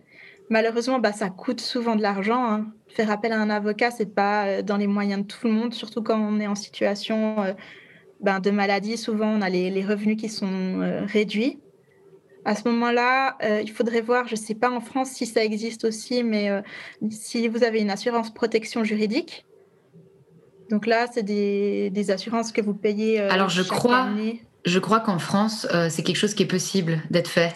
Malheureusement, 0.50 0.98
bah, 0.98 1.12
ça 1.12 1.30
coûte 1.30 1.62
souvent 1.62 1.96
de 1.96 2.02
l'argent. 2.02 2.44
Hein 2.44 2.66
faire 2.94 3.10
appel 3.10 3.32
à 3.32 3.40
un 3.40 3.50
avocat, 3.50 3.90
c'est 3.90 4.14
pas 4.14 4.46
euh, 4.46 4.62
dans 4.62 4.76
les 4.76 4.86
moyens 4.86 5.22
de 5.22 5.26
tout 5.26 5.46
le 5.46 5.52
monde, 5.52 5.74
surtout 5.74 6.02
quand 6.02 6.18
on 6.18 6.40
est 6.40 6.46
en 6.46 6.54
situation 6.54 7.42
euh, 7.42 7.52
ben, 8.20 8.40
de 8.40 8.50
maladie. 8.50 8.96
Souvent, 8.96 9.28
on 9.28 9.40
a 9.40 9.48
les, 9.48 9.84
revenus 9.84 10.16
qui 10.16 10.28
sont 10.28 10.80
euh, 10.80 11.04
réduits. 11.06 11.58
À 12.44 12.56
ce 12.56 12.68
moment-là, 12.68 13.36
il 13.62 13.70
faudrait 13.70 14.00
voir, 14.00 14.26
je 14.26 14.32
ne 14.32 14.40
sais 14.40 14.56
pas 14.56 14.68
en 14.68 14.80
France 14.80 15.10
si 15.10 15.26
ça 15.26 15.44
existe 15.44 15.84
aussi, 15.84 16.24
mais 16.24 16.50
si 17.08 17.46
vous 17.46 17.62
avez 17.62 17.80
une 17.80 17.90
assurance 17.90 18.34
protection 18.34 18.82
juridique. 18.82 19.46
Donc 20.68 20.88
là, 20.88 21.06
c'est 21.12 21.22
des, 21.22 22.10
assurances 22.10 22.50
que 22.50 22.60
vous 22.60 22.74
payez. 22.74 23.20
Alors, 23.20 23.48
je 23.48 23.62
crois, 23.62 24.08
je 24.64 24.78
crois 24.80 24.98
qu'en 24.98 25.20
France, 25.20 25.68
c'est 25.88 26.02
quelque 26.02 26.16
chose 26.16 26.34
qui 26.34 26.42
est 26.42 26.46
possible 26.46 27.00
d'être 27.10 27.30
fait. 27.30 27.54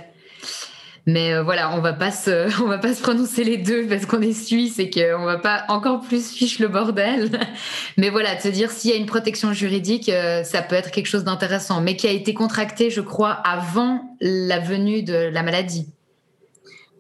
Mais 1.09 1.33
euh, 1.33 1.45
voilà, 1.45 1.73
on 1.77 1.81
va 1.81 1.93
pas 1.93 2.11
se, 2.11 2.63
on 2.63 2.67
va 2.67 2.79
pas 2.79 2.93
se 2.93 3.01
prononcer 3.01 3.45
les 3.45 3.57
deux 3.57 3.87
parce 3.87 4.07
qu'on 4.07 4.21
est 4.21 4.33
suisse 4.33 4.81
et 4.81 4.91
qu'on 4.91 5.25
va 5.25 5.39
pas 5.39 5.65
encore 5.69 6.01
plus 6.01 6.33
fiche 6.33 6.59
le 6.59 6.67
bordel. 6.67 7.31
Mais 7.97 8.11
voilà, 8.11 8.39
se 8.41 8.49
dire 8.49 8.71
s'il 8.73 8.91
y 8.91 8.95
a 8.95 8.97
une 8.97 9.07
protection 9.07 9.53
juridique, 9.53 10.09
euh, 10.09 10.43
ça 10.43 10.63
peut 10.63 10.75
être 10.75 10.91
quelque 10.91 11.07
chose 11.07 11.25
d'intéressant, 11.25 11.81
mais 11.81 11.97
qui 11.97 12.07
a 12.07 12.11
été 12.11 12.35
contracté, 12.35 12.91
je 12.91 13.01
crois, 13.01 13.31
avant 13.31 14.17
la 14.21 14.59
venue 14.59 15.03
de 15.03 15.15
la 15.15 15.43
maladie. 15.43 15.89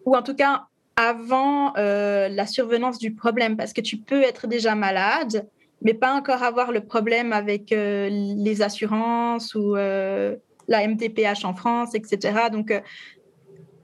Ou 0.04 0.14
en 0.14 0.22
tout 0.22 0.34
cas 0.34 0.64
avant 0.96 1.74
euh, 1.76 2.28
la 2.28 2.46
survenance 2.46 2.98
du 2.98 3.12
problème, 3.12 3.57
parce 3.57 3.72
que 3.72 3.80
tu 3.80 3.98
peux 3.98 4.22
être 4.22 4.46
déjà 4.46 4.74
malade, 4.74 5.46
mais 5.82 5.92
pas 5.92 6.14
encore 6.14 6.42
avoir 6.42 6.72
le 6.72 6.80
problème 6.80 7.34
avec 7.34 7.70
les 7.70 8.62
assurances 8.62 9.54
ou 9.54 9.74
la 9.74 10.88
MTPH 10.88 11.44
en 11.44 11.54
France, 11.54 11.94
etc. 11.94 12.48
Donc 12.50 12.72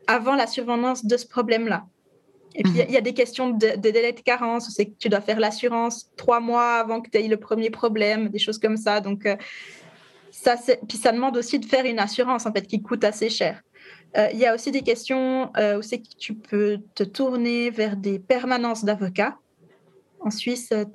avant 0.07 0.35
la 0.35 0.47
survenance 0.47 1.05
de 1.05 1.17
ce 1.17 1.27
problème-là. 1.27 1.85
Et 2.55 2.63
puis, 2.65 2.73
il 2.87 2.93
y, 2.93 2.99
a 2.99 3.01
des 3.01 3.15
questions 3.15 3.51
de, 3.51 3.77
délai 3.77 4.13
de 4.13 4.21
carence, 4.21 4.69
c'est 4.75 4.87
que 4.87 4.95
tu 4.99 5.09
dois 5.09 5.23
faire 5.23 5.41
l'assurance 5.41 6.11
trois 6.17 6.39
mois 6.39 6.75
avant 6.75 7.01
que 7.01 7.09
tu 7.09 7.19
aies 7.19 7.29
le 7.29 7.39
premier 7.39 7.71
problème, 7.71 8.29
des 8.29 8.39
choses 8.39 8.59
comme 8.59 8.77
ça. 8.77 9.01
Donc, 9.01 9.25
euh, 9.25 9.37
ça, 10.31 10.57
puis 10.87 10.99
ça 10.99 11.13
demande 11.13 11.37
aussi 11.39 11.59
de 11.59 11.65
faire 11.65 11.87
une 11.87 11.99
assurance, 11.99 12.45
en 12.45 12.53
fait, 12.53 12.67
qui 12.67 12.83
coûte 12.83 13.05
assez 13.05 13.31
cher. 13.31 13.63
Euh, 14.19 14.29
il 14.33 14.39
y 14.39 14.45
a 14.45 14.55
aussi 14.55 14.71
des 14.71 14.83
questions 14.83 15.51
euh, 15.57 15.79
où 15.79 15.83
c'est 15.83 15.99
que 15.99 16.09
tu 16.19 16.35
peux 16.35 16.79
te 16.95 17.05
tourner 17.05 17.71
vers 17.71 17.97
des 17.97 18.19
permanences 18.19 18.85
d'avocats. 18.85 19.39
En 20.25 20.31
Suisse, 20.31 20.71
as 20.73 20.87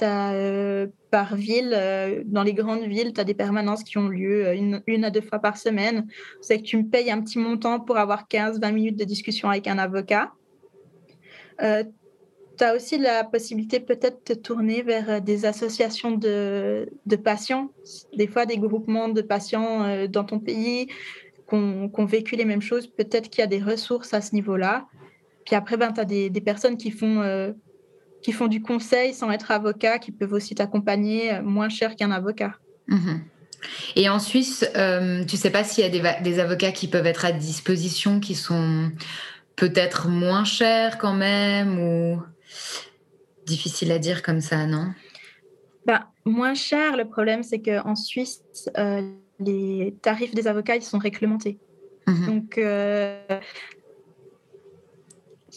par 1.12 1.36
ville, 1.36 1.74
euh, 1.74 2.22
dans 2.26 2.44
les 2.44 2.54
grandes 2.54 2.84
villes, 2.84 3.14
tu 3.14 3.22
as 3.22 3.24
des 3.24 3.34
permanences 3.34 3.84
qui 3.84 3.98
ont 3.98 4.08
lieu 4.08 4.46
euh, 4.46 4.82
une, 4.88 5.06
à 5.06 5.10
deux 5.10 5.22
fois 5.22 5.40
par 5.40 5.58
semaine. 5.58 6.08
C'est 6.42 6.60
que 6.60 6.64
tu 6.64 6.78
me 6.78 6.88
payes 6.88 7.12
un 7.12 7.22
petit 7.22 7.40
montant 7.40 7.80
pour 7.80 7.98
avoir 7.98 8.28
15-20 8.28 8.74
minutes 8.74 9.00
de 9.00 9.04
discussion 9.04 9.50
avec 9.50 9.68
un 9.68 9.78
avocat. 9.78 10.32
Euh, 11.62 11.84
tu 12.58 12.64
as 12.64 12.76
aussi 12.76 12.98
la 12.98 13.24
possibilité 13.24 13.80
peut-être 13.80 14.28
de 14.28 14.34
te 14.34 14.40
tourner 14.40 14.82
vers 14.82 15.22
des 15.22 15.46
associations 15.46 16.12
de, 16.12 16.90
patients, 17.24 17.70
des 18.16 18.28
fois 18.28 18.46
des 18.46 18.58
groupements 18.58 19.10
de 19.10 19.22
patients 19.22 20.08
dans 20.08 20.24
ton 20.24 20.40
pays 20.40 20.88
qui 21.48 21.56
ont, 21.56 22.06
vécu 22.06 22.36
les 22.36 22.46
mêmes 22.46 22.64
choses. 22.64 22.88
Peut-être 22.88 23.30
qu'il 23.30 23.42
y 23.42 23.44
a 23.44 23.48
des 23.48 23.62
ressources 23.62 24.14
à 24.16 24.22
ce 24.22 24.34
niveau-là. 24.34 24.88
Puis 25.46 25.56
après, 25.56 25.78
ben, 25.78 25.92
tu 25.92 26.02
as 26.02 26.06
des, 26.06 26.42
personnes 26.42 26.78
qui 26.78 26.90
font 26.90 27.22
qui 28.22 28.32
font 28.32 28.48
du 28.48 28.62
conseil 28.62 29.14
sans 29.14 29.32
être 29.32 29.52
avocat, 29.52 30.00
qui 30.00 30.12
peuvent 30.12 30.34
aussi 30.34 30.56
t'accompagner 30.56 31.34
euh, 31.34 31.42
moins 31.42 31.70
cher 31.70 31.96
qu'un 31.96 32.12
avocat. 32.12 32.56
Mhm. 32.88 33.22
Et 33.96 34.08
en 34.10 34.20
Suisse, 34.20 34.66
euh, 34.76 35.26
tu 35.26 35.36
sais 35.36 35.50
pas 35.50 35.64
s'il 35.64 35.84
y 35.84 35.88
a 35.88 36.20
des, 36.22 36.40
avocats 36.40 36.72
qui 36.72 36.88
peuvent 36.88 37.08
être 37.08 37.26
à 37.26 37.32
disposition, 37.32 38.20
qui 38.20 38.36
sont 38.36 38.92
peut-être 39.56 40.08
moins 40.08 40.44
chers 40.44 40.98
quand 40.98 41.14
même, 41.14 41.80
ou 41.80 42.22
difficile 43.46 43.92
à 43.92 44.00
dire 44.00 44.22
comme 44.22 44.42
ça, 44.42 44.68
non? 44.68 44.94
Ben, 45.86 46.06
Moins 46.26 46.56
cher, 46.56 46.98
le 46.98 47.06
problème, 47.06 47.42
c'est 47.42 47.62
qu'en 47.62 47.96
Suisse, 47.96 48.44
euh, 48.78 49.02
les 49.40 49.96
tarifs 50.02 50.36
des 50.36 50.48
avocats, 50.48 50.76
ils 50.76 50.82
sont 50.82 50.98
réglementés. 50.98 51.58
Mhm. 52.06 52.26
Donc, 52.26 52.60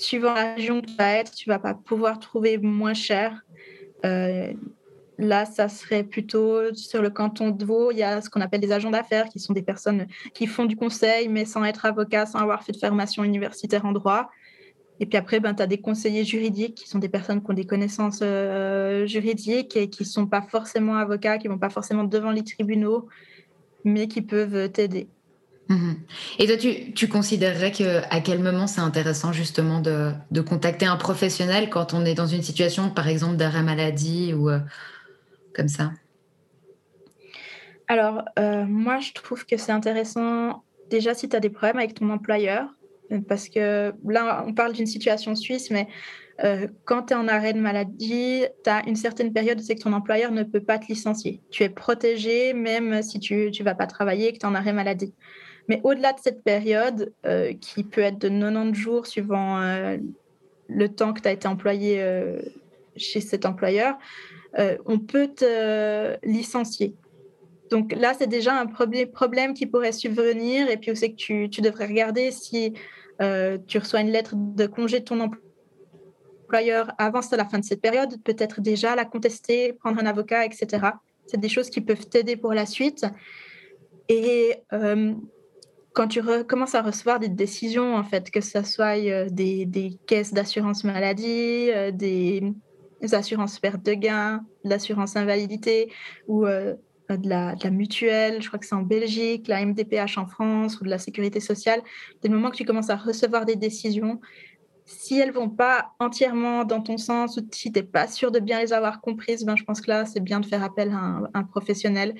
suivant 0.00 0.34
la 0.34 0.54
région 0.54 0.78
où 0.78 0.82
tu 0.82 0.94
vas 0.96 1.12
être, 1.12 1.32
tu 1.32 1.48
vas 1.48 1.58
pas 1.58 1.74
pouvoir 1.74 2.18
trouver 2.18 2.58
moins 2.58 2.94
cher. 2.94 3.42
Euh, 4.04 4.52
là, 5.18 5.44
ça 5.44 5.68
serait 5.68 6.04
plutôt 6.04 6.74
sur 6.74 7.02
le 7.02 7.10
canton 7.10 7.50
de 7.50 7.64
Vaud. 7.64 7.90
Il 7.92 7.98
y 7.98 8.02
a 8.02 8.20
ce 8.20 8.30
qu'on 8.30 8.40
appelle 8.40 8.60
des 8.60 8.72
agents 8.72 8.90
d'affaires, 8.90 9.28
qui 9.28 9.38
sont 9.38 9.52
des 9.52 9.62
personnes 9.62 10.06
qui 10.34 10.46
font 10.46 10.64
du 10.64 10.76
conseil, 10.76 11.28
mais 11.28 11.44
sans 11.44 11.64
être 11.64 11.84
avocat, 11.84 12.26
sans 12.26 12.38
avoir 12.38 12.62
fait 12.62 12.72
de 12.72 12.78
formation 12.78 13.24
universitaire 13.24 13.84
en 13.84 13.92
droit. 13.92 14.30
Et 15.00 15.06
puis 15.06 15.16
après, 15.16 15.40
ben, 15.40 15.54
tu 15.54 15.62
as 15.62 15.66
des 15.66 15.80
conseillers 15.80 16.24
juridiques, 16.24 16.74
qui 16.74 16.88
sont 16.88 16.98
des 16.98 17.08
personnes 17.08 17.42
qui 17.42 17.50
ont 17.50 17.54
des 17.54 17.66
connaissances 17.66 18.20
euh, 18.22 19.06
juridiques 19.06 19.76
et 19.76 19.88
qui 19.88 20.02
ne 20.02 20.08
sont 20.08 20.26
pas 20.26 20.42
forcément 20.42 20.96
avocats, 20.96 21.38
qui 21.38 21.48
ne 21.48 21.52
vont 21.52 21.58
pas 21.58 21.70
forcément 21.70 22.04
devant 22.04 22.30
les 22.30 22.44
tribunaux, 22.44 23.08
mais 23.84 24.08
qui 24.08 24.22
peuvent 24.22 24.70
t'aider. 24.70 25.08
Mhm. 25.70 26.00
Et 26.40 26.46
toi, 26.48 26.56
tu, 26.56 27.08
considérerais 27.08 27.70
que 27.70 28.02
à 28.10 28.20
quel 28.20 28.40
moment 28.40 28.66
c'est 28.66 28.80
intéressant 28.80 29.32
justement 29.32 29.80
de, 29.80 30.40
contacter 30.40 30.84
un 30.84 30.96
professionnel 30.96 31.70
quand 31.70 31.94
on 31.94 32.04
est 32.04 32.14
dans 32.14 32.26
une 32.26 32.42
situation, 32.42 32.90
par 32.90 33.06
exemple, 33.06 33.36
d'arrêt 33.36 33.62
maladie 33.62 34.34
ou 34.34 34.50
euh, 34.50 34.58
comme 35.54 35.68
ça? 35.68 35.92
Alors, 37.86 38.24
euh, 38.38 38.66
moi, 38.66 38.98
je 38.98 39.12
trouve 39.12 39.46
que 39.46 39.56
c'est 39.56 39.70
intéressant 39.70 40.64
déjà 40.90 41.14
si 41.14 41.28
tu 41.28 41.36
as 41.36 41.40
des 41.40 41.50
problèmes 41.50 41.78
avec 41.78 41.94
ton 41.94 42.10
employeur, 42.10 42.66
parce 43.28 43.48
que 43.48 43.92
là, 44.08 44.44
on 44.46 44.52
parle 44.52 44.72
d'une 44.72 44.86
situation 44.86 45.36
suisse, 45.36 45.70
mais 45.70 45.86
euh, 46.42 46.66
quand 46.84 47.04
tu 47.04 47.12
es 47.12 47.16
en 47.16 47.28
arrêt 47.28 47.52
de 47.52 47.60
maladie, 47.60 48.44
tu 48.64 48.70
as 48.70 48.84
une 48.88 48.96
certaine 48.96 49.32
période 49.32 49.60
c'est 49.60 49.76
que 49.76 49.82
ton 49.82 49.92
employeur 49.92 50.32
ne 50.32 50.42
peut 50.42 50.62
pas 50.62 50.80
te 50.80 50.86
licencier. 50.86 51.42
Tu 51.50 51.62
es 51.62 51.68
protégé 51.68 52.54
même 52.54 53.02
si 53.02 53.20
tu 53.20 53.50
ne 53.56 53.64
vas 53.64 53.74
pas 53.76 53.86
travailler 53.86 54.28
et 54.28 54.32
que 54.32 54.38
tu 54.38 54.46
es 54.46 54.48
en 54.48 54.54
arrêt 54.56 54.72
maladie. 54.72 55.14
Mais 55.68 55.80
au-delà 55.84 56.12
de 56.12 56.20
cette 56.20 56.42
période, 56.42 57.12
euh, 57.26 57.52
qui 57.54 57.84
peut 57.84 58.00
être 58.00 58.18
de 58.18 58.28
90 58.28 58.74
jours 58.74 59.06
suivant 59.06 59.60
euh, 59.60 59.98
le 60.68 60.88
temps 60.88 61.12
que 61.12 61.20
tu 61.20 61.28
as 61.28 61.32
été 61.32 61.46
employé 61.48 62.02
euh, 62.02 62.40
chez 62.96 63.20
cet 63.20 63.46
employeur, 63.46 63.96
on 64.84 64.98
peut 64.98 65.28
te 65.28 66.16
licencier. 66.26 66.96
Donc 67.70 67.94
là, 67.96 68.14
c'est 68.18 68.26
déjà 68.26 68.60
un 68.60 68.66
problème 68.66 69.54
qui 69.54 69.66
pourrait 69.66 69.92
subvenir. 69.92 70.68
Et 70.68 70.76
puis, 70.76 70.96
c'est 70.96 71.12
que 71.12 71.16
tu, 71.16 71.48
tu, 71.48 71.60
devrais 71.60 71.86
regarder 71.86 72.32
si 72.32 72.74
tu 73.68 73.78
reçois 73.78 74.00
une 74.00 74.10
lettre 74.10 74.34
de 74.34 74.66
congé 74.66 74.98
de 74.98 75.04
ton 75.04 75.20
employeur 75.20 76.90
avant 76.98 77.20
la 77.30 77.44
fin 77.44 77.60
de 77.60 77.64
cette 77.64 77.80
période, 77.80 78.20
peut-être 78.24 78.60
déjà 78.60 78.96
la 78.96 79.04
contester, 79.04 79.72
prendre 79.72 80.02
un 80.02 80.06
avocat, 80.06 80.44
etc. 80.44 80.84
C'est 81.26 81.38
des 81.38 81.48
choses 81.48 81.70
qui 81.70 81.80
peuvent 81.80 82.08
t'aider 82.08 82.36
pour 82.36 82.52
la 82.52 82.66
suite. 82.66 83.06
Et 84.08 84.56
quand 85.92 86.08
tu 86.08 86.22
commences 86.44 86.74
à 86.74 86.82
recevoir 86.82 87.18
des 87.18 87.28
décisions, 87.28 87.96
en 87.96 88.04
fait, 88.04 88.30
que 88.30 88.40
ce 88.40 88.62
soit 88.62 88.96
euh, 88.98 89.28
des, 89.28 89.98
caisses 90.06 90.32
d'assurance 90.32 90.84
maladie, 90.84 91.70
euh, 91.70 91.90
des, 91.90 92.52
assurances 93.12 93.58
perte 93.58 93.82
de 93.84 93.94
gain, 93.94 94.44
l'assurance 94.62 95.16
invalidité 95.16 95.90
ou 96.28 96.46
euh, 96.46 96.74
de, 97.08 97.28
la, 97.28 97.56
mutuelle, 97.70 98.40
je 98.40 98.48
crois 98.48 98.58
que 98.58 98.66
c'est 98.66 98.74
en 98.74 98.82
Belgique, 98.82 99.48
la 99.48 99.64
MDPH 99.64 100.18
en 100.18 100.26
France 100.26 100.80
ou 100.80 100.84
de 100.84 100.90
la 100.90 100.98
sécurité 100.98 101.40
sociale, 101.40 101.80
dès 102.22 102.28
le 102.28 102.34
moment 102.34 102.50
que 102.50 102.56
tu 102.56 102.64
commences 102.64 102.90
à 102.90 102.96
recevoir 102.96 103.46
des 103.46 103.56
décisions, 103.56 104.20
Si 104.84 105.18
elles 105.18 105.32
vont 105.32 105.48
pas 105.48 105.92
entièrement 105.98 106.64
dans 106.64 106.82
ton 106.82 106.98
sens 106.98 107.36
ou 107.36 107.40
si 107.52 107.72
tu 107.72 107.78
n'es 107.78 107.86
pas 107.86 108.06
sûr 108.06 108.30
de 108.30 108.38
bien 108.40 108.60
les 108.60 108.72
avoir 108.72 109.00
comprises, 109.00 109.44
ben, 109.44 109.56
je 109.56 109.64
pense 109.64 109.80
que 109.80 109.90
là, 109.90 110.04
c'est 110.04 110.20
bien 110.20 110.40
de 110.40 110.46
faire 110.46 110.62
appel 110.62 110.90
à 110.92 111.22
un, 111.34 111.44
professionnel. 111.44 112.14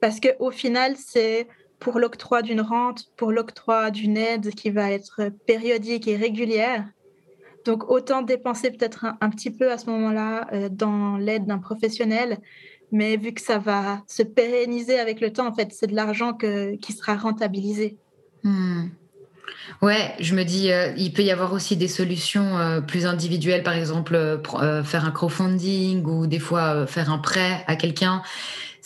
Parce 0.00 0.18
qu'au 0.20 0.50
final, 0.50 0.96
c'est 0.96 1.46
pour 1.82 1.98
l'octroi 1.98 2.42
d'une 2.42 2.60
rente, 2.60 3.06
pour 3.16 3.32
l'octroi 3.32 3.90
d'une 3.90 4.16
aide 4.16 4.54
qui 4.54 4.70
va 4.70 4.92
être 4.92 5.30
périodique 5.46 6.06
et 6.06 6.16
régulière. 6.16 6.84
Donc, 7.64 7.90
autant 7.90 8.22
dépenser 8.22 8.70
peut-être 8.70 9.04
un, 9.20 9.30
petit 9.30 9.50
peu 9.50 9.70
à 9.70 9.78
ce 9.78 9.90
moment-là 9.90 10.48
euh, 10.52 10.68
dans 10.68 11.16
l'aide 11.16 11.46
d'un 11.46 11.58
professionnel 11.58 12.38
mais 12.94 13.16
vu 13.16 13.32
que 13.32 13.40
ça 13.40 13.56
va 13.56 14.02
se 14.06 14.22
pérenniser 14.22 14.98
avec 14.98 15.22
le 15.22 15.32
temps, 15.32 15.46
en 15.46 15.54
fait, 15.54 15.72
c'est 15.72 15.86
de 15.86 15.96
l'argent 15.96 16.34
qui 16.34 16.92
sera 16.92 17.16
rentabilisé. 17.16 17.96
Hmm. 18.42 18.88
Ouais, 19.80 20.12
je 20.20 20.34
me 20.34 20.42
dis, 20.42 20.70
euh, 20.70 20.92
il 20.98 21.14
peut 21.14 21.22
y 21.22 21.30
avoir 21.30 21.54
aussi 21.54 21.78
des 21.78 21.88
solutions 21.88 22.58
euh, 22.58 22.82
plus 22.82 23.06
individuelles, 23.06 23.62
par 23.62 23.72
exemple 23.72 24.42
faire 24.84 25.06
un 25.06 25.10
crowdfunding 25.10 26.04
ou 26.04 26.26
des 26.26 26.38
fois 26.38 26.86
faire 26.86 27.10
un 27.10 27.16
prêt 27.16 27.64
à 27.66 27.76
quelqu'un, 27.76 28.22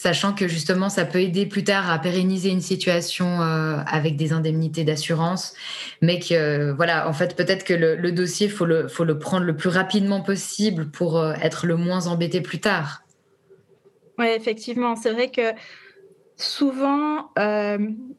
sachant 0.07 0.33
que 0.33 0.47
justement 0.47 0.89
ça 0.89 1.05
peut 1.05 1.21
aider 1.21 1.47
plus 1.47 1.65
tard 1.65 1.91
à 1.91 1.99
pérenniser 1.99 2.51
une 2.51 2.61
situation 2.61 3.41
avec 3.41 4.17
des 4.17 4.33
indemnités 4.33 4.85
d'assurance, 4.85 5.55
mais 6.01 6.21
que 6.21 6.71
voilà, 6.71 7.09
en 7.09 7.13
fait 7.13 7.35
peut-être 7.35 7.65
que 7.65 7.75
le, 7.75 8.13
dossier 8.13 8.49
faut 8.49 8.67
le 8.67 8.87
faut 8.87 9.03
le 9.03 9.19
prendre 9.19 9.45
le 9.45 9.57
plus 9.57 9.69
rapidement 9.69 10.21
possible 10.21 10.91
pour 10.93 11.21
être 11.43 11.67
le 11.67 11.77
moins 11.77 12.07
embêté 12.07 12.41
plus 12.41 12.61
tard. 12.61 13.03
Oui, 14.19 14.27
effectivement. 14.29 14.95
C'est 14.97 15.11
vrai 15.11 15.31
que 15.31 15.53
souvent, 16.37 17.31
euh, 17.39 17.79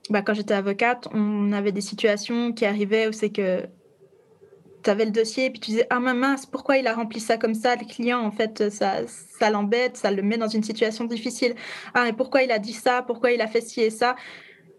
bah, 0.10 0.22
quand 0.22 0.34
j'étais 0.34 0.54
avocate, 0.54 1.08
on 1.14 1.52
avait 1.52 1.72
des 1.72 1.82
situations 1.82 2.52
qui 2.52 2.66
arrivaient 2.66 3.08
où 3.08 3.12
c'est 3.12 3.30
que 3.30 3.64
tu 4.88 4.92
avais 4.92 5.04
le 5.04 5.12
dossier 5.12 5.46
et 5.46 5.50
puis 5.50 5.60
tu 5.60 5.72
disais 5.72 5.88
Ah, 5.90 6.00
mince, 6.00 6.46
pourquoi 6.46 6.78
il 6.78 6.88
a 6.88 6.94
rempli 6.94 7.20
ça 7.20 7.38
comme 7.38 7.54
ça? 7.54 7.76
Le 7.76 7.86
client, 7.86 8.22
en 8.22 8.32
fait, 8.32 8.70
ça, 8.70 9.02
ça 9.06 9.50
l'embête, 9.50 9.98
ça 9.98 10.12
le 10.12 10.22
met 10.22 10.38
dans 10.38 10.48
une 10.48 10.64
situation 10.64 11.04
difficile. 11.04 11.56
Ah, 11.94 12.06
mais 12.06 12.14
pourquoi 12.14 12.44
il 12.44 12.52
a 12.52 12.60
dit 12.60 12.72
ça? 12.72 13.02
Pourquoi 13.02 13.34
il 13.34 13.42
a 13.42 13.48
fait 13.48 13.60
ci 13.60 13.82
et 13.82 13.90
ça? 13.90 14.16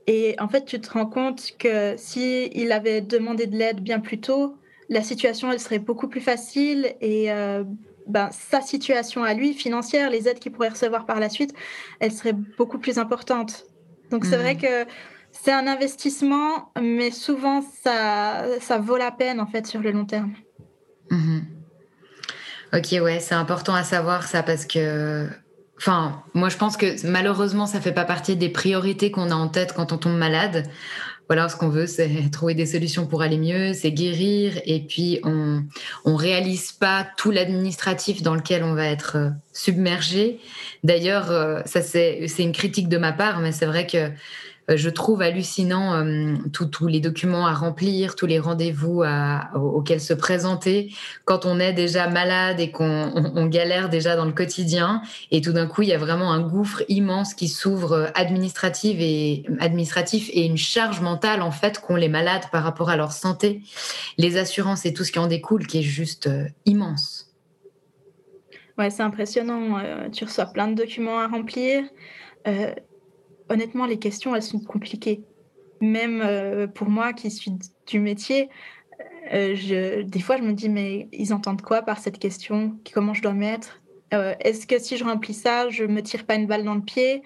Et 0.07 0.35
en 0.39 0.49
fait, 0.49 0.65
tu 0.65 0.81
te 0.81 0.91
rends 0.91 1.05
compte 1.05 1.53
que 1.59 1.95
si 1.99 2.47
il 2.55 2.73
avait 2.73 3.03
demandé 3.03 3.47
de 3.47 3.55
l'aide 3.55 3.81
bien 3.81 4.01
plus 4.01 4.19
tôt, 4.19 4.57
la 4.89 5.03
situation, 5.03 5.53
elle 5.53 5.61
serait 5.61 5.79
beaucoup 5.79 6.09
plus 6.09 6.23
facile 6.23 6.95
et 7.03 7.31
euh, 7.31 7.65
ben, 8.07 8.31
sa 8.33 8.63
situation 8.63 9.23
à 9.23 9.35
lui, 9.35 9.53
financière, 9.53 10.09
les 10.09 10.27
aides 10.27 10.39
qu'il 10.39 10.53
pourrait 10.53 10.71
recevoir 10.71 11.05
par 11.05 11.21
la 11.21 11.29
suite, 11.29 11.53
elle 12.01 12.13
serait 12.13 12.33
beaucoup 12.33 12.79
plus 12.79 12.97
importante. 12.97 13.67
Donc 14.11 14.25
c'est 14.25 14.39
vrai 14.39 14.55
hmm. 14.55 14.61
que 14.63 14.87
c'est 15.33 15.53
un 15.53 15.67
investissement, 15.67 16.73
mais 16.81 17.11
souvent 17.11 17.63
ça, 17.83 18.45
ça 18.61 18.79
vaut 18.79 18.97
la 18.97 19.11
peine 19.11 19.41
en 19.41 19.47
fait 19.47 19.67
sur 19.67 19.81
le 19.81 19.91
long 19.91 20.05
terme. 20.05 20.35
Mhm. 21.11 21.45
Ok, 22.75 22.89
ouais, 23.03 23.19
c'est 23.21 23.35
important 23.35 23.75
à 23.75 23.83
savoir 23.83 24.25
ça 24.25 24.43
parce 24.43 24.67
que, 24.67 25.27
enfin, 25.79 26.23
moi 26.35 26.49
je 26.51 26.57
pense 26.57 26.77
que 26.77 27.07
malheureusement 27.07 27.67
ça 27.67 27.81
fait 27.81 27.93
pas 27.93 28.05
partie 28.05 28.37
des 28.37 28.51
priorités 28.51 29.11
qu'on 29.11 29.31
a 29.31 29.35
en 29.35 29.49
tête 29.49 29.73
quand 29.75 29.93
on 29.93 29.99
tombe 29.99 30.17
malade 30.19 30.69
voilà, 31.29 31.51
ce 31.51 31.57
qu'on 31.57 31.69
veut, 31.69 31.87
c'est 31.87 32.09
trouver 32.33 32.55
des 32.55 32.67
solutions 32.67 33.07
pour 33.07 33.23
aller 33.23 33.39
mieux, 33.39 33.75
c'est 33.75 33.93
guérir, 33.93 34.61
et 34.65 34.81
puis 34.81 35.21
on 35.23 35.63
on 36.05 36.17
réalise 36.17 36.73
pas 36.73 37.07
tout 37.17 37.31
l'administratif 37.31 38.23
dans 38.23 38.35
lequel 38.35 38.65
on 38.65 38.75
va 38.75 38.87
être 38.87 39.17
euh, 39.17 39.31
submergé. 39.53 40.41
D'ailleurs, 40.85 41.31
euh, 41.31 41.61
ça 41.67 41.83
c'est 41.83 42.27
c'est 42.29 42.43
une 42.43 42.53
critique 42.53 42.89
de 42.89 42.99
ma 42.99 43.13
part, 43.13 43.41
mais 43.41 43.53
c'est 43.53 43.67
vrai 43.67 43.87
que 43.87 44.11
je 44.77 44.91
trouve 44.91 45.23
hallucinant 45.23 45.95
euh, 45.95 46.37
tous 46.53 46.87
les 46.87 47.01
documents 47.01 47.47
à 47.47 47.55
remplir, 47.55 48.17
tous 48.17 48.27
les 48.27 48.39
rendez-vous 48.39 49.03
auxquels 49.55 50.01
se 50.01 50.13
présenter 50.13 50.93
quand 51.25 51.47
on 51.47 51.59
est 51.59 51.73
déjà 51.73 52.09
malade 52.09 52.61
et 52.61 52.71
qu'on 52.71 53.47
galère 53.47 53.89
déjà 53.89 54.17
dans 54.17 54.27
le 54.27 54.33
quotidien. 54.33 55.03
Et 55.31 55.41
tout 55.41 55.53
d'un 55.53 55.67
coup, 55.67 55.83
il 55.83 55.89
y 55.89 55.95
a 55.95 55.99
vraiment 55.99 56.33
un 56.33 56.41
gouffre 56.41 56.83
immense 56.89 57.35
qui 57.35 57.49
s'ouvre 57.49 57.93
euh, 57.93 58.07
administratif 58.15 58.97
et, 59.01 59.45
administratif 59.61 60.29
et 60.33 60.45
une 60.45 60.57
charge 60.57 61.01
mentale 61.01 61.43
en 61.43 61.51
fait 61.51 61.81
qu'ont 61.81 61.97
les 61.97 62.09
malades 62.09 62.45
par 62.53 62.63
rapport 62.63 62.91
à 62.91 62.97
leur 62.97 63.13
santé, 63.13 63.63
les 64.19 64.37
assurances 64.37 64.85
et 64.85 64.93
tout 64.93 65.05
ce 65.05 65.13
qui 65.13 65.19
en 65.19 65.27
découle 65.27 65.67
qui 65.67 65.79
est 65.79 65.83
juste 65.83 66.29
immense. 66.67 67.33
Ouais, 68.77 68.91
c'est 68.91 69.03
impressionnant. 69.03 69.81
tu 70.13 70.25
reçois 70.25 70.47
plein 70.47 70.69
de 70.69 70.75
documents 70.75 71.19
à 71.19 71.27
remplir 71.27 71.85
honnêtement, 73.49 73.87
les 73.87 73.99
questions, 73.99 74.35
elles 74.35 74.43
sont 74.43 74.61
compliquées. 74.61 75.23
Même 75.81 76.23
euh, 76.25 76.67
pour 76.67 76.89
moi 76.89 77.13
qui 77.13 77.31
suis 77.31 77.53
du 77.87 78.01
métier, 78.01 78.49
euh, 79.33 79.55
je, 79.55 80.03
des 80.03 80.21
fois, 80.21 80.37
je 80.37 80.43
me 80.43 80.53
dis, 80.53 80.69
mais 80.69 81.09
ils 81.13 81.33
entendent 81.33 81.63
quoi 81.63 81.83
par 81.83 81.99
cette 81.99 82.19
question? 82.19 82.77
Comment 82.93 83.15
je 83.15 83.23
dois 83.23 83.33
mettre 83.33 83.81
euh, 84.15 84.35
Est-ce 84.41 84.67
que 84.67 84.79
si 84.79 84.97
je 84.97 85.05
remplis 85.05 85.35
ça, 85.35 85.69
je 85.69 85.85
me 85.85 86.03
tire 86.03 86.25
pas 86.25 86.35
une 86.35 86.47
balle 86.47 86.65
dans 86.65 86.75
le 86.75 86.83
pied? 86.83 87.23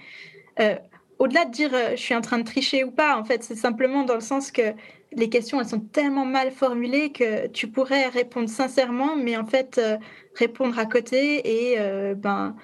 Au-delà 1.19 1.45
de 1.45 1.51
dire 1.51 1.71
je 1.93 1.97
suis 1.97 2.15
en 2.15 2.21
train 2.21 2.39
de 2.39 2.45
tricher 2.45 2.85
ou 2.85 2.91
pas, 2.91 3.17
en 3.17 3.25
fait, 3.25 3.43
c'est 3.45 3.55
simplement 3.55 4.03
dans 4.03 4.15
le 4.15 4.21
sens 4.21 4.51
que 4.51 4.75
les 5.13 5.29
questions, 5.29 5.61
elles 5.61 5.69
sont 5.69 5.81
tellement 5.81 6.25
mal 6.25 6.51
formulées 6.51 7.13
que 7.13 7.47
tu 7.47 7.69
pourrais 7.69 8.09
répondre 8.09 8.49
sincèrement, 8.49 9.17
mais 9.17 9.37
en 9.37 9.47
fait, 9.47 9.81
répondre 10.35 10.79
à 10.79 10.85
côté 10.85 11.73
et 11.73 11.79
ben 12.17 12.57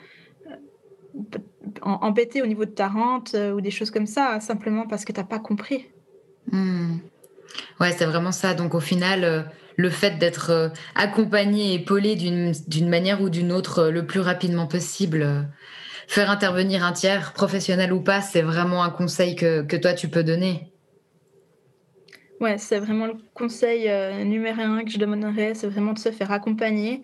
embêté 1.82 2.42
au 2.42 2.46
niveau 2.46 2.64
de 2.64 2.70
ta 2.70 2.88
rente 2.88 3.34
euh, 3.34 3.52
ou 3.52 3.60
des 3.60 3.70
choses 3.70 3.90
comme 3.90 4.06
ça, 4.06 4.40
simplement 4.40 4.86
parce 4.86 5.04
que 5.04 5.12
tu 5.12 5.20
n'as 5.20 5.26
pas 5.26 5.38
compris. 5.38 5.86
Hmm. 6.50 6.98
Ouais, 7.80 7.92
c'est 7.92 8.04
vraiment 8.04 8.32
ça. 8.32 8.54
Donc 8.54 8.74
au 8.74 8.80
final, 8.80 9.24
euh, 9.24 9.42
le 9.76 9.90
fait 9.90 10.18
d'être 10.18 10.50
euh, 10.50 10.68
accompagné 10.94 11.72
et 11.72 11.74
épaulé 11.74 12.16
d'une 12.16 12.88
manière 12.88 13.22
ou 13.22 13.30
d'une 13.30 13.52
autre 13.52 13.88
le 13.88 14.06
plus 14.06 14.20
rapidement 14.20 14.66
possible, 14.66 15.48
faire 16.06 16.30
intervenir 16.30 16.84
un 16.84 16.92
tiers, 16.92 17.32
professionnel 17.32 17.92
ou 17.92 18.00
pas, 18.00 18.20
c'est 18.20 18.42
vraiment 18.42 18.82
un 18.82 18.90
conseil 18.90 19.36
que, 19.36 19.62
que, 19.62 19.76
toi 19.76 19.92
tu 19.92 20.08
peux 20.08 20.24
donner. 20.24 20.72
Ouais, 22.40 22.56
c'est 22.58 22.78
vraiment 22.78 23.06
le 23.06 23.14
conseil 23.34 23.90
numéro 24.24 24.60
un 24.60 24.84
que 24.84 24.90
je 24.90 24.98
demanderais, 24.98 25.54
c'est 25.54 25.66
vraiment 25.66 25.92
de 25.92 25.98
se 25.98 26.12
faire 26.12 26.30
accompagner. 26.30 27.02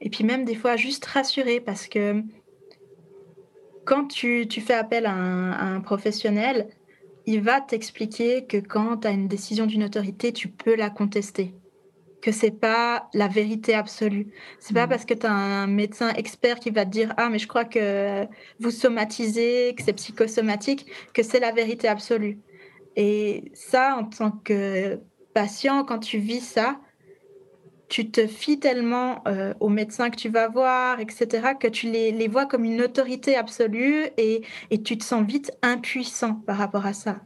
Et 0.00 0.10
puis 0.10 0.24
même 0.24 0.44
des 0.44 0.56
fois, 0.56 0.76
juste 0.76 1.04
rassurer 1.06 1.60
parce 1.60 1.86
que 1.86 2.22
quand 3.84 4.06
tu, 4.06 4.46
fais 4.50 4.74
appel 4.74 5.06
à 5.06 5.12
un, 5.12 5.80
professionnel, 5.80 6.68
il 7.26 7.40
va 7.40 7.60
t'expliquer 7.60 8.46
que 8.46 8.56
quand 8.56 8.98
tu 8.98 9.08
as 9.08 9.10
une 9.10 9.28
décision 9.28 9.66
d'une 9.66 9.84
autorité, 9.84 10.32
tu 10.32 10.48
peux 10.48 10.74
la 10.74 10.90
contester. 10.90 11.54
Que 12.20 12.30
c'est 12.30 12.52
pas 12.52 13.08
la 13.14 13.26
vérité 13.26 13.74
absolue. 13.74 14.28
C'est 14.60 14.74
pas 14.74 14.86
mm. 14.86 14.90
parce 14.90 15.04
que 15.04 15.14
tu 15.14 15.26
as 15.26 15.32
un 15.32 15.66
médecin 15.66 16.10
expert 16.10 16.60
qui 16.60 16.70
va 16.70 16.84
te 16.84 16.90
dire 16.90 17.12
Ah, 17.16 17.28
mais 17.30 17.38
je 17.38 17.48
crois 17.48 17.64
que 17.64 18.24
vous 18.60 18.70
somatisez, 18.70 19.74
que 19.76 19.82
c'est 19.82 19.92
psychosomatique, 19.92 20.86
que 21.14 21.22
c'est 21.22 21.40
la 21.40 21.50
vérité 21.50 21.88
absolue. 21.88 22.38
Et 22.94 23.50
ça, 23.54 23.96
en 23.96 24.04
tant 24.04 24.30
que 24.30 25.00
patient, 25.34 25.84
quand 25.84 25.98
tu 25.98 26.18
vis 26.18 26.40
ça, 26.40 26.78
tu 27.92 28.10
te 28.10 28.26
fies 28.26 28.58
tellement 28.58 29.22
euh, 29.28 29.52
aux 29.60 29.68
médecins 29.68 30.08
que 30.08 30.16
tu 30.16 30.30
vas 30.30 30.48
voir, 30.48 30.98
etc., 30.98 31.48
que 31.60 31.68
tu 31.68 31.90
les, 31.90 32.26
vois 32.26 32.46
comme 32.46 32.64
une 32.64 32.80
autorité 32.80 33.36
absolue 33.36 34.06
et, 34.16 34.40
tu 34.82 34.96
te 34.96 35.04
sens 35.04 35.26
vite 35.26 35.52
impuissant 35.60 36.36
par 36.46 36.56
rapport 36.56 36.86
à 36.86 36.94
ça. 36.94 37.20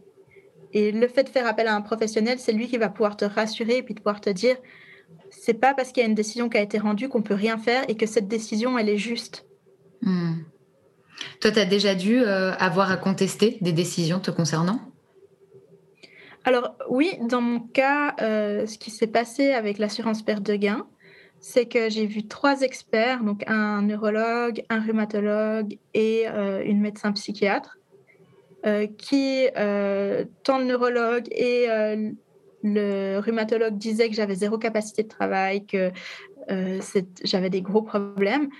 Et 0.72 0.90
le 0.90 1.06
fait 1.06 1.22
de 1.22 1.28
faire 1.28 1.46
appel 1.46 1.68
à 1.68 1.76
un 1.76 1.82
professionnel, 1.82 2.40
c'est 2.40 2.50
lui 2.50 2.66
qui 2.66 2.78
va 2.78 2.88
pouvoir 2.88 3.16
te 3.16 3.24
rassurer 3.24 3.76
et 3.76 3.82
puis 3.84 3.94
de 3.94 4.00
pouvoir 4.00 4.20
te 4.20 4.28
dire, 4.28 4.56
c'est 5.30 5.54
pas 5.54 5.72
parce 5.72 5.92
qu'il 5.92 6.02
y 6.02 6.06
a 6.06 6.08
une 6.08 6.16
décision 6.16 6.48
qui 6.48 6.58
a 6.58 6.62
été 6.62 6.78
rendue 6.78 7.08
qu'on 7.08 7.22
peut 7.22 7.34
rien 7.34 7.58
faire 7.58 7.84
et 7.86 7.96
que 7.96 8.06
cette 8.06 8.26
décision, 8.26 8.76
elle 8.76 8.88
est 8.88 8.98
juste. 8.98 9.46
Hmm. 10.02 10.38
Toi, 11.40 11.52
tu 11.52 11.60
as 11.60 11.64
déjà 11.64 11.94
dû 11.94 12.18
euh, 12.18 12.52
avoir 12.54 12.90
à 12.90 12.96
contester 12.96 13.56
des 13.60 13.72
décisions 13.72 14.18
te 14.18 14.32
concernant? 14.32 14.80
Alors 16.46 16.76
oui, 16.88 17.18
dans 17.28 17.40
mon 17.40 17.58
cas, 17.58 18.14
euh, 18.22 18.66
ce 18.66 18.78
qui 18.78 18.92
s'est 18.92 19.08
passé 19.08 19.50
avec 19.50 19.78
l'assurance 19.78 20.22
perte 20.22 20.44
de 20.44 20.54
gain, 20.54 20.86
c'est 21.40 21.66
que 21.66 21.90
j'ai 21.90 22.06
vu 22.06 22.28
trois 22.28 22.60
experts, 22.60 23.24
donc 23.24 23.42
un 23.48 23.82
neurologue, 23.82 24.62
un 24.70 24.80
rhumatologue 24.80 25.76
et 25.92 26.28
euh, 26.28 26.62
une 26.64 26.80
médecin 26.80 27.10
psychiatre, 27.10 27.78
euh, 28.64 28.86
qui, 28.86 29.48
tant 30.44 30.58
le 30.58 30.64
neurologue 30.64 31.26
et 31.32 31.66
le 32.62 33.18
rhumatologue 33.18 33.76
disaient 33.76 34.08
que 34.08 34.14
j'avais 34.14 34.36
zéro 34.36 34.56
capacité 34.56 35.02
de 35.02 35.08
travail, 35.08 35.66
que 35.66 35.90
j'avais 37.24 37.50
des 37.50 37.60
gros 37.60 37.82
problèmes. 37.82 38.50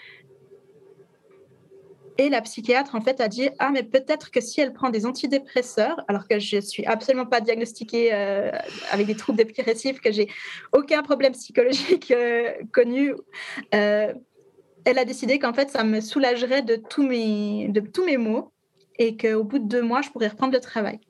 Et 2.18 2.30
la 2.30 2.40
psychiatre, 2.40 2.94
en 2.94 3.00
fait, 3.00 3.20
a 3.20 3.28
dit 3.28 3.50
Ah, 3.58 3.70
mais 3.70 3.82
peut-être 3.82 4.30
que 4.30 4.40
si 4.40 4.60
elle 4.60 4.72
prend 4.72 4.90
des 4.90 5.04
antidépresseurs, 5.04 6.02
alors 6.08 6.26
que 6.26 6.38
je 6.38 6.56
ne 6.56 6.60
suis 6.62 6.86
absolument 6.86 7.26
pas 7.26 7.40
diagnostiquée 7.40 8.10
euh, 8.14 8.50
avec 8.90 9.06
des 9.06 9.16
troubles 9.16 9.38
dépressifs, 9.38 10.00
que 10.00 10.10
j'ai 10.10 10.28
aucun 10.72 11.02
problème 11.02 11.32
psychologique 11.32 12.10
euh, 12.10 12.52
connu, 12.72 13.12
euh, 13.74 14.14
elle 14.84 14.98
a 14.98 15.04
décidé 15.04 15.38
qu'en 15.38 15.52
fait, 15.52 15.68
ça 15.68 15.84
me 15.84 16.00
soulagerait 16.00 16.62
de 16.62 16.76
tous 16.76 17.06
mes, 17.06 17.68
de 17.68 17.80
tous 17.80 18.04
mes 18.04 18.16
maux 18.16 18.52
et 18.98 19.16
qu'au 19.16 19.44
bout 19.44 19.58
de 19.58 19.68
deux 19.68 19.82
mois, 19.82 20.00
je 20.00 20.08
pourrais 20.08 20.28
reprendre 20.28 20.54
le 20.54 20.60
travail. 20.60 21.00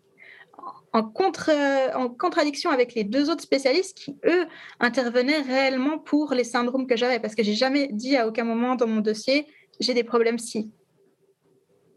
en, 0.93 1.05
contre, 1.05 1.51
en 1.95 2.09
contradiction 2.09 2.71
avec 2.71 2.95
les 2.95 3.05
deux 3.05 3.31
autres 3.31 3.43
spécialistes 3.43 3.97
qui, 3.97 4.17
eux, 4.25 4.47
intervenaient 4.81 5.41
réellement 5.43 5.99
pour 5.99 6.35
les 6.35 6.43
syndromes 6.43 6.89
que 6.89 6.97
j'avais, 6.97 7.21
parce 7.21 7.37
que 7.37 7.45
j'ai 7.45 7.55
jamais 7.55 7.89
dit 7.93 8.17
à 8.17 8.27
aucun 8.27 8.45
moment 8.45 8.75
dans 8.75 8.89
mon 8.89 9.01
dossier, 9.01 9.47
j'ai 9.79 9.95
des 9.95 10.05
problèmes 10.05 10.39
si. 10.39 10.73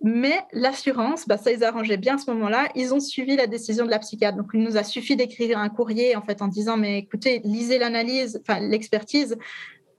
Mais 0.01 0.39
l'assurance, 0.53 1.27
bah, 1.27 1.37
ça 1.37 1.51
les 1.51 1.63
arrangeait 1.63 1.97
bien 1.97 2.15
à 2.15 2.17
ce 2.17 2.31
moment-là. 2.31 2.69
Ils 2.75 2.93
ont 2.93 2.99
suivi 2.99 3.35
la 3.35 3.47
décision 3.47 3.85
de 3.85 3.91
la 3.91 3.99
psychiatre. 3.99 4.37
Donc, 4.37 4.51
il 4.53 4.61
nous 4.61 4.77
a 4.77 4.83
suffi 4.83 5.15
d'écrire 5.15 5.57
un 5.57 5.69
courrier 5.69 6.15
en 6.15 6.21
fait 6.21 6.41
en 6.41 6.47
disant 6.47 6.77
mais 6.77 6.99
écoutez, 6.99 7.41
lisez 7.43 7.79
l'analyse, 7.79 8.41
enfin 8.41 8.59
l'expertise. 8.61 9.37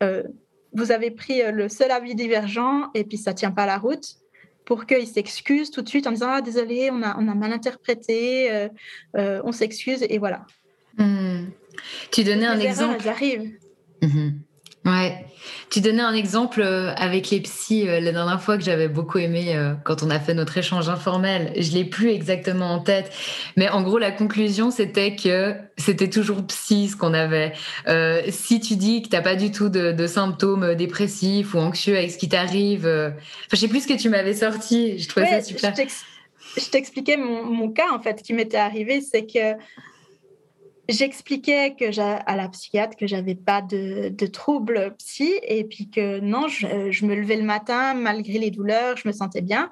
Euh, 0.02 0.22
vous 0.72 0.92
avez 0.92 1.10
pris 1.10 1.42
euh, 1.42 1.50
le 1.50 1.68
seul 1.68 1.90
avis 1.90 2.14
divergent 2.14 2.90
et 2.94 3.04
puis 3.04 3.18
ça 3.18 3.34
tient 3.34 3.50
pas 3.50 3.66
la 3.66 3.76
route 3.76 4.16
pour 4.64 4.86
qu'ils 4.86 5.06
s'excusent 5.06 5.70
tout 5.70 5.82
de 5.82 5.88
suite 5.88 6.06
en 6.06 6.12
disant 6.12 6.30
ah 6.30 6.40
désolé, 6.40 6.90
on 6.90 7.02
a, 7.02 7.16
on 7.18 7.28
a 7.28 7.34
mal 7.34 7.52
interprété, 7.52 8.50
euh, 9.16 9.40
on 9.44 9.52
s'excuse 9.52 10.04
et 10.08 10.18
voilà. 10.18 10.46
Hmm. 10.96 11.46
Tu 12.10 12.24
donnais 12.24 12.46
un 12.46 12.58
exemple. 12.58 12.94
Erreurs, 12.94 13.00
elles 13.00 13.08
arrivent. 13.08 13.52
Ouais. 14.84 15.26
Tu 15.70 15.80
donnais 15.80 16.02
un 16.02 16.14
exemple 16.14 16.62
euh, 16.62 16.92
avec 16.96 17.30
les 17.30 17.40
psys 17.40 17.88
euh, 17.88 18.00
la 18.00 18.12
dernière 18.12 18.42
fois 18.42 18.56
que 18.56 18.64
j'avais 18.64 18.88
beaucoup 18.88 19.18
aimé 19.18 19.54
euh, 19.54 19.74
quand 19.84 20.02
on 20.02 20.10
a 20.10 20.18
fait 20.18 20.34
notre 20.34 20.56
échange 20.56 20.88
informel. 20.88 21.52
Je 21.56 21.72
l'ai 21.72 21.84
plus 21.84 22.10
exactement 22.10 22.72
en 22.72 22.80
tête, 22.80 23.12
mais 23.56 23.68
en 23.68 23.82
gros 23.82 23.98
la 23.98 24.10
conclusion 24.10 24.70
c'était 24.70 25.16
que 25.16 25.54
c'était 25.76 26.08
toujours 26.08 26.46
psy 26.46 26.88
ce 26.88 26.96
qu'on 26.96 27.14
avait. 27.14 27.52
si 28.30 28.60
tu 28.60 28.76
dis 28.76 29.02
que 29.02 29.08
t'as 29.08 29.22
pas 29.22 29.36
du 29.36 29.50
tout 29.50 29.68
de, 29.68 30.06
symptômes 30.06 30.74
dépressifs 30.74 31.54
ou 31.54 31.58
anxieux 31.58 31.96
avec 31.96 32.10
ce 32.10 32.18
qui 32.18 32.28
t'arrive, 32.28 32.86
enfin 32.86 33.16
je 33.52 33.56
sais 33.56 33.68
plus 33.68 33.82
ce 33.82 33.88
que 33.88 34.00
tu 34.00 34.08
m'avais 34.08 34.34
sorti. 34.34 34.98
Je 34.98 35.08
trouvais 35.08 35.28
ça 35.28 35.42
super. 35.42 35.74
Je 36.56 36.68
t'expliquais 36.68 37.16
mon, 37.16 37.44
mon, 37.44 37.70
cas 37.70 37.92
en 37.92 38.00
fait 38.00 38.22
qui 38.22 38.32
m'était 38.32 38.56
arrivé, 38.56 39.00
c'est 39.00 39.24
que 39.24 39.56
j'expliquais 40.92 41.74
que 41.78 42.00
à 42.00 42.36
la 42.36 42.48
psychiatre 42.48 42.96
que 42.96 43.06
j'avais 43.06 43.34
pas 43.34 43.62
de, 43.62 44.08
de 44.08 44.26
troubles 44.26 44.94
psy 44.98 45.32
et 45.42 45.64
puis 45.64 45.90
que 45.90 46.20
non, 46.20 46.48
je, 46.48 47.04
me 47.04 47.14
levais 47.14 47.36
le 47.36 47.44
matin 47.44 47.94
malgré 47.94 48.38
les 48.38 48.50
douleurs, 48.50 48.96
je 48.96 49.08
me 49.08 49.12
sentais 49.12 49.42
bien. 49.42 49.70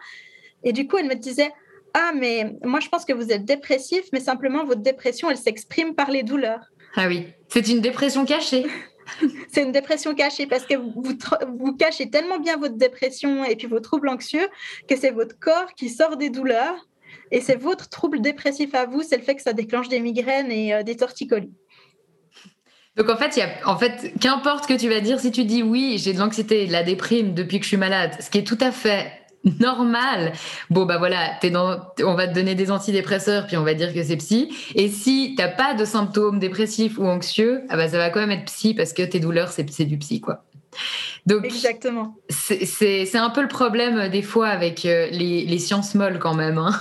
Et 0.64 0.72
du 0.72 0.86
coup, 0.86 0.98
elle 0.98 1.06
me 1.06 1.14
disait 1.14 1.52
ah 1.94 2.12
mais 2.14 2.56
moi 2.62 2.80
je 2.80 2.88
pense 2.88 3.04
que 3.04 3.12
vous 3.12 3.30
êtes 3.32 3.44
dépressif, 3.44 4.04
mais 4.12 4.20
simplement 4.20 4.64
votre 4.64 4.82
dépression 4.82 5.30
elle 5.30 5.36
s'exprime 5.36 5.94
par 5.94 6.10
les 6.10 6.22
douleurs. 6.22 6.66
Ah 6.96 7.06
oui, 7.08 7.26
c'est 7.48 7.68
une 7.68 7.80
dépression 7.80 8.24
cachée. 8.24 8.66
c'est 9.48 9.62
une 9.62 9.72
dépression 9.72 10.14
cachée 10.14 10.46
parce 10.46 10.66
que 10.66 10.74
vous, 10.74 11.16
vous 11.58 11.76
cachez 11.76 12.10
tellement 12.10 12.38
bien 12.38 12.56
votre 12.56 12.76
dépression 12.76 13.44
et 13.44 13.56
puis 13.56 13.66
vos 13.66 13.80
troubles 13.80 14.08
anxieux 14.08 14.48
que 14.88 14.96
c'est 14.96 15.10
votre 15.10 15.38
corps 15.38 15.72
qui 15.74 15.88
sort 15.88 16.16
des 16.16 16.30
douleurs 16.30 16.87
et 17.30 17.40
c'est 17.40 17.56
votre 17.56 17.88
trouble 17.88 18.20
dépressif 18.20 18.74
à 18.74 18.86
vous, 18.86 19.02
c'est 19.02 19.16
le 19.16 19.22
fait 19.22 19.34
que 19.34 19.42
ça 19.42 19.52
déclenche 19.52 19.88
des 19.88 20.00
migraines 20.00 20.50
et 20.50 20.74
euh, 20.74 20.82
des 20.82 20.96
torticolis. 20.96 21.52
Donc 22.96 23.08
en 23.10 23.16
fait, 23.16 23.36
y 23.36 23.42
a, 23.42 23.48
en 23.64 23.78
fait, 23.78 24.12
qu'importe 24.20 24.66
que 24.66 24.74
tu 24.74 24.88
vas 24.88 25.00
dire, 25.00 25.20
si 25.20 25.30
tu 25.30 25.44
dis 25.44 25.62
oui, 25.62 25.98
j'ai 26.02 26.12
de 26.12 26.18
l'anxiété, 26.18 26.66
de 26.66 26.72
la 26.72 26.82
déprime 26.82 27.32
depuis 27.32 27.58
que 27.58 27.64
je 27.64 27.68
suis 27.68 27.76
malade, 27.76 28.16
ce 28.20 28.28
qui 28.28 28.38
est 28.38 28.46
tout 28.46 28.58
à 28.60 28.72
fait 28.72 29.12
normal. 29.60 30.32
Bon 30.68 30.84
bah 30.84 30.98
voilà, 30.98 31.38
es 31.42 31.50
dans, 31.50 31.78
on 32.02 32.14
va 32.14 32.26
te 32.26 32.34
donner 32.34 32.56
des 32.56 32.70
antidépresseurs 32.72 33.46
puis 33.46 33.56
on 33.56 33.62
va 33.62 33.74
dire 33.74 33.94
que 33.94 34.02
c'est 34.02 34.16
psy. 34.16 34.52
Et 34.74 34.88
si 34.88 35.34
t'as 35.36 35.48
pas 35.48 35.74
de 35.74 35.84
symptômes 35.84 36.40
dépressifs 36.40 36.98
ou 36.98 37.06
anxieux, 37.06 37.62
ah 37.68 37.76
bah 37.76 37.88
ça 37.88 37.98
va 37.98 38.10
quand 38.10 38.20
même 38.20 38.32
être 38.32 38.46
psy 38.46 38.74
parce 38.74 38.92
que 38.92 39.02
tes 39.02 39.20
douleurs 39.20 39.52
c'est 39.52 39.84
du 39.84 39.98
psy 39.98 40.20
quoi. 40.20 40.44
Donc, 41.26 41.44
Exactement. 41.44 42.16
C'est 42.30 43.16
un 43.16 43.30
peu 43.30 43.42
le 43.42 43.48
problème 43.48 43.98
euh, 43.98 44.08
des 44.08 44.22
fois 44.22 44.48
avec 44.48 44.84
euh, 44.84 45.08
les, 45.10 45.44
les 45.44 45.58
sciences 45.58 45.94
molles 45.94 46.18
quand 46.18 46.34
même. 46.34 46.58
Hein. 46.58 46.72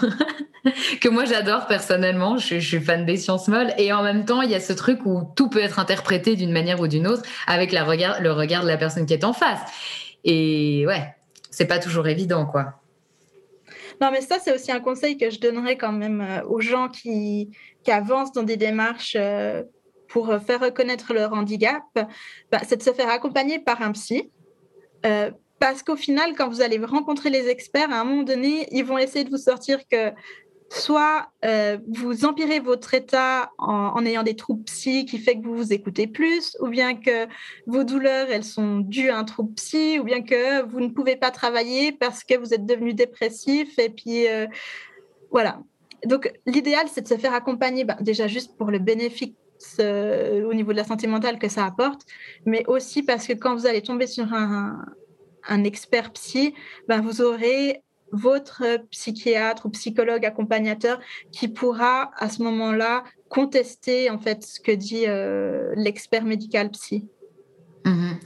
que 1.02 1.10
moi 1.10 1.26
j'adore 1.26 1.68
personnellement, 1.68 2.38
je, 2.38 2.60
suis 2.60 2.80
fan 2.80 3.06
des 3.06 3.18
sciences 3.18 3.48
molles. 3.48 3.74
Et 3.78 3.92
en 3.92 4.04
même 4.04 4.26
temps, 4.26 4.42
il 4.42 4.50
y 4.50 4.56
a 4.56 4.60
ce 4.60 4.74
truc 4.74 5.06
où 5.06 5.24
tout 5.36 5.50
peut 5.50 5.62
être 5.62 5.80
interprété 5.80 6.36
d'une 6.36 6.52
manière 6.52 6.80
ou 6.80 6.88
d'une 6.88 7.08
autre 7.08 7.24
avec 7.46 7.72
la 7.72 7.84
regard, 7.84 8.22
le 8.22 8.32
regard 8.32 8.64
de 8.64 8.68
la 8.68 8.78
personne 8.78 9.06
qui 9.06 9.14
est 9.14 9.24
en 9.24 9.34
face. 9.34 9.60
Et 10.24 10.86
ouais, 10.88 11.16
c'est 11.52 11.68
pas 11.68 11.80
toujours 11.80 12.08
évident 12.08 12.46
quoi. 12.46 12.82
Non, 14.00 14.12
mais 14.12 14.22
ça, 14.22 14.38
c'est 14.40 14.54
aussi 14.54 14.72
un 14.72 14.80
conseil 14.80 15.18
que 15.18 15.32
je 15.32 15.40
donnerais 15.40 15.76
quand 15.76 15.92
même 15.92 16.22
euh, 16.22 16.44
aux 16.48 16.62
gens 16.62 16.88
qui, 16.88 17.50
qui 17.84 17.92
avancent 17.92 18.32
dans 18.32 18.44
des 18.44 18.58
démarches 18.58 19.18
pour 20.18 20.32
euh, 20.32 20.40
faire 20.40 20.62
reconnaître 20.62 21.14
leur 21.14 21.32
handicap, 21.34 21.84
bah, 22.52 22.60
c'est 22.68 22.78
de 22.78 22.82
se 22.82 22.92
faire 22.92 23.12
accompagner 23.12 23.60
par 23.60 23.84
un 23.84 23.92
psy. 23.92 24.32
Euh, 25.06 25.30
parce 25.60 25.84
qu'au 25.84 25.96
final, 25.96 26.34
quand 26.36 26.50
vous 26.50 26.62
allez 26.62 26.80
rencontrer 26.80 27.30
les 27.30 27.50
experts, 27.50 27.92
à 27.92 28.00
un 28.00 28.04
moment 28.04 28.24
donné, 28.24 28.68
ils 28.72 28.84
vont 28.84 28.98
essayer 28.98 29.24
de 29.24 29.30
vous 29.30 29.38
sortir 29.38 29.88
que 29.88 30.12
soit 30.70 31.28
euh, 31.46 31.78
vous 31.88 32.26
empirez 32.26 32.60
votre 32.60 32.96
état 32.96 33.52
en, 33.60 34.04
ayant 34.08 34.24
des 34.24 34.36
troubles 34.36 34.64
psy 34.64 35.06
qui 35.06 35.20
fait 35.20 35.36
que 35.36 35.46
vous 35.46 35.56
vous 35.56 35.72
écoutez 35.72 36.08
plus, 36.08 36.58
ou 36.62 36.68
bien 36.70 36.96
que 36.96 37.28
vos 37.68 37.84
douleurs, 37.84 38.28
elles 38.32 38.44
sont 38.44 38.78
dues 38.78 39.12
à 39.12 39.20
un 39.20 39.24
trouble 39.24 39.54
psy, 39.54 40.00
ou 40.00 40.04
bien 40.04 40.24
que 40.24 40.64
vous 40.64 40.80
ne 40.80 40.90
pouvez 40.90 41.16
pas 41.16 41.30
travailler 41.30 41.92
parce 41.92 42.24
que 42.24 42.36
vous 42.36 42.56
êtes 42.56 42.66
devenu 42.66 42.96
dépressif. 42.96 43.78
Et 43.78 43.90
puis, 43.90 44.26
voilà. 45.30 45.60
Donc, 46.06 46.32
l'idéal, 46.48 46.88
c'est 46.92 47.02
de 47.02 47.08
se 47.08 47.18
faire 47.18 47.36
accompagner, 47.36 47.84
bah, 47.84 47.98
déjà 48.02 48.28
juste 48.28 48.58
pour 48.58 48.72
le 48.72 48.80
bénéfice 48.80 49.30
au 49.80 50.54
niveau 50.54 50.72
de 50.72 50.78
la 50.78 50.84
santé 50.84 51.08
mentale 51.08 51.40
que 51.40 51.50
ça 51.50 51.66
apporte, 51.66 52.02
mais 52.46 52.64
aussi 52.68 53.04
parce 53.04 53.28
que 53.28 53.34
quand 53.34 53.56
vous 53.56 53.66
allez 53.66 53.82
tomber 53.82 54.08
sur 54.08 54.34
un, 54.34 54.86
un 55.48 55.64
expert 55.64 56.12
psy, 56.14 56.54
ben 56.88 57.02
vous 57.02 57.22
aurez 57.22 57.84
votre 58.12 58.64
psychiatre 58.90 59.66
ou 59.66 59.70
psychologue 59.70 60.26
accompagnateur 60.26 61.00
qui 61.32 61.48
pourra 61.48 62.12
à 62.16 62.30
ce 62.30 62.42
moment-là 62.44 63.04
contester 63.30 64.10
en 64.10 64.18
fait 64.18 64.44
ce 64.44 64.60
que 64.60 64.72
dit 64.72 65.06
euh, 65.08 65.74
l'expert 65.76 66.24
médical 66.24 66.70
psy. 66.72 67.06
Mhm. 67.88 68.18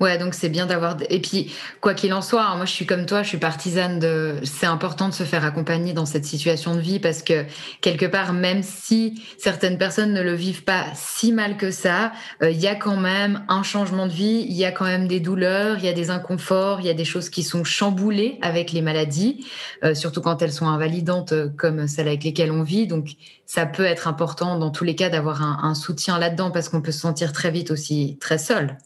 Ouais, 0.00 0.16
donc 0.16 0.32
c'est 0.32 0.48
bien 0.48 0.64
d'avoir. 0.64 0.96
Et 1.10 1.20
puis, 1.20 1.52
quoi 1.82 1.92
qu'il 1.92 2.14
en 2.14 2.22
soit, 2.22 2.42
hein, 2.42 2.56
moi 2.56 2.64
je 2.64 2.72
suis 2.72 2.86
comme 2.86 3.04
toi, 3.04 3.22
je 3.22 3.28
suis 3.28 3.38
partisane 3.38 3.98
de. 3.98 4.36
C'est 4.44 4.64
important 4.64 5.10
de 5.10 5.14
se 5.14 5.24
faire 5.24 5.44
accompagner 5.44 5.92
dans 5.92 6.06
cette 6.06 6.24
situation 6.24 6.74
de 6.74 6.80
vie 6.80 6.98
parce 6.98 7.22
que 7.22 7.44
quelque 7.82 8.06
part, 8.06 8.32
même 8.32 8.62
si 8.62 9.22
certaines 9.36 9.76
personnes 9.76 10.14
ne 10.14 10.22
le 10.22 10.32
vivent 10.32 10.64
pas 10.64 10.86
si 10.94 11.32
mal 11.32 11.58
que 11.58 11.70
ça, 11.70 12.12
euh, 12.42 12.50
il 12.50 12.58
y 12.58 12.66
a 12.66 12.74
quand 12.74 12.96
même 12.96 13.44
un 13.48 13.62
changement 13.62 14.06
de 14.06 14.12
vie, 14.12 14.46
il 14.48 14.56
y 14.56 14.64
a 14.64 14.72
quand 14.72 14.86
même 14.86 15.06
des 15.06 15.20
douleurs, 15.20 15.76
il 15.78 15.84
y 15.84 15.88
a 15.88 15.92
des 15.92 16.10
inconforts, 16.10 16.80
il 16.80 16.86
y 16.86 16.90
a 16.90 16.94
des 16.94 17.04
choses 17.04 17.28
qui 17.28 17.42
sont 17.42 17.62
chamboulées 17.64 18.38
avec 18.40 18.72
les 18.72 18.80
maladies, 18.80 19.44
euh, 19.84 19.94
surtout 19.94 20.22
quand 20.22 20.40
elles 20.40 20.52
sont 20.52 20.68
invalidantes 20.68 21.32
euh, 21.32 21.50
comme 21.58 21.86
celles 21.88 22.08
avec 22.08 22.24
lesquelles 22.24 22.52
on 22.52 22.62
vit. 22.62 22.86
Donc, 22.86 23.10
ça 23.44 23.66
peut 23.66 23.84
être 23.84 24.08
important 24.08 24.58
dans 24.58 24.70
tous 24.70 24.84
les 24.84 24.94
cas 24.94 25.10
d'avoir 25.10 25.42
un 25.42 25.74
soutien 25.74 26.18
là-dedans 26.18 26.52
parce 26.52 26.68
qu'on 26.68 26.80
peut 26.80 26.92
se 26.92 27.00
sentir 27.00 27.32
très 27.32 27.50
vite 27.50 27.72
aussi 27.72 28.16
très 28.20 28.38
seul. 28.38 28.78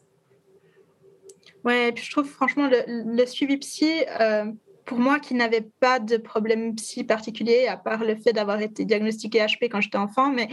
Ouais, 1.64 1.88
et 1.88 1.92
puis 1.92 2.04
je 2.04 2.10
trouve 2.10 2.28
franchement 2.28 2.68
le, 2.68 3.26
suivi 3.26 3.56
psy, 3.56 3.90
euh, 4.20 4.52
pour 4.84 4.98
moi 4.98 5.18
qui 5.18 5.34
n'avais 5.34 5.62
pas 5.80 5.98
de 5.98 6.18
problème 6.18 6.74
psy 6.74 7.04
particulier, 7.04 7.66
à 7.66 7.76
part 7.76 8.04
le 8.04 8.16
fait 8.16 8.32
d'avoir 8.32 8.60
été 8.60 8.84
diagnostiqué 8.84 9.38
HP 9.40 9.68
quand 9.70 9.80
j'étais 9.80 9.98
enfant, 9.98 10.30
mais 10.30 10.48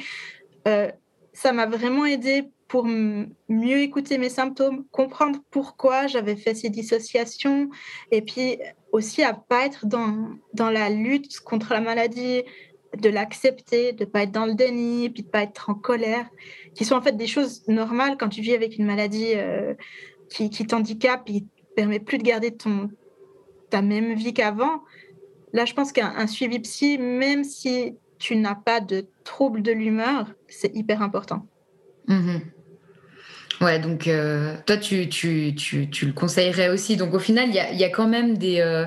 euh, 0.68 0.90
ça 1.34 1.52
m'a 1.52 1.66
vraiment 1.66 2.06
aidé 2.06 2.46
pour 2.70 2.86
mieux 2.86 3.80
écouter 3.80 4.18
mes 4.18 4.30
symptômes, 4.30 4.86
comprendre 4.92 5.40
pourquoi 5.52 6.08
j'avais 6.08 6.38
fait 6.38 6.56
ces 6.56 6.70
dissociations, 6.70 7.70
et 8.12 8.22
puis 8.22 8.60
aussi 8.94 9.24
à 9.24 9.34
pas 9.34 9.66
être 9.66 9.86
dans, 9.86 10.30
dans 10.54 10.70
la 10.70 10.90
lutte 10.90 11.42
contre 11.42 11.74
la 11.74 11.82
maladie, 11.82 12.44
de 12.98 13.10
l'accepter, 13.10 13.94
de 13.94 14.06
pas 14.06 14.24
être 14.24 14.32
dans 14.32 14.46
le 14.46 14.54
déni, 14.54 15.10
puis 15.10 15.24
de 15.24 15.28
pas 15.28 15.44
être 15.44 15.70
en 15.70 15.74
colère, 15.74 16.30
qui 16.76 16.86
sont 16.86 16.96
en 16.96 17.02
fait 17.02 17.16
des 17.16 17.28
choses 17.28 17.68
normales 17.68 18.18
quand 18.18 18.30
tu 18.30 18.42
vis 18.42 18.54
avec 18.54 18.78
une 18.78 18.86
maladie. 18.86 19.34
Euh, 19.36 19.74
qui, 20.32 20.50
qui 20.50 20.66
t'handicape 20.66 21.30
et 21.30 21.42
ne 21.42 21.76
permet 21.76 22.00
plus 22.00 22.18
de 22.18 22.24
garder 22.24 22.56
ton, 22.56 22.90
ta 23.70 23.82
même 23.82 24.14
vie 24.14 24.34
qu'avant, 24.34 24.82
là, 25.54 25.66
je 25.66 25.74
pense 25.74 25.92
qu'un 25.92 26.26
suivi 26.28 26.60
psy, 26.60 26.98
même 26.98 27.44
si 27.44 27.96
tu 28.18 28.36
n'as 28.36 28.56
pas 28.56 28.80
de 28.80 29.08
trouble 29.24 29.62
de 29.62 29.72
l'humeur, 29.72 30.32
c'est 30.48 30.76
hyper 30.76 31.02
important. 31.02 31.48
Mmh 32.08 32.40
ouais, 33.62 33.80
donc 33.80 34.08
euh, 34.08 34.56
toi, 34.66 34.78
tu, 34.78 35.08
tu, 35.10 35.54
tu, 35.56 35.90
tu, 35.90 36.06
le 36.06 36.14
conseillerais 36.14 36.70
aussi. 36.70 36.98
Donc 36.98 37.14
au 37.14 37.20
final, 37.20 37.50
il 37.50 37.56
y 37.56 37.60
a, 37.60 37.72
y 37.72 37.84
a, 37.84 37.90
quand 37.90 38.08
même 38.08 38.38
des... 38.38 38.60
Euh, 38.60 38.86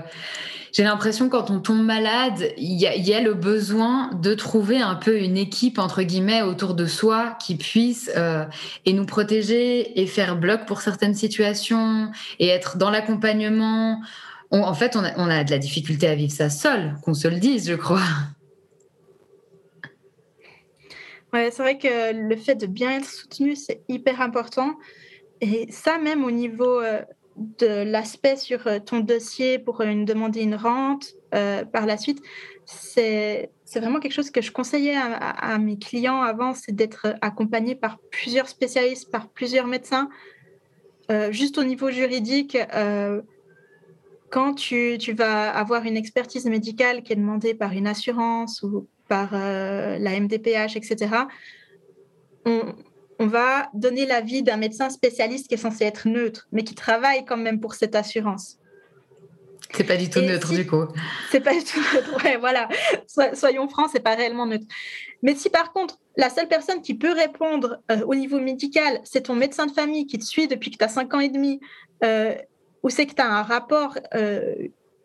j'ai 0.72 0.82
l'impression 0.82 1.28
quand 1.28 1.50
on 1.50 1.60
tombe 1.60 1.84
malade, 1.84 2.52
il 2.58 2.80
y, 2.80 3.14
a, 3.14 3.20
le 3.20 3.34
besoin 3.34 4.10
de 4.12 4.34
trouver 4.34 4.80
un 4.80 4.96
peu 4.96 5.20
une 5.20 5.36
équipe 5.36 5.78
entre 5.78 6.02
guillemets 6.02 6.42
autour 6.42 6.74
de 6.74 6.84
soi 6.86 7.36
qui 7.40 7.54
puisse 7.54 8.10
euh, 8.16 8.44
et 8.84 8.92
nous 8.92 9.06
protéger 9.06 10.00
et 10.00 10.06
faire 10.08 10.34
bloc 10.34 10.66
pour 10.66 10.80
certaines 10.80 11.14
situations 11.14 12.10
et 12.40 12.48
être 12.48 12.76
dans 12.76 12.90
l'accompagnement. 12.90 14.00
en 14.50 14.74
fait, 14.74 14.96
on 14.96 15.04
a, 15.04 15.12
on 15.16 15.30
a 15.30 15.44
de 15.44 15.50
la 15.52 15.58
difficulté 15.58 16.08
à 16.08 16.16
vivre 16.16 16.32
ça 16.32 16.50
seul, 16.50 16.96
qu'on 17.04 17.14
se 17.14 17.28
le 17.28 17.38
dise, 17.38 17.68
je 17.68 17.74
crois. 17.74 18.02
C'est 21.34 21.58
vrai 21.58 21.78
que 21.78 22.12
le 22.12 22.36
fait 22.36 22.54
de 22.54 22.66
bien 22.66 22.98
être 22.98 23.10
soutenu, 23.10 23.56
c'est 23.56 23.82
hyper 23.88 24.20
important. 24.20 24.76
Et 25.40 25.70
ça, 25.70 25.98
même 25.98 26.24
au 26.24 26.30
niveau 26.30 26.80
euh, 26.80 27.02
de 27.36 27.82
l'aspect 27.82 28.36
sur 28.36 28.68
ton 28.84 29.00
dossier 29.00 29.58
pour 29.58 29.80
une 29.80 30.04
demander 30.04 30.42
une 30.42 30.54
rente 30.54 31.14
par 31.72 31.84
la 31.84 31.96
suite, 31.96 32.22
c'est 32.64 33.50
vraiment 33.74 33.98
quelque 33.98 34.12
chose 34.12 34.30
que 34.30 34.40
je 34.40 34.52
conseillais 34.52 34.94
à, 34.96 35.58
mes 35.58 35.76
clients 35.76 36.22
avant, 36.22 36.54
c'est 36.54 36.70
d'être 36.70 37.16
accompagné 37.20 37.74
par 37.74 37.98
plusieurs 38.12 38.48
spécialistes, 38.48 39.10
par 39.10 39.28
plusieurs 39.28 39.66
médecins. 39.66 40.08
juste 41.30 41.58
au 41.58 41.64
niveau 41.64 41.90
juridique, 41.90 42.56
quand 44.30 44.54
tu, 44.54 44.96
tu, 45.00 45.12
vas 45.12 45.50
avoir 45.50 45.84
une 45.84 45.96
expertise 45.96 46.46
médicale 46.46 47.02
qui 47.02 47.12
est 47.12 47.16
demandée 47.16 47.54
par 47.54 47.72
une 47.72 47.88
assurance 47.88 48.62
ou 48.62 48.86
par 49.08 49.32
la 49.32 50.20
MDPH, 50.20 50.76
etc., 50.76 51.08
on, 52.46 52.74
on 53.18 53.26
va 53.26 53.68
donner 53.74 54.06
l'avis 54.06 54.42
d'un 54.42 54.56
médecin 54.56 54.90
spécialiste 54.90 55.48
qui 55.48 55.54
est 55.54 55.58
censé 55.58 55.84
être 55.84 56.08
neutre, 56.08 56.46
mais 56.52 56.64
qui 56.64 56.74
travaille 56.74 57.24
quand 57.24 57.36
même 57.36 57.60
pour 57.60 57.74
cette 57.74 57.94
assurance. 57.94 58.58
C'est 59.72 59.84
pas 59.84 59.96
du 59.96 60.08
tout 60.08 60.20
neutre 60.20 60.52
du 60.52 60.66
coup. 60.66 60.84
C'est 61.30 61.40
pas 61.40 61.54
du 61.54 61.64
tout 61.64 61.80
neutre. 61.94 62.14
Ouais, 62.24 62.36
voilà. 62.36 62.68
soyons 63.34 63.68
francs, 63.68 63.90
c'est 63.92 64.02
pas 64.02 64.14
réellement 64.14 64.46
neutre. 64.46 64.66
Mais 65.22 65.34
si 65.34 65.50
par 65.50 65.72
contre, 65.72 65.98
la 66.16 66.30
seule 66.30 66.48
personne 66.48 66.80
qui 66.80 66.94
peut 66.94 67.12
répondre 67.12 67.78
euh, 67.90 68.02
au 68.06 68.14
niveau 68.14 68.38
médical, 68.40 69.00
c'est 69.04 69.22
ton 69.22 69.34
médecin 69.34 69.66
de 69.66 69.72
famille 69.72 70.06
qui 70.06 70.18
te 70.18 70.24
suit 70.24 70.46
depuis 70.46 70.70
que 70.70 70.76
tu 70.76 70.84
as 70.84 70.88
5 70.88 71.12
ans 71.14 71.20
et 71.20 71.28
demi, 71.28 71.60
euh, 72.04 72.34
ou 72.82 72.90
c'est 72.90 73.06
que 73.06 73.14
tu 73.14 73.22
as 73.22 73.26
un 73.26 73.42
rapport 73.42 73.98
euh, 74.14 74.54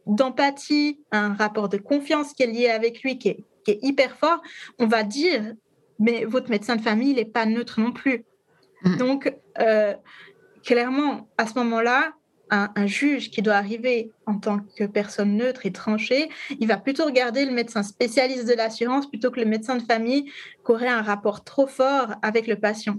d'empathie, 0.05 0.99
un 1.11 1.33
rapport 1.33 1.69
de 1.69 1.77
confiance 1.77 2.33
qui 2.33 2.43
est 2.43 2.47
lié 2.47 2.69
avec 2.69 3.01
lui, 3.01 3.17
qui 3.17 3.29
est, 3.29 3.45
qui 3.77 3.85
est 3.85 3.87
hyper 3.87 4.15
fort, 4.17 4.41
on 4.77 4.87
va 4.87 5.03
dire 5.03 5.53
mais 5.99 6.23
votre 6.25 6.49
médecin 6.49 6.77
de 6.77 6.81
famille 6.81 7.13
n'est 7.13 7.25
pas 7.25 7.45
neutre 7.45 7.79
non 7.79 7.91
plus. 7.91 8.23
Mm. 8.83 8.97
Donc, 8.97 9.33
euh, 9.59 9.93
clairement, 10.63 11.29
à 11.37 11.45
ce 11.45 11.53
moment-là, 11.59 12.13
un, 12.51 12.87
juge 12.87 13.29
qui 13.29 13.43
doit 13.43 13.53
arriver 13.53 14.11
en 14.25 14.39
tant 14.39 14.57
que 14.75 14.85
personne 14.85 15.37
neutre 15.37 15.67
et 15.67 15.71
tranchée, 15.71 16.29
il 16.59 16.67
va 16.67 16.77
plutôt 16.77 17.05
regarder 17.05 17.45
le 17.45 17.51
médecin 17.51 17.83
spécialiste 17.83 18.47
de 18.47 18.53
l'assurance 18.53 19.07
plutôt 19.07 19.29
que 19.29 19.39
le 19.39 19.45
médecin 19.45 19.75
de 19.75 19.83
famille 19.83 20.23
qui 20.23 20.71
aurait 20.71 20.87
un 20.87 21.03
rapport 21.03 21.43
trop 21.43 21.67
fort 21.67 22.15
avec 22.23 22.47
le 22.47 22.55
patient. 22.55 22.95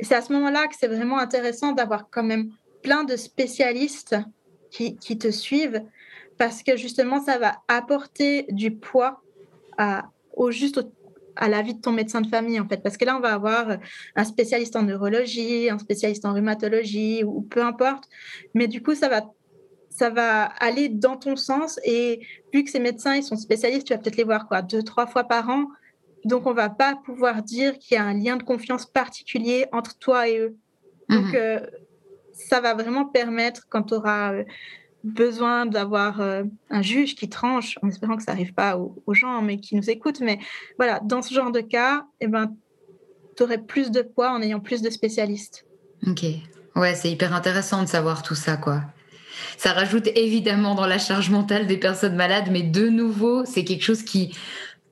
Et 0.00 0.04
c'est 0.04 0.14
à 0.14 0.22
ce 0.22 0.32
moment-là 0.32 0.68
que 0.68 0.74
c'est 0.78 0.88
vraiment 0.88 1.18
intéressant 1.18 1.72
d'avoir 1.72 2.08
quand 2.08 2.22
même 2.22 2.48
plein 2.82 3.04
de 3.04 3.16
spécialistes 3.16 4.16
qui, 4.70 4.96
qui, 4.96 5.18
te 5.18 5.30
suivent 5.30 5.82
parce 6.38 6.62
que 6.62 6.78
justement, 6.78 7.20
ça 7.22 7.36
va 7.36 7.56
apporter 7.68 8.46
du 8.48 8.74
poids 8.74 9.22
à, 9.78 10.10
au 10.34 10.50
juste 10.50 10.80
à 11.36 11.48
l'avis 11.48 11.74
de 11.74 11.80
ton 11.80 11.92
médecin 11.92 12.20
de 12.20 12.28
famille, 12.28 12.58
en 12.58 12.66
fait. 12.66 12.82
Parce 12.82 12.96
que 12.96 13.04
là, 13.04 13.16
on 13.16 13.20
va 13.20 13.34
avoir 13.34 13.76
un 14.16 14.24
spécialiste 14.24 14.74
en 14.74 14.82
neurologie, 14.82 15.68
un 15.70 15.78
spécialiste 15.78 16.24
en 16.24 16.32
rhumatologie, 16.32 17.24
ou 17.24 17.42
peu 17.42 17.62
importe. 17.62 18.04
Mais 18.54 18.68
du 18.68 18.82
coup, 18.82 18.94
ça 18.94 19.08
va, 19.08 19.22
ça 19.90 20.10
va 20.10 20.44
aller 20.44 20.88
dans 20.88 21.16
ton 21.16 21.36
sens. 21.36 21.78
Et 21.84 22.20
vu 22.52 22.64
que 22.64 22.70
ces 22.70 22.80
médecins, 22.80 23.14
ils 23.14 23.22
sont 23.22 23.36
spécialistes, 23.36 23.86
tu 23.86 23.92
vas 23.92 23.98
peut-être 23.98 24.16
les 24.16 24.24
voir 24.24 24.48
quoi, 24.48 24.62
deux, 24.62 24.82
trois 24.82 25.06
fois 25.06 25.24
par 25.24 25.48
an. 25.50 25.66
Donc, 26.24 26.46
on 26.46 26.54
va 26.54 26.70
pas 26.70 26.96
pouvoir 27.04 27.42
dire 27.42 27.78
qu'il 27.78 27.96
y 27.96 27.98
a 27.98 28.04
un 28.04 28.14
lien 28.14 28.36
de 28.36 28.42
confiance 28.42 28.86
particulier 28.86 29.66
entre 29.72 29.98
toi 29.98 30.28
et 30.28 30.38
eux. 30.38 30.56
Donc, 31.08 31.26
mhm. 31.26 31.34
euh, 31.34 31.60
ça 32.32 32.60
va 32.60 32.74
vraiment 32.74 33.04
permettre, 33.04 33.66
quand 33.68 33.84
tu 33.84 33.94
auras 33.94 34.34
euh, 34.34 34.44
besoin 35.06 35.66
d'avoir 35.66 36.20
euh, 36.20 36.42
un 36.68 36.82
juge 36.82 37.14
qui 37.14 37.28
tranche, 37.28 37.78
en 37.82 37.88
espérant 37.88 38.16
que 38.16 38.24
ça 38.24 38.32
n'arrive 38.32 38.52
pas 38.52 38.76
aux, 38.76 39.14
gens, 39.14 39.40
mais 39.40 39.58
qui 39.58 39.76
nous 39.76 39.88
écoutent. 39.88 40.20
Mais 40.20 40.38
voilà, 40.78 41.00
dans 41.04 41.22
ce 41.22 41.32
genre 41.32 41.52
de 41.52 41.60
cas, 41.60 42.04
eh 42.20 42.26
ben, 42.26 42.52
tu 43.36 43.44
aurais 43.44 43.58
plus 43.58 43.90
de 43.90 44.02
poids 44.02 44.32
en 44.32 44.42
ayant 44.42 44.60
plus 44.60 44.82
de 44.82 44.90
spécialistes. 44.90 45.64
Ok. 46.06 46.24
Ouais, 46.74 46.94
c'est 46.94 47.10
hyper 47.10 47.34
intéressant 47.34 47.82
de 47.82 47.88
savoir 47.88 48.22
tout 48.22 48.34
ça, 48.34 48.56
quoi. 48.56 48.82
Ça 49.56 49.72
rajoute 49.72 50.08
évidemment 50.14 50.74
dans 50.74 50.86
la 50.86 50.98
charge 50.98 51.30
mentale 51.30 51.66
des 51.66 51.78
personnes 51.78 52.16
malades, 52.16 52.48
mais 52.50 52.62
de 52.62 52.88
nouveau, 52.88 53.44
c'est 53.44 53.64
quelque 53.64 53.84
chose 53.84 54.02
qui 54.02 54.34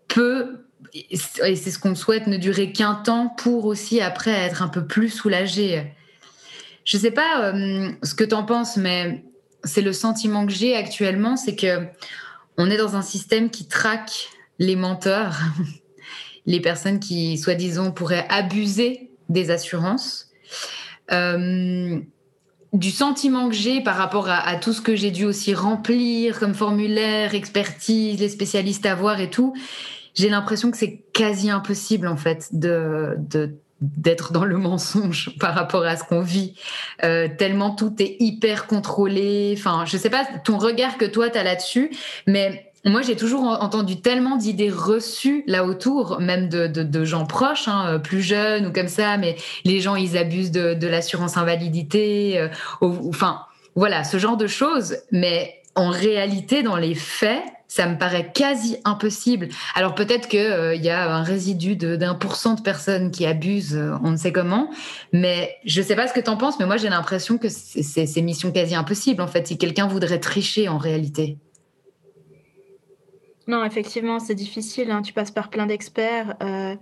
peut, 0.06 0.64
et 0.92 1.16
c'est 1.56 1.70
ce 1.70 1.78
qu'on 1.78 1.94
souhaite, 1.94 2.26
ne 2.26 2.36
durer 2.36 2.72
qu'un 2.72 2.94
temps 2.94 3.28
pour 3.28 3.64
aussi 3.64 4.00
après 4.00 4.30
être 4.30 4.62
un 4.62 4.68
peu 4.68 4.86
plus 4.86 5.08
soulagé. 5.08 5.92
Je 6.84 6.98
sais 6.98 7.10
pas 7.10 7.52
euh, 7.52 7.90
ce 8.02 8.14
que 8.14 8.24
tu 8.24 8.34
en 8.34 8.44
penses, 8.44 8.76
mais 8.76 9.24
c'est 9.64 9.80
le 9.82 9.92
sentiment 9.92 10.46
que 10.46 10.52
j'ai 10.52 10.76
actuellement, 10.76 11.36
c'est 11.36 11.56
que 11.56 11.86
on 12.56 12.70
est 12.70 12.76
dans 12.76 12.96
un 12.96 13.02
système 13.02 13.50
qui 13.50 13.66
traque 13.66 14.28
les 14.58 14.76
menteurs, 14.76 15.40
les 16.46 16.60
personnes 16.60 17.00
qui, 17.00 17.36
soi-disant, 17.38 17.90
pourraient 17.90 18.26
abuser 18.28 19.10
des 19.28 19.50
assurances. 19.50 20.28
Euh, 21.12 22.00
du 22.72 22.90
sentiment 22.90 23.48
que 23.48 23.54
j'ai 23.54 23.80
par 23.80 23.96
rapport 23.96 24.28
à, 24.28 24.56
tout 24.56 24.72
ce 24.72 24.80
que 24.80 24.96
j'ai 24.96 25.12
dû 25.12 25.24
aussi 25.24 25.54
remplir 25.54 26.40
comme 26.40 26.54
formulaire, 26.54 27.34
expertise, 27.34 28.18
les 28.18 28.28
spécialistes 28.28 28.84
à 28.84 28.96
voir 28.96 29.20
et 29.20 29.30
tout, 29.30 29.54
j'ai 30.14 30.28
l'impression 30.28 30.72
que 30.72 30.76
c'est 30.76 31.04
quasi 31.12 31.50
impossible 31.50 32.08
en 32.08 32.16
fait 32.16 32.48
de, 32.52 33.14
de 33.18 33.56
d'être 33.96 34.32
dans 34.32 34.44
le 34.44 34.56
mensonge 34.56 35.30
par 35.40 35.54
rapport 35.54 35.84
à 35.84 35.96
ce 35.96 36.04
qu'on 36.04 36.20
vit, 36.20 36.54
euh, 37.04 37.28
tellement 37.38 37.70
tout 37.70 37.94
est 37.98 38.16
hyper 38.20 38.66
contrôlé. 38.66 39.54
Enfin, 39.56 39.84
je 39.86 39.96
sais 39.96 40.10
pas 40.10 40.24
ton 40.44 40.58
regard 40.58 40.98
que 40.98 41.04
toi 41.04 41.30
tu 41.30 41.38
as 41.38 41.42
là-dessus, 41.42 41.90
mais 42.26 42.70
moi 42.84 43.02
j'ai 43.02 43.16
toujours 43.16 43.42
entendu 43.44 44.00
tellement 44.00 44.36
d'idées 44.36 44.70
reçues 44.70 45.44
là 45.46 45.64
autour, 45.64 46.20
même 46.20 46.48
de, 46.48 46.66
de, 46.66 47.04
gens 47.04 47.26
proches, 47.26 47.68
hein, 47.68 47.86
euh, 47.88 47.98
plus 47.98 48.22
jeunes 48.22 48.66
ou 48.66 48.72
comme 48.72 48.88
ça, 48.88 49.16
mais 49.16 49.36
les 49.64 49.80
gens 49.80 49.96
ils 49.96 50.16
abusent 50.16 50.52
de, 50.52 50.74
de 50.74 50.86
l'assurance 50.86 51.36
invalidité, 51.36 52.38
euh, 52.38 52.48
enfin 52.80 53.40
voilà 53.74 54.04
ce 54.04 54.18
genre 54.18 54.36
de 54.36 54.46
choses. 54.46 54.96
Mais 55.10 55.62
en 55.74 55.90
réalité, 55.90 56.62
dans 56.62 56.76
les 56.76 56.94
faits, 56.94 57.42
ça 57.74 57.88
me 57.88 57.98
paraît 57.98 58.30
quasi 58.32 58.76
impossible. 58.84 59.48
Alors 59.74 59.96
peut-être 59.96 60.28
qu'il 60.28 60.38
euh, 60.38 60.76
y 60.76 60.90
a 60.90 61.12
un 61.12 61.24
résidu 61.24 61.74
d'un 61.74 62.14
pour 62.14 62.36
cent 62.36 62.54
de 62.54 62.60
personnes 62.60 63.10
qui 63.10 63.26
abusent, 63.26 63.74
euh, 63.74 63.96
on 64.04 64.12
ne 64.12 64.16
sait 64.16 64.30
comment, 64.30 64.70
mais 65.12 65.56
je 65.64 65.80
ne 65.80 65.84
sais 65.84 65.96
pas 65.96 66.06
ce 66.06 66.12
que 66.12 66.20
tu 66.20 66.30
en 66.30 66.36
penses, 66.36 66.60
mais 66.60 66.66
moi 66.66 66.76
j'ai 66.76 66.88
l'impression 66.88 67.36
que 67.36 67.48
c'est 67.48 68.22
mission 68.22 68.52
quasi 68.52 68.76
impossible 68.76 69.20
en 69.20 69.26
fait, 69.26 69.48
si 69.48 69.58
quelqu'un 69.58 69.88
voudrait 69.88 70.20
tricher 70.20 70.68
en 70.68 70.78
réalité. 70.78 71.36
Non, 73.48 73.64
effectivement, 73.64 74.20
c'est 74.20 74.36
difficile, 74.36 74.92
hein. 74.92 75.02
tu 75.02 75.12
passes 75.12 75.32
par 75.32 75.50
plein 75.50 75.66
d'experts. 75.66 76.36
Euh, 76.44 76.76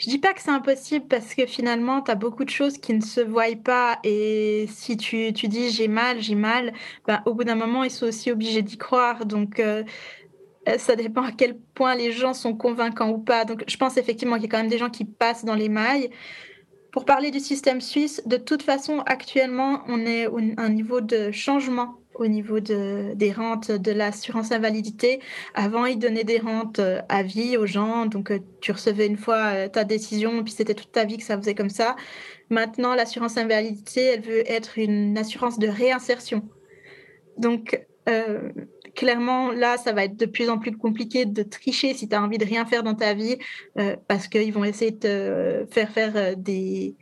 je 0.00 0.08
dis 0.08 0.18
pas 0.18 0.32
que 0.32 0.40
c'est 0.40 0.50
impossible 0.50 1.04
parce 1.08 1.34
que 1.34 1.44
finalement, 1.44 2.00
tu 2.00 2.10
as 2.10 2.14
beaucoup 2.14 2.44
de 2.44 2.50
choses 2.50 2.78
qui 2.78 2.94
ne 2.94 3.02
se 3.02 3.20
voient 3.20 3.54
pas. 3.62 3.98
Et 4.02 4.66
si 4.70 4.96
tu, 4.96 5.34
tu 5.34 5.46
dis 5.46 5.68
j'ai 5.70 5.88
mal, 5.88 6.22
j'ai 6.22 6.34
mal, 6.34 6.72
ben, 7.06 7.20
au 7.26 7.34
bout 7.34 7.44
d'un 7.44 7.54
moment, 7.54 7.84
ils 7.84 7.90
sont 7.90 8.06
aussi 8.06 8.32
obligés 8.32 8.62
d'y 8.62 8.78
croire. 8.78 9.26
Donc, 9.26 9.60
euh, 9.60 9.84
ça 10.78 10.96
dépend 10.96 11.22
à 11.22 11.32
quel 11.32 11.56
point 11.74 11.94
les 11.94 12.12
gens 12.12 12.34
sont 12.34 12.54
convaincants 12.54 13.10
ou 13.10 13.18
pas. 13.18 13.44
Donc, 13.44 13.64
je 13.66 13.76
pense 13.76 13.96
effectivement 13.96 14.36
qu'il 14.36 14.44
y 14.44 14.46
a 14.46 14.50
quand 14.50 14.58
même 14.58 14.70
des 14.70 14.78
gens 14.78 14.90
qui 14.90 15.04
passent 15.04 15.44
dans 15.44 15.54
les 15.54 15.68
mailles. 15.68 16.10
Pour 16.92 17.04
parler 17.04 17.30
du 17.30 17.40
système 17.40 17.80
suisse, 17.80 18.22
de 18.26 18.36
toute 18.36 18.62
façon, 18.62 19.00
actuellement, 19.06 19.82
on 19.86 20.04
est 20.04 20.26
à 20.26 20.62
un 20.62 20.68
niveau 20.70 21.00
de 21.00 21.30
changement 21.30 21.94
au 22.14 22.26
niveau 22.26 22.60
de, 22.60 23.14
des 23.14 23.32
rentes 23.32 23.70
de 23.70 23.92
l'assurance 23.92 24.52
invalidité. 24.52 25.20
Avant, 25.54 25.86
ils 25.86 25.98
donnaient 25.98 26.24
des 26.24 26.38
rentes 26.38 26.78
euh, 26.78 27.00
à 27.08 27.22
vie 27.22 27.56
aux 27.56 27.66
gens. 27.66 28.06
Donc, 28.06 28.30
euh, 28.30 28.40
tu 28.60 28.72
recevais 28.72 29.06
une 29.06 29.16
fois 29.16 29.68
ta 29.68 29.84
décision, 29.84 30.42
puis 30.44 30.52
c'était 30.52 30.74
toute 30.74 30.92
ta 30.92 31.04
vie 31.04 31.16
que 31.16 31.22
ça 31.22 31.38
faisait 31.38 31.54
comme 31.54 31.70
ça. 31.70 31.96
Maintenant, 32.50 32.94
l'assurance 32.94 33.38
invalidité, 33.38 34.02
elle 34.02 34.20
veut 34.20 34.50
être 34.50 34.78
une 34.78 35.16
assurance 35.16 35.58
de 35.58 35.68
réinsertion. 35.68 36.42
Donc, 37.38 37.80
clairement, 38.94 39.50
là, 39.50 39.76
ça 39.76 39.92
va 39.92 40.04
être 40.04 40.16
de 40.16 40.26
plus 40.26 40.48
en 40.48 40.58
plus 40.58 40.76
compliqué 40.76 41.24
de 41.24 41.42
tricher 41.42 41.94
si 41.94 42.08
tu 42.08 42.14
as 42.14 42.22
envie 42.22 42.38
de 42.38 42.44
rien 42.44 42.64
faire 42.66 42.82
dans 42.82 42.94
ta 42.94 43.14
vie, 43.14 43.38
euh, 43.78 43.96
parce 44.08 44.28
qu'ils 44.28 44.52
vont 44.52 44.64
essayer 44.64 44.90
de 44.90 44.98
te 44.98 45.66
faire 45.70 45.90
faire 45.90 46.12
euh, 46.16 46.34
des, 46.36 46.96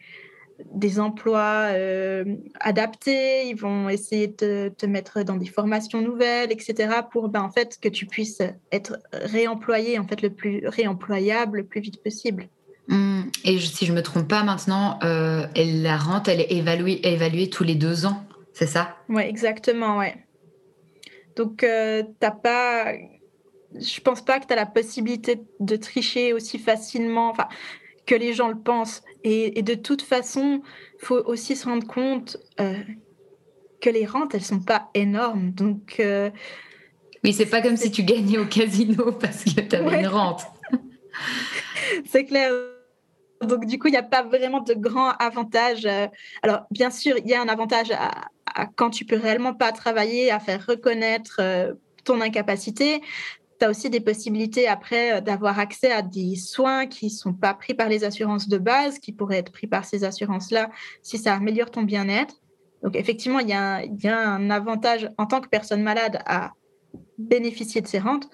des 0.73 1.01
emplois 1.01 1.71
euh, 1.71 2.25
adaptés, 2.61 3.49
ils 3.49 3.57
vont 3.57 3.89
essayer 3.89 4.29
de 4.29 4.73
te 4.77 4.87
mettre 4.87 5.23
dans 5.23 5.37
des 5.37 5.47
formations 5.47 6.01
nouvelles, 6.01 6.53
etc., 6.53 7.01
pour 7.11 7.29
ben, 7.29 7.43
en 7.43 7.51
fait, 7.51 7.79
que 7.81 7.89
tu 7.89 8.07
puisses 8.07 8.43
être 8.73 8.99
réemployé, 9.13 9.99
en 9.99 10.07
fait, 10.07 10.23
le 10.23 10.31
plus 10.31 10.67
réemployable 10.67 11.59
le 11.59 11.65
plus 11.65 11.81
vite 11.81 12.03
possible. 12.03 12.49
Mmh. 12.89 13.23
Et 13.45 13.59
si 13.61 13.85
je 13.85 13.93
me 13.93 14.03
trompe 14.03 14.29
pas 14.29 14.43
maintenant, 14.43 14.99
la 15.03 15.97
rente, 15.97 16.29
elle 16.29 16.41
est 16.41 16.53
évaluée, 16.53 17.01
évaluée 17.07 17.51
tous 17.51 17.65
les 17.65 17.75
deux 17.75 18.07
ans, 18.07 18.25
c'est 18.55 18.67
ça? 18.67 18.97
Oui, 19.09 19.23
exactement, 19.23 19.99
ouais. 19.99 20.15
Donc, 21.39 21.63
euh, 21.63 22.03
t'as 22.19 22.33
pas. 22.33 22.93
Je 23.73 24.01
pense 24.01 24.25
pas 24.25 24.41
que 24.41 24.47
tu 24.47 24.53
as 24.53 24.57
la 24.57 24.67
possibilité 24.67 25.41
de 25.61 25.77
tricher 25.77 26.33
aussi 26.33 26.59
facilement, 26.59 27.31
enfin, 27.31 27.47
que 28.07 28.17
les 28.17 28.33
gens 28.33 28.49
le 28.49 28.59
pensent. 28.59 29.03
Et, 29.23 29.63
de 29.63 29.75
toute 29.75 30.03
façon, 30.03 30.63
il 31.01 31.07
faut 31.07 31.23
aussi 31.27 31.55
se 31.55 31.67
rendre 31.67 31.87
compte 31.87 32.39
euh, 32.59 32.75
que 33.81 33.89
les 33.89 34.05
rentes, 34.05 34.35
elles 34.35 34.45
sont 34.45 34.61
pas 34.61 34.91
énormes. 34.95 35.53
Donc. 35.53 36.01
Euh, 36.01 36.31
oui, 37.23 37.33
c'est 37.33 37.47
pas 37.47 37.63
comme 37.63 37.77
si 37.77 37.93
tu 37.93 38.03
gagnais 38.03 38.39
au 38.39 38.47
casino 38.47 39.13
parce 39.21 39.45
que 39.45 39.61
tu 39.61 39.77
avais 39.77 40.01
une 40.01 40.09
rente. 40.09 40.43
c'est 42.05 42.25
clair. 42.25 42.53
Donc, 43.43 43.67
du 43.67 43.79
coup, 43.79 43.87
il 43.87 43.93
n'y 43.93 43.97
a 43.97 44.03
pas 44.03 44.23
vraiment 44.23 44.61
de 44.61 44.75
grand 44.75 45.11
avantage. 45.11 45.87
Alors, 46.43 46.63
bien 46.73 46.91
sûr, 46.91 47.17
il 47.19 47.31
y 47.31 47.35
a 47.35 47.41
un 47.41 47.49
avantage 47.49 47.93
à, 47.93 48.29
quand 48.67 48.91
tu 48.91 49.05
peux 49.05 49.17
réellement 49.17 49.55
pas 49.55 49.73
travailler, 49.73 50.31
à 50.31 50.41
faire 50.41 50.65
reconnaître 50.67 51.41
ton 52.05 52.21
incapacité. 52.21 53.01
Tu 53.59 53.67
as 53.67 53.71
aussi 53.71 53.91
des 53.91 54.01
possibilités 54.01 54.69
après 54.69 55.21
d'avoir 55.21 55.59
accès 55.59 55.91
à 55.91 56.03
des 56.03 56.37
soins 56.37 56.87
qui 56.87 57.11
sont 57.11 57.33
pas 57.33 57.55
pris 57.55 57.75
par 57.75 57.89
les 57.89 58.05
assurances 58.05 58.49
de 58.49 58.59
base, 58.59 58.99
qui 58.99 59.13
pourraient 59.13 59.39
être 59.39 59.53
pris 59.53 59.67
par 59.67 59.85
ces 59.85 60.05
assurances-là 60.05 60.71
si 61.03 61.19
ça 61.19 61.35
améliore 61.35 61.71
ton 61.71 61.83
bien-être. 61.83 62.37
Donc 62.83 62.97
effectivement, 62.97 63.41
il 63.41 63.49
y, 63.49 63.53
a, 63.53 63.85
il 63.85 64.01
y, 64.03 64.09
a, 64.09 64.31
un 64.31 64.51
avantage 64.51 65.11
en 65.19 65.27
tant 65.27 65.41
que 65.41 65.49
personne 65.49 65.83
malade 65.83 66.21
à 66.27 66.53
bénéficier 67.19 67.81
de 67.81 67.87
ces 67.87 67.99
rentes. 67.99 68.29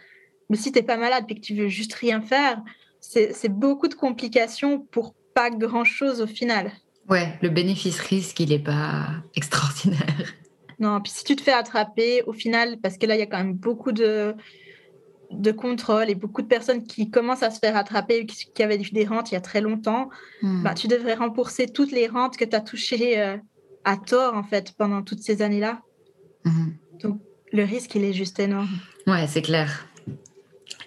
Mais 0.51 0.57
si 0.57 0.73
tu 0.73 0.79
n'es 0.79 0.85
pas 0.85 0.97
malade 0.97 1.25
et 1.29 1.35
que 1.35 1.41
tu 1.41 1.55
veux 1.55 1.69
juste 1.69 1.95
rien 1.95 2.21
faire, 2.21 2.63
c'est 3.01 3.49
beaucoup 3.49 3.89
de 3.89 3.95
complications 3.95 4.81
pour 4.81 5.15
pas 5.35 5.51
grand-chose 5.51 6.21
au 6.21 6.27
final. 6.27 6.73
Ouais, 7.09 7.39
le 7.43 7.49
bénéfice-risque, 7.51 8.41
il 8.41 8.51
n'est 8.51 8.59
pas 8.59 9.09
extraordinaire. 9.35 10.35
Non, 10.79 11.01
puis 11.01 11.13
si 11.13 11.25
tu 11.25 11.37
te 11.37 11.43
fais 11.43 11.53
attraper, 11.53 12.23
au 12.27 12.33
final, 12.33 12.79
parce 12.83 12.99
que 12.99 13.07
là, 13.07 13.15
il 13.15 13.21
y 13.21 13.23
a 13.23 13.27
quand 13.27 13.39
même 13.39 13.55
beaucoup 13.55 13.93
de, 13.93 14.35
de 15.31 15.53
contrôle 15.53 16.11
et 16.11 16.15
beaucoup 16.15 16.43
de 16.43 16.47
personnes 16.47 16.85
qui 16.85 17.11
commencent 17.11 17.43
à 17.43 17.51
se 17.51 17.59
faire 17.59 17.77
attraper, 17.77 18.27
qui, 18.27 18.51
qui 18.53 18.63
avaient 18.63 18.79
des 18.79 19.05
rentes 19.05 19.31
il 19.31 19.35
y 19.35 19.37
a 19.37 19.41
très 19.41 19.61
longtemps, 19.61 20.09
hmm. 20.43 20.63
bah, 20.63 20.75
tu 20.75 20.89
devrais 20.89 21.15
rembourser 21.15 21.69
toutes 21.69 21.93
les 21.93 22.09
rentes 22.09 22.37
que 22.37 22.45
tu 22.45 22.57
as 22.57 22.61
touchées 22.61 23.21
euh, 23.21 23.37
à 23.85 23.97
tort, 23.97 24.35
en 24.35 24.43
fait, 24.43 24.73
pendant 24.77 25.03
toutes 25.03 25.21
ces 25.21 25.43
années-là. 25.43 25.81
Hmm. 26.45 26.73
Donc, 27.03 27.21
le 27.53 27.65
risque, 27.65 27.95
il 27.95 28.05
est 28.05 28.13
juste 28.13 28.41
énorme. 28.41 28.69
Ouais, 29.07 29.27
c'est 29.29 29.43
clair. 29.43 29.87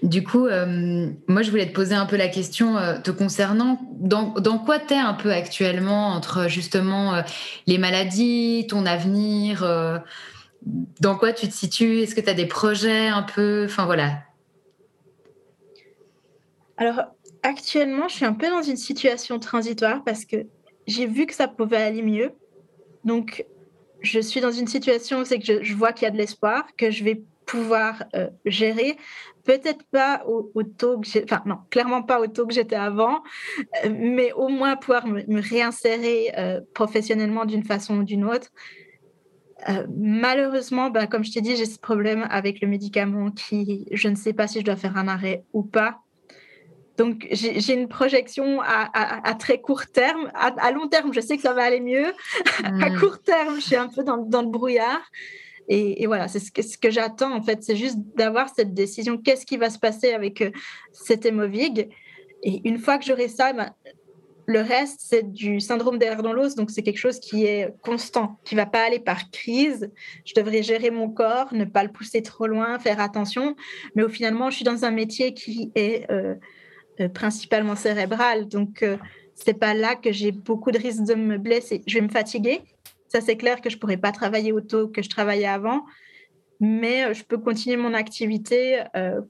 Du 0.04 0.24
coup, 0.24 0.46
euh, 0.46 1.10
moi, 1.28 1.42
je 1.42 1.50
voulais 1.50 1.68
te 1.68 1.74
poser 1.74 1.96
un 1.96 2.06
peu 2.06 2.18
la 2.18 2.28
question 2.28 2.78
euh, 2.78 3.00
te 3.00 3.10
concernant. 3.10 3.80
Dans, 3.94 4.34
dans 4.34 4.60
quoi 4.60 4.80
tu 4.80 4.94
es 4.94 4.98
un 4.98 5.14
peu 5.14 5.32
actuellement 5.32 6.10
entre 6.10 6.48
justement 6.48 7.16
euh, 7.16 7.22
les 7.66 7.78
maladies, 7.78 8.68
ton 8.70 8.86
avenir 8.86 9.66
Dans 11.02 11.16
quoi 11.16 11.34
tu 11.34 11.48
te 11.48 11.54
situes? 11.54 12.02
Est-ce 12.02 12.14
que 12.14 12.22
tu 12.22 12.30
as 12.30 12.36
des 12.36 12.46
projets 12.46 13.08
un 13.08 13.24
peu? 13.24 13.66
Enfin, 13.66 13.86
voilà. 13.86 14.20
Alors, 16.78 17.02
actuellement, 17.42 18.08
je 18.08 18.16
suis 18.16 18.26
un 18.26 18.34
peu 18.34 18.50
dans 18.50 18.62
une 18.62 18.78
situation 18.78 19.40
transitoire 19.40 20.04
parce 20.04 20.26
que 20.26 20.46
j'ai 20.86 21.08
vu 21.08 21.26
que 21.26 21.34
ça 21.34 21.48
pouvait 21.48 21.78
aller 21.78 22.04
mieux. 22.04 22.32
Donc, 23.04 23.46
je 24.02 24.20
suis 24.20 24.42
dans 24.42 24.52
une 24.52 24.68
situation 24.68 25.22
où 25.22 25.26
c'est 25.26 25.40
que 25.40 25.64
je 25.64 25.74
vois 25.74 25.92
qu'il 25.92 26.06
y 26.06 26.08
a 26.08 26.12
de 26.12 26.18
l'espoir, 26.18 26.68
que 26.78 26.92
je 26.92 27.04
vais 27.04 27.24
pouvoir 27.48 28.04
gérer 28.46 28.96
peut-être 29.48 29.84
pas 29.92 30.24
au, 30.28 30.64
taux 30.64 31.00
que 31.00 31.08
j'ai, 31.08 31.24
enfin 31.24 31.42
non, 31.46 31.60
clairement 31.70 32.04
pas 32.04 32.20
au 32.20 32.28
taux 32.28 32.46
que 32.46 32.54
j'étais 32.54 32.76
avant, 32.76 33.24
euh, 33.86 33.90
mais 33.98 34.34
au 34.34 34.50
moins 34.50 34.76
pouvoir 34.76 35.08
me, 35.08 35.42
réinsérer 35.42 36.34
euh, 36.38 36.60
professionnellement 36.74 37.46
d'une 37.46 37.64
façon 37.64 38.00
ou 38.00 38.04
d'une 38.04 38.26
autre. 38.26 38.50
Euh, 39.70 39.88
malheureusement, 39.98 40.90
ben, 40.90 41.08
comme 41.08 41.24
je 41.24 41.32
t'ai 41.32 41.40
dit, 41.40 41.56
j'ai 41.56 41.66
ce 41.66 41.80
problème 41.80 42.28
avec 42.30 42.60
le 42.62 42.68
médicament 42.68 43.32
qui, 43.32 43.88
je 43.92 44.10
ne 44.10 44.16
sais 44.16 44.34
pas 44.34 44.48
si 44.48 44.60
je 44.60 44.66
dois 44.66 44.76
faire 44.76 44.98
un 44.98 45.08
arrêt 45.08 45.46
ou 45.54 45.64
pas. 45.64 46.02
Donc, 46.98 47.28
j'ai 47.32 47.74
une 47.74 47.88
projection 47.88 48.60
à, 48.62 49.36
très 49.36 49.62
court 49.62 49.86
terme. 49.86 50.32
À, 50.34 50.72
long 50.72 50.88
terme, 50.88 51.14
je 51.14 51.22
sais 51.22 51.38
que 51.38 51.44
ça 51.44 51.54
va 51.54 51.64
aller 51.64 51.80
mieux. 51.80 52.08
à 52.64 52.90
hmm. 52.90 53.00
court 53.00 53.22
terme, 53.22 53.56
je 53.56 53.62
suis 53.62 53.76
un 53.76 53.88
peu 53.88 54.04
dans, 54.04 54.18
dans 54.18 54.42
le 54.42 54.50
brouillard. 54.50 55.04
Et, 55.70 56.06
voilà, 56.08 56.28
c'est 56.28 56.40
ce 56.40 56.78
que, 56.78 56.90
j'attends 56.90 57.36
en 57.36 57.42
fait, 57.42 57.62
c'est 57.64 57.76
juste 57.76 57.98
d'avoir 58.16 58.50
cette 58.54 58.74
décision. 58.74 59.18
Qu'est-ce 59.18 59.46
qui 59.46 59.58
va 59.58 59.70
se 59.70 59.80
passer 59.80 60.14
avec 60.14 60.42
euh, 60.42 60.52
cet 60.94 61.26
hémovig 61.26 61.90
Et 62.44 62.62
une 62.68 62.78
fois 62.78 62.98
que 62.98 63.06
j'aurai 63.06 63.28
ça, 63.28 63.52
ben, 63.52 63.74
le 64.46 64.62
reste, 64.62 65.02
c'est 65.04 65.34
du 65.34 65.60
syndrome 65.60 65.98
d'air 65.98 66.24
dans 66.24 66.32
l'os, 66.32 66.56
donc 66.56 66.72
c'est 66.72 66.84
quelque 66.84 67.00
chose 67.00 67.20
qui 67.20 67.44
est 67.44 67.76
constant, 67.82 68.40
qui 68.46 68.56
va 68.56 68.66
pas 68.66 68.86
aller 68.86 69.00
par 69.00 69.30
crise. 69.30 69.92
Je 70.24 70.34
devrais 70.36 70.64
gérer 70.64 70.90
mon 70.90 71.10
corps, 71.10 71.54
ne 71.54 71.66
pas 71.66 71.84
le 71.84 71.92
pousser 71.92 72.22
trop 72.22 72.48
loin, 72.48 72.80
faire 72.80 73.02
attention. 73.02 73.58
Mais 73.96 74.04
au 74.04 74.10
finalement, 74.10 74.50
je 74.50 74.56
suis 74.56 74.66
dans 74.66 74.86
un 74.86 74.92
métier 74.92 75.34
qui 75.34 75.74
est 75.76 76.10
euh, 76.10 76.36
euh, 77.02 77.10
principalement 77.10 77.76
cérébral, 77.76 78.48
donc 78.48 78.86
c'est 79.36 79.54
pas 79.54 79.74
là 79.74 79.96
que 79.96 80.12
j'ai 80.12 80.32
beaucoup 80.32 80.72
de 80.72 80.80
risques 80.80 81.04
de 81.04 81.14
me 81.14 81.38
blesser. 81.38 81.84
Je 81.86 81.96
vais 81.96 82.02
me 82.02 82.10
fatiguer, 82.10 82.62
ça, 83.08 83.22
c'est 83.22 83.38
clair 83.38 83.62
que 83.62 83.70
je 83.70 83.76
ne 83.76 83.80
pourrais 83.80 83.98
pas 83.98 84.12
travailler 84.12 84.52
autant 84.52 84.88
que 84.88 85.02
je 85.02 85.10
travaillais 85.10 85.48
avant, 85.48 85.86
mais 86.60 87.06
euh, 87.06 87.14
je 87.14 87.24
peux 87.24 87.38
continuer 87.38 87.78
mon 87.78 87.94
activité 87.94 88.84
euh, 88.96 89.22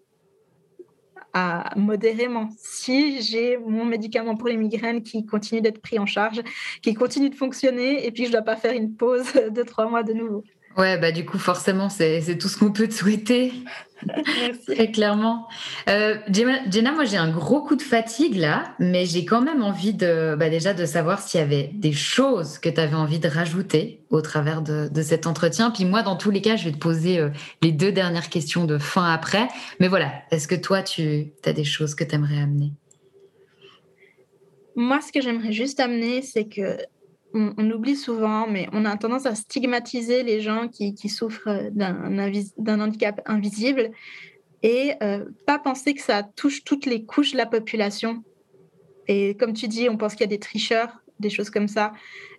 à, 1.33 1.73
modérément. 1.75 2.49
Si 2.57 3.21
j'ai 3.21 3.57
mon 3.57 3.85
médicament 3.85 4.35
pour 4.35 4.47
les 4.47 4.57
migraines 4.57 5.03
qui 5.03 5.25
continue 5.25 5.61
d'être 5.61 5.81
pris 5.81 5.99
en 5.99 6.05
charge, 6.05 6.41
qui 6.81 6.93
continue 6.93 7.29
de 7.29 7.35
fonctionner, 7.35 8.05
et 8.05 8.11
puis 8.11 8.23
je 8.23 8.29
ne 8.29 8.33
dois 8.33 8.41
pas 8.41 8.55
faire 8.55 8.73
une 8.73 8.95
pause 8.95 9.33
de 9.51 9.63
trois 9.63 9.87
mois 9.89 10.03
de 10.03 10.13
nouveau. 10.13 10.43
Ouais, 10.77 10.97
bah 10.97 11.11
du 11.11 11.25
coup, 11.25 11.39
forcément, 11.39 11.89
c'est 11.89 12.37
tout 12.37 12.47
ce 12.47 12.57
qu'on 12.57 12.71
peut 12.71 12.87
te 12.87 12.93
souhaiter. 12.93 13.51
Merci. 14.05 14.75
Très 14.75 14.91
clairement. 14.91 15.47
Euh, 15.89 16.17
Jenna, 16.31 16.91
moi, 16.91 17.03
j'ai 17.05 17.17
un 17.17 17.31
gros 17.31 17.61
coup 17.61 17.75
de 17.75 17.81
fatigue 17.81 18.35
là, 18.35 18.75
mais 18.77 19.07
j'ai 19.07 19.25
quand 19.25 19.41
même 19.41 19.63
envie 19.63 19.93
de, 19.93 20.35
bah, 20.37 20.49
déjà 20.49 20.75
de 20.75 20.85
savoir 20.85 21.19
s'il 21.19 21.39
y 21.39 21.43
avait 21.43 21.71
des 21.73 21.93
choses 21.93 22.59
que 22.59 22.69
tu 22.69 22.79
avais 22.79 22.95
envie 22.95 23.17
de 23.17 23.27
rajouter 23.27 24.01
au 24.11 24.21
travers 24.21 24.61
de, 24.61 25.01
cet 25.01 25.25
entretien. 25.25 25.71
Puis 25.71 25.83
moi, 25.83 26.03
dans 26.03 26.15
tous 26.15 26.29
les 26.29 26.41
cas, 26.41 26.55
je 26.55 26.65
vais 26.65 26.71
te 26.71 26.77
poser 26.77 27.17
euh, 27.19 27.29
les 27.63 27.71
deux 27.71 27.91
dernières 27.91 28.29
questions 28.29 28.65
de 28.65 28.77
fin 28.77 29.11
après. 29.11 29.47
Mais 29.79 29.87
voilà, 29.87 30.11
est-ce 30.29 30.47
que 30.47 30.55
toi, 30.55 30.83
tu 30.83 31.31
as 31.43 31.53
des 31.53 31.63
choses 31.63 31.95
que 31.95 32.03
tu 32.03 32.13
aimerais 32.13 32.37
amener? 32.37 32.71
Moi, 34.75 34.99
ce 35.01 35.11
que 35.11 35.21
j'aimerais 35.21 35.53
juste 35.53 35.79
amener, 35.79 36.21
c'est 36.21 36.45
que 36.45 36.77
on, 37.57 37.71
oublie 37.71 37.95
souvent, 37.95 38.47
mais 38.47 38.67
on 38.73 38.85
a 38.85 38.95
tendance 38.97 39.25
à 39.25 39.35
stigmatiser 39.35 40.23
les 40.23 40.41
gens 40.41 40.67
qui, 40.67 41.09
souffrent 41.09 41.69
d'un 41.71 42.79
handicap 42.79 43.21
invisible 43.25 43.91
et 44.63 44.93
euh, 45.03 45.25
pas 45.45 45.59
penser 45.59 45.93
que 45.93 46.01
ça 46.01 46.23
touche 46.23 46.63
toutes 46.63 46.85
les 46.85 47.05
couches 47.05 47.33
de 47.33 47.37
la 47.37 47.45
population. 47.45 48.23
Et 49.07 49.35
comme 49.35 49.53
tu 49.53 49.67
dis, 49.67 49.89
on 49.89 49.97
pense 49.97 50.13
qu'il 50.13 50.21
y 50.21 50.23
a 50.25 50.27
des 50.27 50.39
tricheurs, 50.39 51.01
des 51.19 51.29
choses 51.29 51.49
comme 51.49 51.67
ça. 51.67 51.93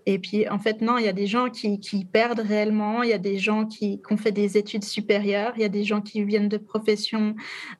Et 0.06 0.18
puis, 0.18 0.48
en 0.48 0.58
fait, 0.58 0.80
non, 0.80 0.98
il 0.98 1.04
y 1.04 1.08
a 1.08 1.12
des 1.12 1.26
gens 1.26 1.50
qui, 1.50 1.78
perdent 2.10 2.40
réellement, 2.40 3.02
il 3.02 3.10
y 3.10 3.14
a 3.14 3.18
des 3.18 3.38
gens 3.38 3.66
qui, 3.66 4.00
ont 4.10 4.16
fait 4.16 4.32
des 4.32 4.56
études 4.56 4.84
supérieures, 4.84 5.52
il 5.56 5.62
y 5.62 5.64
a 5.64 5.68
des 5.68 5.84
gens 5.84 6.00
qui 6.00 6.22
viennent 6.24 6.48
de 6.48 6.58
professions 6.58 7.34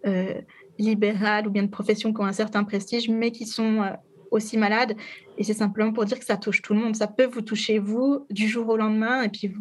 euh, 0.07 0.35
libérales 0.79 1.47
ou 1.47 1.51
bien 1.51 1.63
de 1.63 1.71
professions 1.71 2.13
qui 2.13 2.21
ont 2.21 2.27
un 2.27 2.33
certain 2.33 2.65
prestige, 2.65 3.09
mais 3.09 3.31
qui 3.31 3.47
sont 3.47 3.83
euh, 3.83 3.93
aussi 4.31 4.57
malades. 4.57 4.95
Et 5.39 5.45
c'est 5.45 5.55
simplement 5.55 5.93
pour 5.93 6.05
dire 6.05 6.19
que 6.19 6.25
ça 6.25 6.37
touche 6.37 6.61
tout 6.63 6.75
le 6.75 6.81
monde. 6.81 6.97
Ça 6.97 7.07
peut 7.07 7.25
vous 7.25 7.43
toucher, 7.43 7.79
vous, 7.79 8.27
du 8.29 8.49
jour 8.49 8.69
au 8.69 8.77
lendemain. 8.77 9.23
Et 9.23 9.29
puis, 9.29 9.55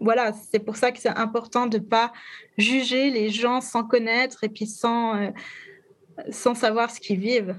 voilà, 0.00 0.32
c'est 0.50 0.58
pour 0.58 0.76
ça 0.76 0.90
que 0.90 0.98
c'est 0.98 1.08
important 1.08 1.66
de 1.66 1.78
ne 1.78 1.82
pas 1.82 2.12
juger 2.58 3.10
les 3.10 3.30
gens 3.30 3.60
sans 3.60 3.84
connaître 3.84 4.42
et 4.42 4.48
puis 4.48 4.66
sans, 4.66 5.16
euh, 5.16 5.30
sans 6.30 6.54
savoir 6.54 6.90
ce 6.90 7.00
qu'ils 7.00 7.20
vivent. 7.20 7.54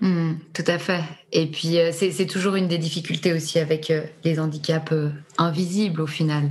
Mmh, 0.00 0.34
tout 0.52 0.64
à 0.66 0.78
fait. 0.78 1.02
Et 1.32 1.46
puis, 1.46 1.78
euh, 1.78 1.90
c'est 1.92 2.26
toujours 2.26 2.54
une 2.56 2.68
des 2.68 2.78
difficultés 2.78 3.32
aussi 3.32 3.58
avec 3.58 3.90
euh, 3.90 4.02
les 4.22 4.38
handicaps 4.38 4.92
invisibles 5.38 6.02
au 6.02 6.06
final 6.06 6.50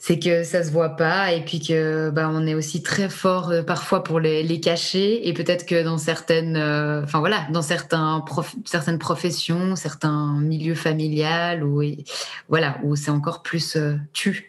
c'est 0.00 0.20
que 0.20 0.44
ça 0.44 0.62
se 0.62 0.70
voit 0.70 0.90
pas 0.90 1.32
et 1.32 1.44
puis 1.44 1.58
que 1.58 2.10
bah, 2.10 2.30
on 2.32 2.46
est 2.46 2.54
aussi 2.54 2.82
très 2.82 3.08
fort 3.08 3.50
euh, 3.50 3.62
parfois 3.62 4.04
pour 4.04 4.20
les, 4.20 4.44
les, 4.44 4.60
cacher 4.60 5.28
et 5.28 5.32
peut-être 5.32 5.66
que 5.66 5.82
dans 5.82 5.98
certaines 5.98 6.56
euh, 6.56 7.02
enfin 7.02 7.18
voilà 7.18 7.48
dans 7.50 7.62
certains 7.62 8.24
certaines 8.64 9.00
professions 9.00 9.74
certains 9.74 10.38
milieux 10.40 10.76
familiales 10.76 11.64
où 11.64 11.82
voilà 12.48 12.78
où 12.84 12.94
c'est 12.94 13.10
encore 13.10 13.42
plus 13.42 13.76
euh, 13.76 13.96
tu 14.12 14.48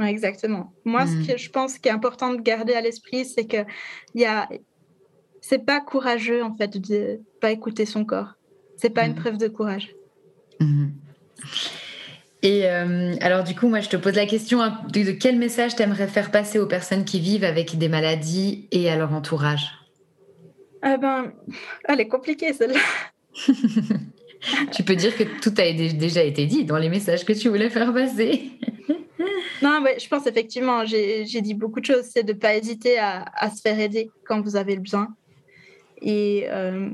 exactement 0.00 0.72
moi 0.84 1.06
ce 1.06 1.12
mmh. 1.12 1.26
que 1.26 1.36
je 1.38 1.50
pense 1.50 1.78
qui 1.78 1.88
est 1.88 1.92
important 1.92 2.34
de 2.34 2.40
garder 2.40 2.74
à 2.74 2.80
l'esprit 2.80 3.24
c'est 3.24 3.46
que 3.46 3.64
il 4.14 4.22
y 4.22 4.26
a 4.26 4.48
c'est 5.40 5.64
pas 5.64 5.80
courageux 5.80 6.42
en 6.42 6.54
fait 6.56 6.78
de 6.78 7.20
pas 7.40 7.52
écouter 7.52 7.86
son 7.86 8.04
corps 8.04 8.34
c'est 8.76 8.90
pas 8.90 9.06
une 9.06 9.12
mmh. 9.12 9.20
preuve 9.20 9.38
de 9.38 9.46
courage 9.46 9.94
mmh. 10.58 10.88
Et 12.46 12.70
euh, 12.70 13.16
alors 13.22 13.42
du 13.42 13.56
coup, 13.56 13.66
moi, 13.66 13.80
je 13.80 13.88
te 13.88 13.96
pose 13.96 14.14
la 14.14 14.24
question 14.24 14.62
hein, 14.62 14.80
de, 14.92 15.10
quel 15.10 15.36
message 15.36 15.74
t'aimerais 15.74 16.06
faire 16.06 16.30
passer 16.30 16.60
aux 16.60 16.66
personnes 16.66 17.04
qui 17.04 17.18
vivent 17.18 17.42
avec 17.42 17.76
des 17.76 17.88
maladies 17.88 18.68
et 18.70 18.88
à 18.88 18.94
leur 18.94 19.12
entourage? 19.12 19.72
Ah 20.80 20.96
ben, 20.96 21.32
elle 21.88 21.98
est 21.98 22.06
compliquée 22.06 22.52
celle-là. 22.52 22.78
tu 24.72 24.84
peux 24.84 24.94
dire 24.94 25.16
que 25.16 25.24
tout 25.42 25.52
a 25.58 25.72
déjà 25.72 26.22
été 26.22 26.46
dit 26.46 26.64
dans 26.64 26.78
les 26.78 26.88
messages 26.88 27.24
que 27.24 27.32
tu 27.32 27.48
voulais 27.48 27.68
faire 27.68 27.92
passer. 27.92 28.52
non, 29.60 29.82
ouais, 29.82 29.98
je 29.98 30.06
pense 30.06 30.28
effectivement, 30.28 30.86
j'ai 30.86 31.24
dit 31.24 31.54
beaucoup 31.54 31.80
de 31.80 31.86
choses. 31.86 32.04
C'est 32.04 32.22
de 32.22 32.32
ne 32.32 32.38
pas 32.38 32.54
hésiter 32.54 32.96
à, 33.00 33.50
se 33.52 33.60
faire 33.60 33.80
aider 33.80 34.08
quand 34.24 34.40
vous 34.40 34.54
avez 34.54 34.76
le 34.76 34.82
besoin. 34.82 35.08
Et 36.00 36.44
euh, 36.50 36.90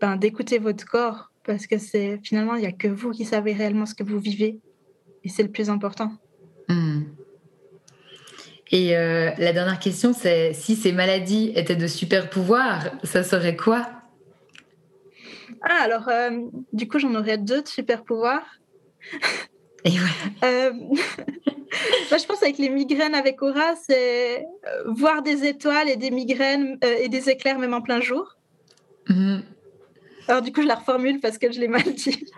ben, 0.00 0.14
d'écouter 0.14 0.58
votre 0.58 0.86
corps 0.86 1.32
parce 1.48 1.66
que 1.66 1.78
c'est 1.78 2.20
finalement, 2.22 2.56
il 2.56 2.60
n'y 2.60 2.66
a 2.66 2.72
que 2.72 2.88
vous 2.88 3.10
qui 3.10 3.24
savez 3.24 3.54
réellement 3.54 3.86
ce 3.86 3.94
que 3.94 4.04
vous 4.04 4.20
vivez. 4.20 4.60
Et 5.24 5.30
c'est 5.30 5.42
le 5.42 5.50
plus 5.50 5.70
important. 5.70 6.12
Hmm. 6.68 7.04
Et 8.70 8.94
euh, 8.94 9.30
la 9.38 9.54
dernière 9.54 9.78
question, 9.78 10.12
c'est 10.12 10.52
si 10.52 10.76
ces 10.76 10.92
maladies 10.92 11.52
étaient 11.54 11.74
de 11.74 11.86
super 11.86 12.28
pouvoirs, 12.28 12.90
ça 13.02 13.22
serait 13.22 13.56
quoi? 13.56 13.88
Ah, 15.62 15.84
alors, 15.84 16.06
euh, 16.08 16.30
du 16.74 16.86
coup, 16.86 16.98
j'en 16.98 17.14
aurais 17.14 17.38
deux 17.38 17.62
de 17.62 17.68
super 17.68 18.04
pouvoirs. 18.04 18.44
Et 19.86 19.92
euh, 20.44 20.72
je 22.10 22.26
pense 22.26 22.42
avec 22.42 22.58
les 22.58 22.68
migraines 22.68 23.14
avec 23.14 23.40
aura, 23.40 23.74
c'est 23.74 24.44
voir 24.84 25.22
des 25.22 25.46
étoiles 25.46 25.88
et 25.88 25.96
des 25.96 26.10
migraines 26.10 26.78
et 26.82 27.08
des 27.08 27.30
éclairs 27.30 27.58
même 27.58 27.72
en 27.72 27.80
plein 27.80 28.02
jour. 28.02 28.36
Mhm. 29.08 29.42
Alors 30.28 30.42
du 30.42 30.52
coup, 30.52 30.60
je 30.60 30.66
la 30.66 30.74
reformule 30.74 31.20
parce 31.20 31.38
que 31.38 31.50
je 31.50 31.58
l'ai 31.58 31.68
mal 31.68 31.82
dit. 31.82 32.26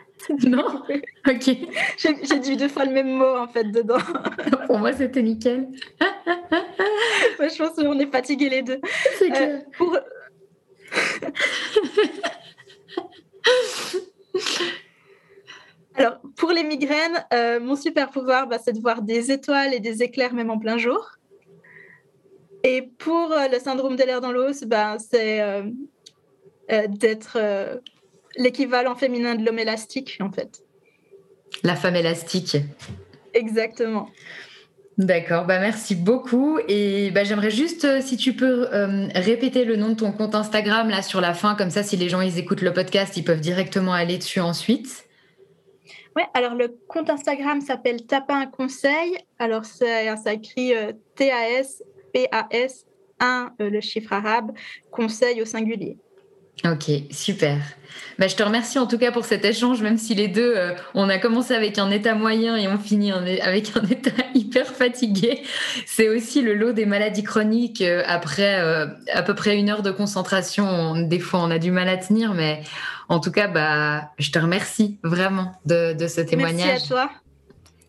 Non? 0.47 0.83
Ok. 1.27 1.51
J'ai 1.97 2.39
dit 2.39 2.57
deux 2.57 2.69
fois 2.69 2.85
le 2.85 2.93
même 2.93 3.09
mot 3.09 3.37
en 3.37 3.49
fait 3.49 3.65
dedans. 3.65 3.99
Pour 4.67 4.79
moi, 4.79 4.93
c'était 4.93 5.23
nickel. 5.23 5.69
je 5.99 7.59
pense 7.59 7.75
qu'on 7.75 7.99
est 7.99 8.13
fatigués 8.13 8.51
les 8.51 8.63
deux. 8.63 8.81
C'est 9.19 9.35
euh, 9.35 9.59
pour... 9.77 9.97
Alors, 15.95 16.21
pour 16.37 16.51
les 16.53 16.65
migraines, 16.65 17.25
euh, 17.33 17.59
mon 17.59 17.75
super 17.75 18.11
pouvoir, 18.11 18.47
bah, 18.47 18.59
c'est 18.63 18.75
de 18.75 18.81
voir 18.81 19.01
des 19.01 19.33
étoiles 19.33 19.73
et 19.73 19.81
des 19.81 20.03
éclairs 20.03 20.35
même 20.35 20.51
en 20.51 20.59
plein 20.59 20.77
jour. 20.77 21.13
Et 22.63 22.83
pour 22.99 23.33
euh, 23.33 23.49
le 23.49 23.59
syndrome 23.59 23.97
de 23.97 24.03
l'air 24.05 24.21
dans 24.21 24.33
l'os, 24.33 24.65
bah, 24.65 24.99
c'est 24.99 25.41
d'être 26.89 27.39
l'équivalent 28.37 28.95
féminin 28.95 29.35
de 29.35 29.45
l'homme 29.45 29.59
élastique, 29.59 30.19
en 30.21 30.31
fait. 30.31 30.63
La 31.63 31.77
femme 31.77 31.97
élastique. 31.97 32.57
Exactement. 33.35 34.09
D'accord, 34.99 35.47
bah 35.47 35.59
merci 35.61 35.95
beaucoup. 35.95 36.59
Et 36.69 37.11
bah 37.11 37.25
j'aimerais 37.25 37.51
juste, 37.51 37.85
euh, 37.87 38.01
si 38.03 38.19
tu 38.19 38.35
peux 38.35 38.69
euh, 38.73 39.09
répéter 39.15 39.65
le 39.65 39.77
nom 39.77 39.89
de 39.89 39.95
ton 39.95 40.13
compte 40.13 40.35
Instagram 40.35 40.91
là 40.91 41.01
sur 41.01 41.23
la 41.23 41.33
fin, 41.33 41.55
comme 41.55 41.71
ça, 41.71 41.83
si 41.83 41.97
les 41.97 42.11
gens 42.11 42.21
ils 42.21 42.39
écoutent 42.39 42.61
le 42.61 42.73
podcast, 42.75 43.17
ils 43.17 43.25
peuvent 43.25 43.41
directement 43.41 43.95
aller 43.95 44.19
dessus 44.19 44.41
ensuite. 44.41 45.07
Ouais, 46.17 46.27
alors 46.35 46.55
le 46.55 46.77
compte 46.89 47.09
Instagram 47.09 47.63
s'appelle 47.63 48.05
Tapin 48.05 48.41
un 48.41 48.47
conseil. 48.47 49.17
Alors 49.39 49.65
ça, 49.65 50.17
ça 50.17 50.35
écrit 50.35 50.75
euh, 50.75 50.93
T-A-S-P-A-S 51.15 52.85
1, 53.21 53.55
le 53.59 53.81
chiffre 53.81 54.13
arabe, 54.13 54.53
conseil 54.91 55.41
au 55.41 55.45
singulier. 55.47 55.97
Ok, 56.65 56.91
super. 57.11 57.59
Bah, 58.19 58.29
je 58.29 58.37
te 58.37 58.43
remercie 58.43 58.79
en 58.79 58.87
tout 58.87 58.99
cas 58.99 59.13
pour 59.13 59.25
cet 59.25 59.47
échange, 59.47 59.81
même 59.81 59.97
si 59.97 60.15
les 60.15 60.29
deux, 60.29 60.53
euh, 60.55 60.75
on 60.95 61.09
a 61.09 61.17
commencé 61.17 61.55
avec 61.55 61.79
un 61.79 61.91
état 61.91 62.15
moyen 62.15 62.55
et 62.55 62.69
on 62.69 62.79
finit 62.79 63.13
avec 63.13 63.75
un 63.75 63.83
état 63.91 64.11
hyper 64.35 64.67
fatigué. 64.67 65.43
C'est 65.87 66.09
aussi 66.11 66.43
le 66.43 66.55
lot 66.55 66.73
des 66.73 66.85
maladies 66.85 67.23
chroniques. 67.23 67.81
Euh, 67.81 68.03
après 68.07 68.61
euh, 68.61 68.87
à 69.13 69.23
peu 69.23 69.35
près 69.35 69.59
une 69.59 69.71
heure 69.71 69.83
de 69.83 69.91
concentration, 69.91 71.01
des 71.01 71.19
fois 71.19 71.41
on 71.41 71.51
a 71.51 71.59
du 71.59 71.71
mal 71.71 71.89
à 71.89 71.97
tenir, 71.97 72.35
mais 72.35 72.63
en 73.09 73.21
tout 73.21 73.33
cas, 73.33 73.49
bah, 73.49 74.11
je 74.19 74.31
te 74.31 74.39
remercie 74.39 74.99
vraiment 75.03 75.53
de, 75.65 75.97
ce 76.07 76.21
témoignage. 76.21 76.67
Merci 76.67 76.85
à 76.85 76.89
toi. 76.89 77.11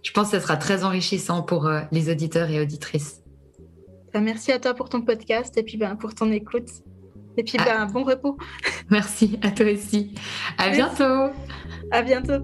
Je 0.02 0.12
pense 0.12 0.32
que 0.32 0.38
ce 0.38 0.44
sera 0.44 0.56
très 0.56 0.86
enrichissant 0.86 1.44
pour 1.44 1.70
les 1.92 2.10
auditeurs 2.10 2.50
et 2.50 2.62
auditrices. 2.62 3.22
Bah, 4.14 4.22
merci 4.22 4.54
à 4.54 4.60
toi 4.60 4.74
pour 4.74 4.88
ton 4.88 5.02
podcast 5.02 5.58
et 5.58 5.64
puis 5.64 5.76
ben, 5.76 5.98
pour 5.98 6.16
ton 6.16 6.32
écoute. 6.32 6.70
Et 7.42 7.44
puis, 7.44 7.58
ah. 7.60 7.64
ben, 7.66 7.86
bon 7.88 8.04
repos. 8.04 8.38
Merci, 8.92 9.40
à 9.42 9.50
toi 9.50 9.66
aussi. 9.66 10.14
À 10.60 10.70
bientôt. 10.70 11.32
À 11.90 12.04
bientôt. 12.04 12.44